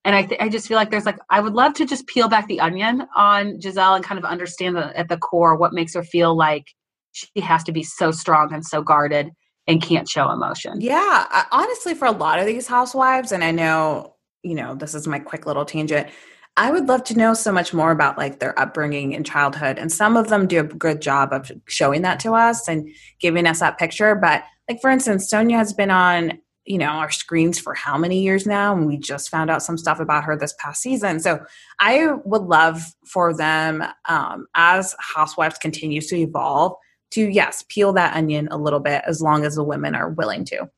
And 0.05 0.15
I, 0.15 0.25
th- 0.25 0.41
I 0.41 0.49
just 0.49 0.67
feel 0.67 0.77
like 0.77 0.91
there's 0.91 1.07
like 1.07 1.19
I 1.31 1.41
would 1.41 1.55
love 1.55 1.75
to 1.75 1.87
just 1.87 2.07
peel 2.07 2.29
back 2.29 2.47
the 2.49 2.61
onion 2.61 3.07
on 3.17 3.59
Gizelle 3.59 3.97
and 3.97 4.05
kind 4.05 4.19
of 4.19 4.25
understand 4.25 4.77
the, 4.77 4.97
at 4.99 5.09
the 5.09 5.17
core 5.17 5.57
what 5.57 5.73
makes 5.73 5.95
her 5.95 6.03
feel 6.03 6.37
like 6.37 6.67
she 7.13 7.41
has 7.41 7.63
to 7.65 7.73
be 7.73 7.83
so 7.83 8.11
strong 8.11 8.53
and 8.53 8.65
so 8.65 8.83
guarded 8.83 9.31
and 9.67 9.81
can't 9.81 10.09
show 10.09 10.31
emotion. 10.31 10.81
Yeah, 10.81 11.45
honestly, 11.53 11.95
for 11.95 12.07
a 12.07 12.13
lot 12.13 12.39
of 12.39 12.47
these 12.47 12.67
housewives, 12.67 13.33
and 13.33 13.45
I 13.45 13.53
know, 13.53 14.17
you 14.43 14.55
know, 14.55 14.75
this 14.75 14.95
is 14.95 15.07
my 15.07 15.21
quick 15.21 15.47
little 15.47 15.65
tangent. 15.65 16.09
I 16.57 16.71
would 16.71 16.87
love 16.87 17.05
to 17.05 17.17
know 17.17 17.33
so 17.33 17.51
much 17.51 17.73
more 17.73 17.91
about 17.91 18.19
like 18.19 18.39
their 18.39 18.59
upbringing 18.59 19.15
and 19.15 19.25
childhood, 19.25 19.79
and 19.79 19.91
some 19.91 20.17
of 20.17 20.29
them 20.29 20.47
do 20.47 20.61
a 20.61 20.65
good 20.65 21.01
job 21.01 21.33
of 21.33 21.51
showing 21.67 22.03
that 22.03 22.21
to 22.21 22.33
us 22.33 22.69
and 22.69 22.89
giving 23.21 23.47
us 23.47 23.61
that 23.61 23.79
picture. 23.79 24.15
But 24.15 24.45
like, 24.69 24.81
for 24.81 24.91
instance, 24.91 25.33
Sonja 25.33 25.57
has 25.57 25.73
been 25.73 25.91
on, 25.91 26.39
you 26.67 26.77
know, 26.77 26.89
our 26.89 27.11
screens 27.11 27.59
for 27.59 27.75
how 27.75 27.97
many 27.97 28.23
years 28.23 28.47
now, 28.47 28.77
and 28.77 28.87
we 28.87 28.99
just 28.99 29.31
found 29.31 29.51
out 29.51 29.63
some 29.63 29.79
stuff 29.79 29.99
about 29.99 30.25
her 30.25 30.37
this 30.37 30.55
past 30.59 30.83
season. 30.83 31.21
So 31.21 31.41
I 31.81 32.13
would 32.25 32.43
love 32.43 32.83
for 33.07 33.35
them, 33.35 33.83
um, 34.09 34.47
as 34.55 34.95
housewives 35.01 35.59
continues 35.59 36.07
to 36.09 36.17
evolve, 36.17 36.75
to 37.13 37.29
yes, 37.29 37.65
peel 37.69 37.95
that 37.95 38.15
onion 38.15 38.49
a 38.51 38.59
little 38.59 38.81
bit, 38.81 39.03
as 39.07 39.23
long 39.23 39.47
as 39.47 39.55
the 39.55 39.65
women 39.65 39.95
are 39.95 40.11
willing 40.11 40.45
to. 40.47 40.71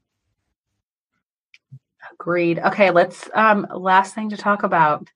Agreed. 2.13 2.61
Okay, 2.61 2.93
let's 2.93 3.29
um 3.35 3.67
last 3.75 4.15
thing 4.15 4.31
to 4.31 4.37
talk 4.37 4.63
about. 4.63 5.09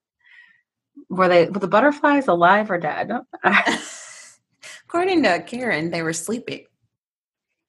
Were 1.08 1.28
they 1.28 1.46
were 1.46 1.60
the 1.60 1.68
butterflies 1.68 2.28
alive 2.28 2.70
or 2.70 2.78
dead? 2.78 3.10
According 4.84 5.22
to 5.24 5.42
Karen, 5.42 5.90
they 5.90 6.02
were 6.02 6.12
sleeping. 6.12 6.64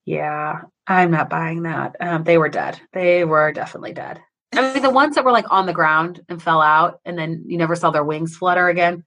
yeah, 0.05 0.61
I'm 0.87 1.11
not 1.11 1.29
buying 1.29 1.63
that. 1.63 1.95
Um, 1.99 2.23
they 2.23 2.37
were 2.37 2.49
dead. 2.49 2.79
They 2.93 3.25
were 3.25 3.51
definitely 3.51 3.93
dead. 3.93 4.21
I 4.53 4.73
mean, 4.73 4.81
the 4.81 4.89
ones 4.89 5.15
that 5.15 5.23
were 5.23 5.31
like 5.31 5.51
on 5.51 5.65
the 5.67 5.73
ground 5.73 6.21
and 6.27 6.41
fell 6.41 6.61
out, 6.61 6.99
and 7.05 7.17
then 7.17 7.43
you 7.45 7.57
never 7.57 7.75
saw 7.75 7.91
their 7.91 8.03
wings 8.03 8.35
flutter 8.35 8.67
again. 8.69 9.03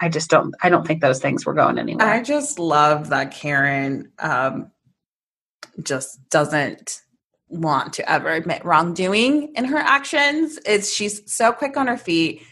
I 0.00 0.08
just 0.08 0.30
don't. 0.30 0.54
I 0.62 0.68
don't 0.68 0.86
think 0.86 1.00
those 1.00 1.20
things 1.20 1.46
were 1.46 1.54
going 1.54 1.78
anywhere. 1.78 2.06
I 2.06 2.22
just 2.22 2.58
love 2.58 3.08
that 3.10 3.30
Karen 3.30 4.10
um, 4.18 4.70
just 5.82 6.28
doesn't 6.28 7.00
want 7.48 7.92
to 7.94 8.10
ever 8.10 8.30
admit 8.30 8.64
wrongdoing 8.64 9.52
in 9.54 9.64
her 9.64 9.78
actions. 9.78 10.58
Is 10.58 10.92
she's 10.92 11.32
so 11.32 11.52
quick 11.52 11.76
on 11.76 11.86
her 11.86 11.96
feet. 11.96 12.42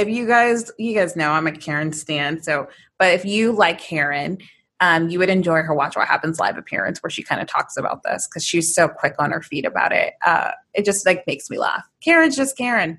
If 0.00 0.08
you 0.08 0.26
guys, 0.26 0.70
you 0.78 0.94
guys 0.94 1.16
know 1.16 1.30
I'm 1.30 1.46
a 1.46 1.52
Karen 1.52 1.92
stan. 1.92 2.42
So, 2.42 2.68
but 2.98 3.12
if 3.12 3.24
you 3.24 3.52
like 3.52 3.78
Karen, 3.78 4.38
um, 4.80 5.10
you 5.10 5.18
would 5.18 5.28
enjoy 5.28 5.62
her 5.62 5.74
Watch 5.74 5.96
What 5.96 6.08
Happens 6.08 6.40
live 6.40 6.56
appearance 6.56 7.02
where 7.02 7.10
she 7.10 7.22
kind 7.22 7.40
of 7.40 7.46
talks 7.46 7.76
about 7.76 8.02
this 8.02 8.26
because 8.26 8.44
she's 8.44 8.74
so 8.74 8.88
quick 8.88 9.14
on 9.18 9.30
her 9.30 9.42
feet 9.42 9.66
about 9.66 9.92
it. 9.92 10.14
Uh, 10.24 10.52
it 10.74 10.84
just 10.84 11.04
like 11.04 11.26
makes 11.26 11.50
me 11.50 11.58
laugh. 11.58 11.86
Karen's 12.02 12.36
just 12.36 12.56
Karen. 12.56 12.98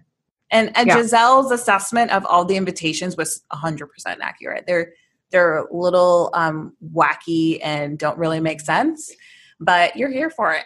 And, 0.51 0.75
and 0.77 0.87
Yeah. 0.87 0.97
Gizelle's 0.97 1.51
assessment 1.51 2.11
of 2.11 2.25
all 2.25 2.45
the 2.45 2.55
invitations 2.57 3.17
was 3.17 3.41
100% 3.51 3.87
accurate. 4.21 4.65
They're 4.67 4.93
they're 5.31 5.59
a 5.59 5.73
little 5.75 6.29
um, 6.33 6.75
wacky 6.93 7.59
and 7.63 7.97
don't 7.97 8.17
really 8.17 8.41
make 8.41 8.59
sense, 8.59 9.09
but 9.61 9.95
you're 9.95 10.11
here 10.11 10.29
for 10.29 10.53
it. 10.53 10.65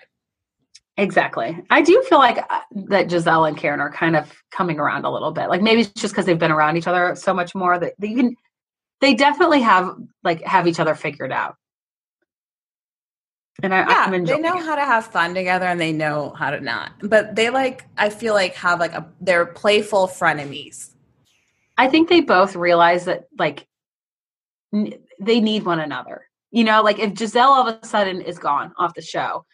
Exactly. 0.97 1.57
I 1.69 1.81
do 1.81 2.01
feel 2.07 2.19
like 2.19 2.37
uh, 2.49 2.61
that 2.87 3.07
Gizelle 3.07 3.47
and 3.47 3.57
Karen 3.57 3.81
are 3.81 3.91
kind 3.91 4.15
of 4.15 4.31
coming 4.51 4.79
around 4.79 5.03
a 5.03 5.11
little 5.11 5.31
bit. 5.31 5.49
Like 5.49 5.61
maybe 5.61 5.81
it's 5.81 5.91
just 6.01 6.13
because 6.13 6.25
they've 6.25 6.39
been 6.39 6.51
around 6.51 6.77
each 6.77 6.87
other 6.87 7.15
so 7.15 7.33
much 7.33 7.53
more 7.53 7.77
that 7.79 7.93
they 7.99 8.13
can. 8.13 8.35
They 9.01 9.13
definitely 9.13 9.59
have 9.61 9.93
like 10.23 10.41
have 10.43 10.67
each 10.67 10.79
other 10.79 10.95
figured 10.95 11.33
out. 11.33 11.57
And 13.61 13.73
I, 13.73 13.79
Yeah, 13.89 14.09
they 14.09 14.39
know 14.39 14.57
it. 14.57 14.65
how 14.65 14.75
to 14.75 14.85
have 14.85 15.07
fun 15.07 15.33
together 15.33 15.65
and 15.65 15.79
they 15.79 15.91
know 15.91 16.31
how 16.37 16.49
to 16.51 16.59
not. 16.61 16.91
But 17.03 17.35
they 17.35 17.49
like, 17.49 17.85
I 17.97 18.09
feel 18.09 18.33
like 18.33 18.55
have 18.55 18.79
like 18.79 18.93
a 18.93 19.05
they're 19.19 19.45
playful 19.45 20.07
frenemies. 20.07 20.91
I 21.77 21.89
think 21.89 22.07
they 22.07 22.21
both 22.21 22.55
realize 22.55 23.03
that 23.05 23.25
like 23.37 23.67
n- 24.73 24.93
they 25.19 25.41
need 25.41 25.63
one 25.65 25.81
another. 25.81 26.25
You 26.51 26.63
know, 26.63 26.81
like 26.81 26.99
if 26.99 27.13
Gizelle 27.13 27.43
all 27.47 27.67
of 27.67 27.79
a 27.81 27.85
sudden 27.85 28.21
is 28.21 28.39
gone 28.39 28.73
off 28.77 28.93
the 28.93 29.01
show, 29.01 29.45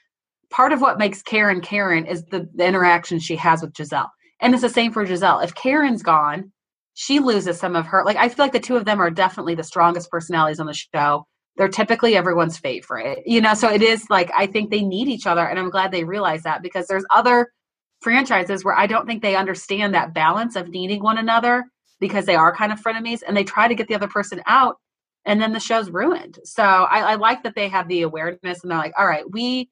part 0.51 0.73
of 0.73 0.81
what 0.81 0.99
makes 0.99 1.21
Karen 1.21 1.61
Karen 1.61 2.05
is 2.05 2.23
the, 2.25 2.47
the 2.53 2.65
interaction 2.65 3.19
she 3.19 3.35
has 3.37 3.61
with 3.61 3.73
Gizelle. 3.73 4.09
And 4.39 4.53
it's 4.53 4.61
the 4.61 4.69
same 4.69 4.91
for 4.91 5.05
Gizelle. 5.05 5.43
If 5.43 5.55
Karen's 5.55 6.03
gone, 6.03 6.51
she 6.93 7.19
loses 7.19 7.59
some 7.59 7.75
of 7.75 7.85
her 7.87 8.03
like 8.05 8.17
I 8.17 8.29
feel 8.29 8.45
like 8.45 8.51
the 8.51 8.59
two 8.59 8.75
of 8.75 8.85
them 8.85 8.99
are 8.99 9.09
definitely 9.09 9.55
the 9.55 9.63
strongest 9.63 10.11
personalities 10.11 10.59
on 10.59 10.67
the 10.67 10.73
show. 10.73 11.25
They're 11.57 11.67
typically 11.67 12.15
everyone's 12.15 12.57
favorite. 12.57 13.23
You 13.25 13.41
know, 13.41 13.53
so 13.53 13.69
it 13.71 13.81
is 13.81 14.05
like 14.09 14.29
I 14.35 14.45
think 14.45 14.69
they 14.69 14.83
need 14.83 15.07
each 15.07 15.25
other 15.25 15.45
and 15.45 15.57
I'm 15.57 15.69
glad 15.69 15.91
they 15.91 16.03
realize 16.03 16.43
that 16.43 16.61
because 16.61 16.87
there's 16.87 17.05
other 17.11 17.51
franchises 18.01 18.65
where 18.65 18.77
I 18.77 18.87
don't 18.87 19.05
think 19.05 19.21
they 19.21 19.35
understand 19.35 19.93
that 19.93 20.13
balance 20.13 20.55
of 20.55 20.69
needing 20.69 21.01
one 21.01 21.17
another 21.17 21.65
because 21.99 22.25
they 22.25 22.35
are 22.35 22.53
kind 22.53 22.71
of 22.71 22.81
frenemies 22.81 23.21
and 23.25 23.37
they 23.37 23.43
try 23.43 23.67
to 23.67 23.75
get 23.75 23.87
the 23.87 23.95
other 23.95 24.07
person 24.07 24.41
out 24.47 24.77
and 25.25 25.39
then 25.39 25.53
the 25.53 25.59
show's 25.59 25.91
ruined. 25.91 26.39
So 26.43 26.63
I, 26.63 27.11
I 27.11 27.15
like 27.15 27.43
that 27.43 27.55
they 27.55 27.69
have 27.69 27.87
the 27.87 28.01
awareness 28.01 28.63
and 28.63 28.71
they're 28.71 28.77
like, 28.77 28.93
all 28.97 29.05
right, 29.05 29.29
we 29.29 29.69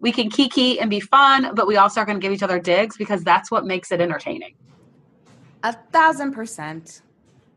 we 0.00 0.12
can 0.12 0.30
kiki 0.30 0.78
and 0.80 0.90
be 0.90 1.00
fun, 1.00 1.54
but 1.54 1.66
we 1.66 1.76
also 1.76 2.00
are 2.00 2.04
going 2.04 2.18
to 2.18 2.22
give 2.22 2.32
each 2.32 2.42
other 2.42 2.58
digs 2.58 2.96
because 2.96 3.24
that's 3.24 3.50
what 3.50 3.64
makes 3.64 3.90
it 3.92 4.00
entertaining. 4.00 4.54
A 5.62 5.72
thousand 5.92 6.32
percent. 6.32 7.02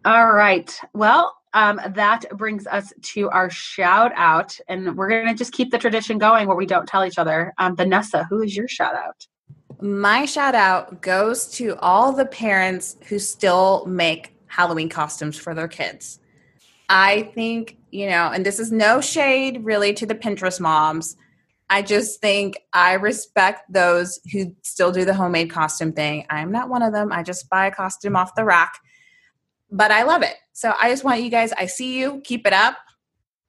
All 0.06 0.32
right. 0.32 0.74
Well, 0.94 1.36
um, 1.54 1.82
that 1.96 2.26
brings 2.38 2.68
us 2.68 2.94
to 3.02 3.30
our 3.30 3.50
shout 3.50 4.12
out, 4.16 4.58
and 4.68 4.96
we're 4.96 5.10
going 5.10 5.28
to 5.28 5.34
just 5.34 5.52
keep 5.52 5.72
the 5.72 5.78
tradition 5.78 6.18
going 6.18 6.48
where 6.48 6.56
we 6.56 6.66
don't 6.66 6.88
tell 6.88 7.04
each 7.04 7.18
other. 7.18 7.54
Um, 7.58 7.76
Vanessa, 7.76 8.26
who 8.30 8.42
is 8.42 8.56
your 8.56 8.68
shout 8.68 8.96
out? 8.96 9.28
My 9.82 10.26
shout 10.26 10.56
out 10.56 11.02
goes 11.02 11.48
to 11.54 11.76
all 11.80 12.12
the 12.12 12.26
parents 12.26 12.98
who 13.08 13.20
still 13.20 13.86
make 13.86 14.36
Halloween 14.48 14.90
costumes 14.90 15.38
for 15.38 15.54
their 15.54 15.68
kids. 15.68 16.20
I 16.90 17.32
think, 17.34 17.78
you 17.92 18.08
know, 18.08 18.32
and 18.34 18.46
this 18.46 18.60
is 18.60 18.72
no 18.72 19.02
shade 19.02 19.64
really 19.64 19.94
to 19.94 20.06
the 20.06 20.16
Pinterest 20.16 20.60
moms. 20.60 21.18
I 21.70 21.82
just 21.82 22.22
think 22.22 22.58
I 22.74 22.94
respect 22.94 23.72
those 23.72 24.20
who 24.32 24.56
still 24.64 24.92
do 24.92 25.04
the 25.04 25.14
homemade 25.14 25.50
costume 25.50 25.92
thing. 25.92 26.26
I'm 26.30 26.52
not 26.52 26.70
one 26.70 26.82
of 26.82 26.94
them. 26.94 27.12
I 27.12 27.24
just 27.24 27.50
buy 27.50 27.68
a 27.68 27.72
costume 27.72 28.16
off 28.16 28.36
the 28.36 28.46
rack, 28.46 28.80
but 29.70 29.92
I 29.92 30.04
love 30.04 30.22
it. 30.22 30.36
So 30.54 30.74
I 30.80 30.90
just 30.90 31.04
want 31.04 31.22
you 31.22 31.30
guys, 31.30 31.52
I 31.54 31.66
see 31.66 32.00
you, 32.00 32.22
keep 32.24 32.48
it 32.48 32.54
up 32.54 32.78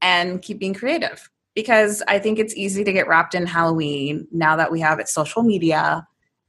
and 0.02 0.42
keep 0.42 0.58
being 0.58 0.74
creative 0.74 1.30
because 1.54 2.02
I 2.08 2.18
think 2.18 2.38
it's 2.38 2.56
easy 2.56 2.84
to 2.84 2.92
get 2.92 3.08
wrapped 3.08 3.34
in 3.34 3.46
Halloween 3.46 4.26
now 4.32 4.56
that 4.56 4.72
we 4.72 4.80
have 4.80 4.98
it 4.98 5.08
social 5.08 5.42
media. 5.42 6.06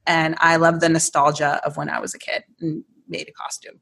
And 0.07 0.35
I 0.39 0.55
love 0.55 0.79
the 0.79 0.89
nostalgia 0.89 1.61
of 1.65 1.77
when 1.77 1.89
I 1.89 1.99
was 1.99 2.15
a 2.15 2.19
kid 2.19 2.43
and 2.59 2.83
made 3.07 3.27
a 3.27 3.31
costume. 3.31 3.79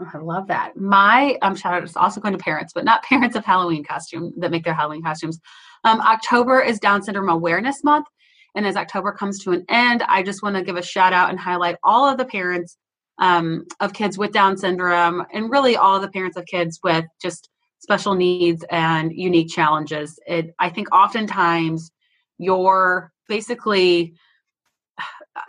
Oh, 0.00 0.10
I 0.12 0.18
love 0.18 0.48
that. 0.48 0.76
My 0.76 1.38
um, 1.42 1.54
shout 1.54 1.74
out 1.74 1.84
is 1.84 1.96
also 1.96 2.20
going 2.20 2.36
to 2.36 2.42
parents, 2.42 2.72
but 2.72 2.84
not 2.84 3.02
parents 3.04 3.36
of 3.36 3.44
Halloween 3.44 3.84
costume 3.84 4.32
that 4.38 4.50
make 4.50 4.64
their 4.64 4.74
Halloween 4.74 5.02
costumes. 5.02 5.40
Um, 5.84 6.00
October 6.00 6.60
is 6.60 6.78
Down 6.80 7.02
Syndrome 7.02 7.28
Awareness 7.28 7.84
Month, 7.84 8.06
and 8.54 8.66
as 8.66 8.76
October 8.76 9.12
comes 9.12 9.38
to 9.40 9.52
an 9.52 9.64
end, 9.68 10.02
I 10.08 10.22
just 10.22 10.42
want 10.42 10.56
to 10.56 10.62
give 10.62 10.76
a 10.76 10.82
shout 10.82 11.12
out 11.12 11.30
and 11.30 11.38
highlight 11.38 11.76
all 11.84 12.08
of 12.08 12.16
the 12.16 12.24
parents 12.24 12.78
um, 13.18 13.66
of 13.80 13.92
kids 13.92 14.16
with 14.16 14.32
Down 14.32 14.56
syndrome, 14.56 15.24
and 15.32 15.50
really 15.50 15.76
all 15.76 16.00
the 16.00 16.08
parents 16.08 16.36
of 16.36 16.46
kids 16.46 16.80
with 16.82 17.04
just 17.20 17.48
special 17.80 18.14
needs 18.14 18.64
and 18.70 19.12
unique 19.12 19.50
challenges. 19.50 20.18
It, 20.26 20.54
I 20.58 20.70
think, 20.70 20.92
oftentimes 20.94 21.90
your 22.38 23.12
basically 23.28 24.14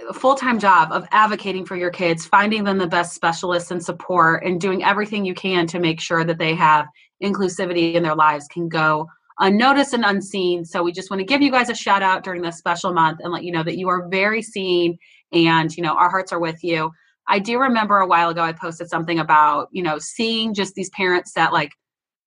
a 0.10 0.14
full-time 0.14 0.60
job 0.60 0.92
of 0.92 1.08
advocating 1.12 1.66
for 1.66 1.76
your 1.76 1.92
kids 1.92 2.26
finding 2.26 2.64
them 2.64 2.80
the 2.80 2.88
best 2.88 3.14
specialists 3.14 3.70
and 3.70 3.84
support 3.84 4.44
and 4.44 4.60
doing 4.60 4.84
everything 4.84 5.24
you 5.24 5.36
can 5.36 5.68
to 5.68 5.80
make 5.80 6.02
sure 6.02 6.24
that 6.24 6.40
they 6.40 6.56
have 6.56 6.88
inclusivity 7.24 7.94
in 7.94 8.02
their 8.02 8.16
lives 8.16 8.48
can 8.48 8.68
go 8.68 9.08
unnoticed 9.40 9.94
and 9.94 10.06
unseen. 10.06 10.66
So 10.66 10.84
we 10.84 10.92
just 10.92 11.10
want 11.10 11.20
to 11.20 11.26
give 11.26 11.42
you 11.42 11.52
guys 11.52 11.70
a 11.70 11.76
shout 11.76 12.02
out 12.02 12.24
during 12.24 12.42
this 12.42 12.58
special 12.58 12.94
month 12.94 13.20
and 13.22 13.32
let 13.32 13.44
you 13.44 13.52
know 13.52 13.64
that 13.64 13.78
you 13.78 13.90
are 13.90 14.08
very 14.08 14.42
seen 14.42 14.98
and 15.32 15.76
you 15.76 15.84
know 15.84 15.94
our 15.94 16.10
hearts 16.10 16.32
are 16.32 16.40
with 16.40 16.64
you. 16.64 16.92
I 17.28 17.40
do 17.40 17.60
remember 17.60 17.98
a 17.98 18.08
while 18.08 18.30
ago 18.30 18.44
i 18.44 18.54
posted 18.54 18.90
something 18.90 19.20
about 19.20 19.68
you 19.72 19.84
know 19.84 19.98
seeing 20.00 20.54
just 20.54 20.76
these 20.76 20.90
parents 20.92 21.34
that 21.34 21.52
like 21.52 21.72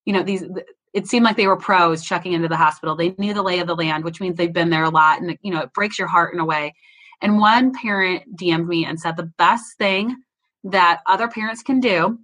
you 0.04 0.12
know 0.12 0.22
these 0.22 0.44
it 0.94 1.06
seemed 1.06 1.24
like 1.24 1.36
they 1.36 1.46
were 1.46 1.56
pros 1.56 2.04
checking 2.04 2.32
into 2.32 2.48
the 2.48 2.56
hospital. 2.56 2.96
They 2.96 3.14
knew 3.18 3.34
the 3.34 3.42
lay 3.42 3.60
of 3.60 3.66
the 3.66 3.76
land 3.76 4.04
which 4.04 4.20
means 4.20 4.36
they've 4.36 4.52
been 4.52 4.70
there 4.70 4.84
a 4.84 4.90
lot 4.90 5.20
and 5.20 5.38
you 5.42 5.52
know 5.52 5.60
it 5.60 5.72
breaks 5.72 5.98
your 5.98 6.08
heart 6.08 6.34
in 6.34 6.40
a 6.40 6.44
way. 6.44 6.74
And 7.20 7.38
one 7.38 7.72
parent 7.72 8.36
DM'd 8.36 8.68
me 8.68 8.84
and 8.84 9.00
said 9.00 9.16
the 9.16 9.32
best 9.38 9.64
thing 9.78 10.14
that 10.64 11.00
other 11.06 11.28
parents 11.28 11.62
can 11.62 11.80
do 11.80 12.18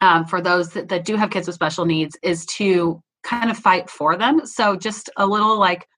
um, 0.00 0.24
for 0.26 0.40
those 0.40 0.70
that, 0.70 0.88
that 0.88 1.04
do 1.04 1.16
have 1.16 1.30
kids 1.30 1.46
with 1.46 1.54
special 1.54 1.84
needs 1.84 2.16
is 2.22 2.46
to 2.46 3.02
kind 3.22 3.50
of 3.50 3.58
fight 3.58 3.88
for 3.88 4.16
them. 4.16 4.46
So 4.46 4.76
just 4.76 5.10
a 5.16 5.26
little 5.26 5.58
like 5.58 5.88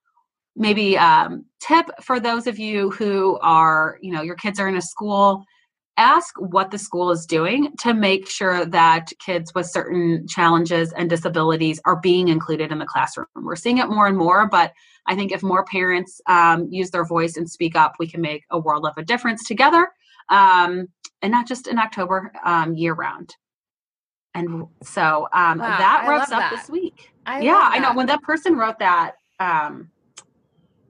maybe 0.57 0.97
um, 0.99 1.45
tip 1.61 1.87
for 2.01 2.21
those 2.21 2.47
of 2.47 2.59
you 2.59 2.91
who 2.91 3.39
are, 3.41 3.99
you 4.01 4.13
know, 4.13 4.23
your 4.23 4.37
kids 4.37 4.61
are 4.61 4.69
in 4.69 4.77
a 4.77 4.83
school, 4.83 5.45
ask 5.97 6.35
what 6.39 6.71
the 6.71 6.79
school 6.79 7.11
is 7.11 7.27
doing 7.27 7.73
to 7.81 7.95
make 7.95 8.29
sure 8.29 8.65
that 8.67 9.13
kids 9.25 9.53
with 9.55 9.67
certain 9.67 10.27
challenges 10.29 10.93
and 10.93 11.09
disabilities 11.09 11.81
are 11.85 12.01
being 12.01 12.29
included 12.29 12.73
in 12.73 12.79
the 12.79 12.87
classroom. 12.87 13.27
We're 13.37 13.57
seeing 13.57 13.79
it 13.79 13.89
more 13.89 14.07
and 14.07 14.17
more, 14.17 14.49
but 14.49 14.73
I 15.07 15.15
think 15.15 15.33
if 15.33 15.43
more 15.43 15.65
parents 15.65 16.21
um, 16.27 16.69
use 16.71 16.91
their 16.91 17.05
voice 17.05 17.37
and 17.37 17.49
speak 17.49 17.77
up, 17.77 17.95
we 17.99 18.09
can 18.09 18.21
make 18.21 18.45
a 18.51 18.59
world 18.59 18.87
of 18.87 18.95
a 18.97 19.05
difference 19.05 19.47
together, 19.47 19.89
um, 20.31 20.89
and 21.23 21.31
not 21.31 21.47
just 21.47 21.69
in 21.69 21.79
October, 21.79 22.33
um, 22.45 22.75
year 22.75 22.95
round. 22.95 23.35
And 24.35 24.67
so 24.83 25.29
um, 25.33 25.59
Wow, 25.59 25.79
that 25.79 26.07
wraps 26.09 26.33
up 26.33 26.41
that. 26.41 26.57
this 26.57 26.69
week. 26.69 27.13
I 27.27 27.41
yeah, 27.41 27.69
I 27.73 27.79
know. 27.79 27.95
When 27.95 28.07
that 28.07 28.23
person 28.23 28.57
wrote 28.57 28.79
that 28.81 29.13
um, 29.41 29.91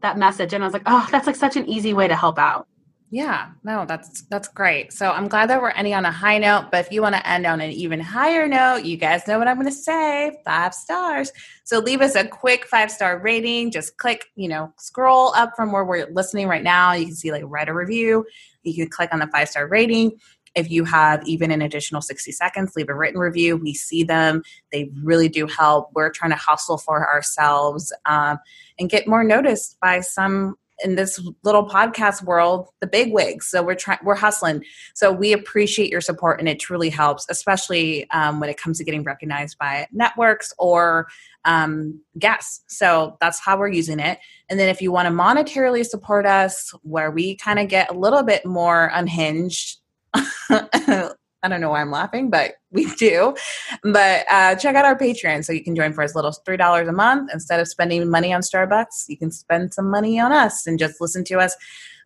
that 0.01 0.18
message, 0.18 0.53
and 0.53 0.64
I 0.64 0.66
was 0.66 0.72
like, 0.72 0.82
oh, 0.86 1.07
that's 1.11 1.26
like 1.26 1.36
such 1.36 1.57
an 1.57 1.68
easy 1.68 1.92
way 1.92 2.09
to 2.09 2.16
help 2.16 2.38
out. 2.38 2.66
Yeah, 3.11 3.51
no, 3.62 3.84
that's 3.86 4.22
that's 4.22 4.49
great. 4.49 4.92
So 4.92 5.11
I'm 5.11 5.28
glad 5.28 5.49
that 5.49 5.62
we're 5.62 5.70
ending 5.70 5.95
on 5.95 6.05
a 6.05 6.11
high 6.11 6.38
note. 6.38 6.70
But 6.72 6.86
if 6.86 6.90
you 6.90 7.01
want 7.01 7.14
to 7.14 7.28
end 7.28 7.47
on 7.47 7.61
an 7.61 7.70
even 7.70 8.01
higher 8.01 8.49
note, 8.49 8.78
you 8.84 8.97
guys 8.97 9.28
know 9.28 9.38
what 9.38 9.47
I'm 9.47 9.55
going 9.55 9.68
to 9.68 9.72
say: 9.72 10.36
five 10.45 10.74
stars. 10.74 11.30
So 11.62 11.78
leave 11.78 12.01
us 12.01 12.16
a 12.16 12.26
quick 12.26 12.66
five 12.66 12.90
star 12.90 13.20
rating. 13.20 13.70
Just 13.70 13.99
click, 13.99 14.24
you 14.34 14.49
know, 14.49 14.72
scroll 14.78 15.32
up 15.34 15.53
from 15.55 15.70
where 15.70 15.84
we're 15.84 16.09
listening 16.11 16.49
right 16.49 16.64
now. 16.64 16.92
You 16.95 17.07
can 17.07 17.14
see 17.14 17.30
like 17.30 17.45
write 17.47 17.68
a 17.68 17.74
review. 17.74 18.26
You 18.64 18.74
can 18.74 18.88
click 18.88 19.11
on 19.12 19.20
the 19.20 19.28
five 19.28 19.49
star 19.49 19.68
rating. 19.68 20.18
If 20.55 20.70
you 20.70 20.84
have 20.84 21.26
even 21.26 21.50
an 21.50 21.62
additional 21.62 22.00
60 22.00 22.32
seconds, 22.32 22.72
leave 22.76 22.88
a 22.88 22.94
written 22.94 23.20
review. 23.20 23.57
We 23.57 23.74
see 23.74 24.05
them. 24.05 24.42
They 24.72 24.90
really 25.02 25.28
do 25.28 25.46
help. 25.46 25.90
We're 25.94 26.11
trying 26.11 26.32
to 26.32 26.36
hustle 26.36 26.78
for 26.78 27.09
ourselves 27.12 27.92
um, 28.07 28.38
and 28.78 28.88
get 28.88 29.09
more 29.09 29.24
noticed 29.24 29.78
by 29.80 30.00
some 30.00 30.57
in 30.82 30.96
this 30.96 31.20
little 31.44 31.68
podcast 31.68 32.22
world 32.24 32.68
the 32.80 32.86
big 32.86 33.12
wigs 33.12 33.46
so 33.46 33.62
we're 33.62 33.74
trying 33.74 33.98
we're 34.02 34.14
hustling 34.14 34.62
so 34.92 35.12
we 35.12 35.32
appreciate 35.32 35.90
your 35.90 36.00
support 36.00 36.40
and 36.40 36.48
it 36.48 36.59
truly 36.59 36.90
helps 36.90 37.26
especially 37.28 38.09
um, 38.11 38.40
when 38.40 38.50
it 38.50 38.57
comes 38.57 38.78
to 38.78 38.84
getting 38.84 39.05
recognized 39.05 39.57
by 39.59 39.86
networks 39.92 40.52
or 40.59 41.07
um, 41.44 42.00
guests 42.18 42.64
so 42.66 43.16
that's 43.20 43.38
how 43.38 43.57
we're 43.57 43.68
using 43.68 44.00
it 44.00 44.18
and 44.48 44.59
then 44.59 44.68
if 44.68 44.82
you 44.82 44.90
want 44.90 45.07
to 45.07 45.14
monetarily 45.14 45.84
support 45.84 46.26
us 46.26 46.72
where 46.82 47.11
we 47.11 47.36
kind 47.36 47.59
of 47.59 47.68
get 47.68 47.90
a 47.90 47.94
little 47.94 48.24
bit 48.24 48.44
more 48.44 48.90
unhinged 48.94 49.78
I 51.44 51.48
don't 51.48 51.60
know 51.60 51.70
why 51.70 51.82
I'm 51.82 51.90
laughing, 51.90 52.30
but 52.30 52.54
we 52.70 52.86
do. 52.94 53.34
But 53.82 54.24
uh, 54.30 54.54
check 54.54 54.76
out 54.76 54.86
our 54.86 54.96
Patreon 54.96 55.44
so 55.44 55.52
you 55.52 55.62
can 55.62 55.76
join 55.76 55.92
for 55.92 56.02
as 56.02 56.14
little 56.14 56.30
as 56.30 56.40
$3 56.48 56.88
a 56.88 56.92
month. 56.92 57.30
Instead 57.34 57.60
of 57.60 57.68
spending 57.68 58.08
money 58.08 58.32
on 58.32 58.40
Starbucks, 58.40 59.04
you 59.08 59.18
can 59.18 59.30
spend 59.30 59.74
some 59.74 59.90
money 59.90 60.18
on 60.18 60.32
us 60.32 60.66
and 60.66 60.78
just 60.78 61.00
listen 61.02 61.22
to 61.24 61.38
us 61.38 61.54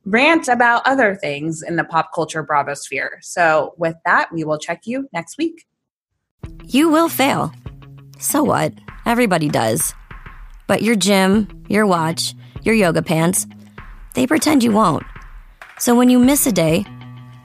rant 0.04 0.48
about 0.48 0.82
other 0.86 1.14
things 1.14 1.62
in 1.62 1.76
the 1.76 1.84
pop 1.84 2.10
culture 2.12 2.42
bravosphere. 2.42 3.10
So, 3.20 3.74
with 3.78 3.94
that, 4.04 4.32
we 4.32 4.42
will 4.42 4.58
check 4.58 4.82
you 4.86 5.08
next 5.12 5.38
week. 5.38 5.66
You 6.64 6.88
will 6.88 7.08
fail. 7.08 7.52
So 8.18 8.42
what? 8.42 8.72
Everybody 9.06 9.48
does. 9.48 9.94
But 10.66 10.82
your 10.82 10.96
gym, 10.96 11.64
your 11.68 11.86
watch, 11.86 12.34
your 12.62 12.74
yoga 12.74 13.02
pants, 13.02 13.46
they 14.14 14.26
pretend 14.26 14.64
you 14.64 14.72
won't. 14.72 15.04
So 15.78 15.94
when 15.94 16.10
you 16.10 16.18
miss 16.18 16.46
a 16.46 16.52
day, 16.52 16.84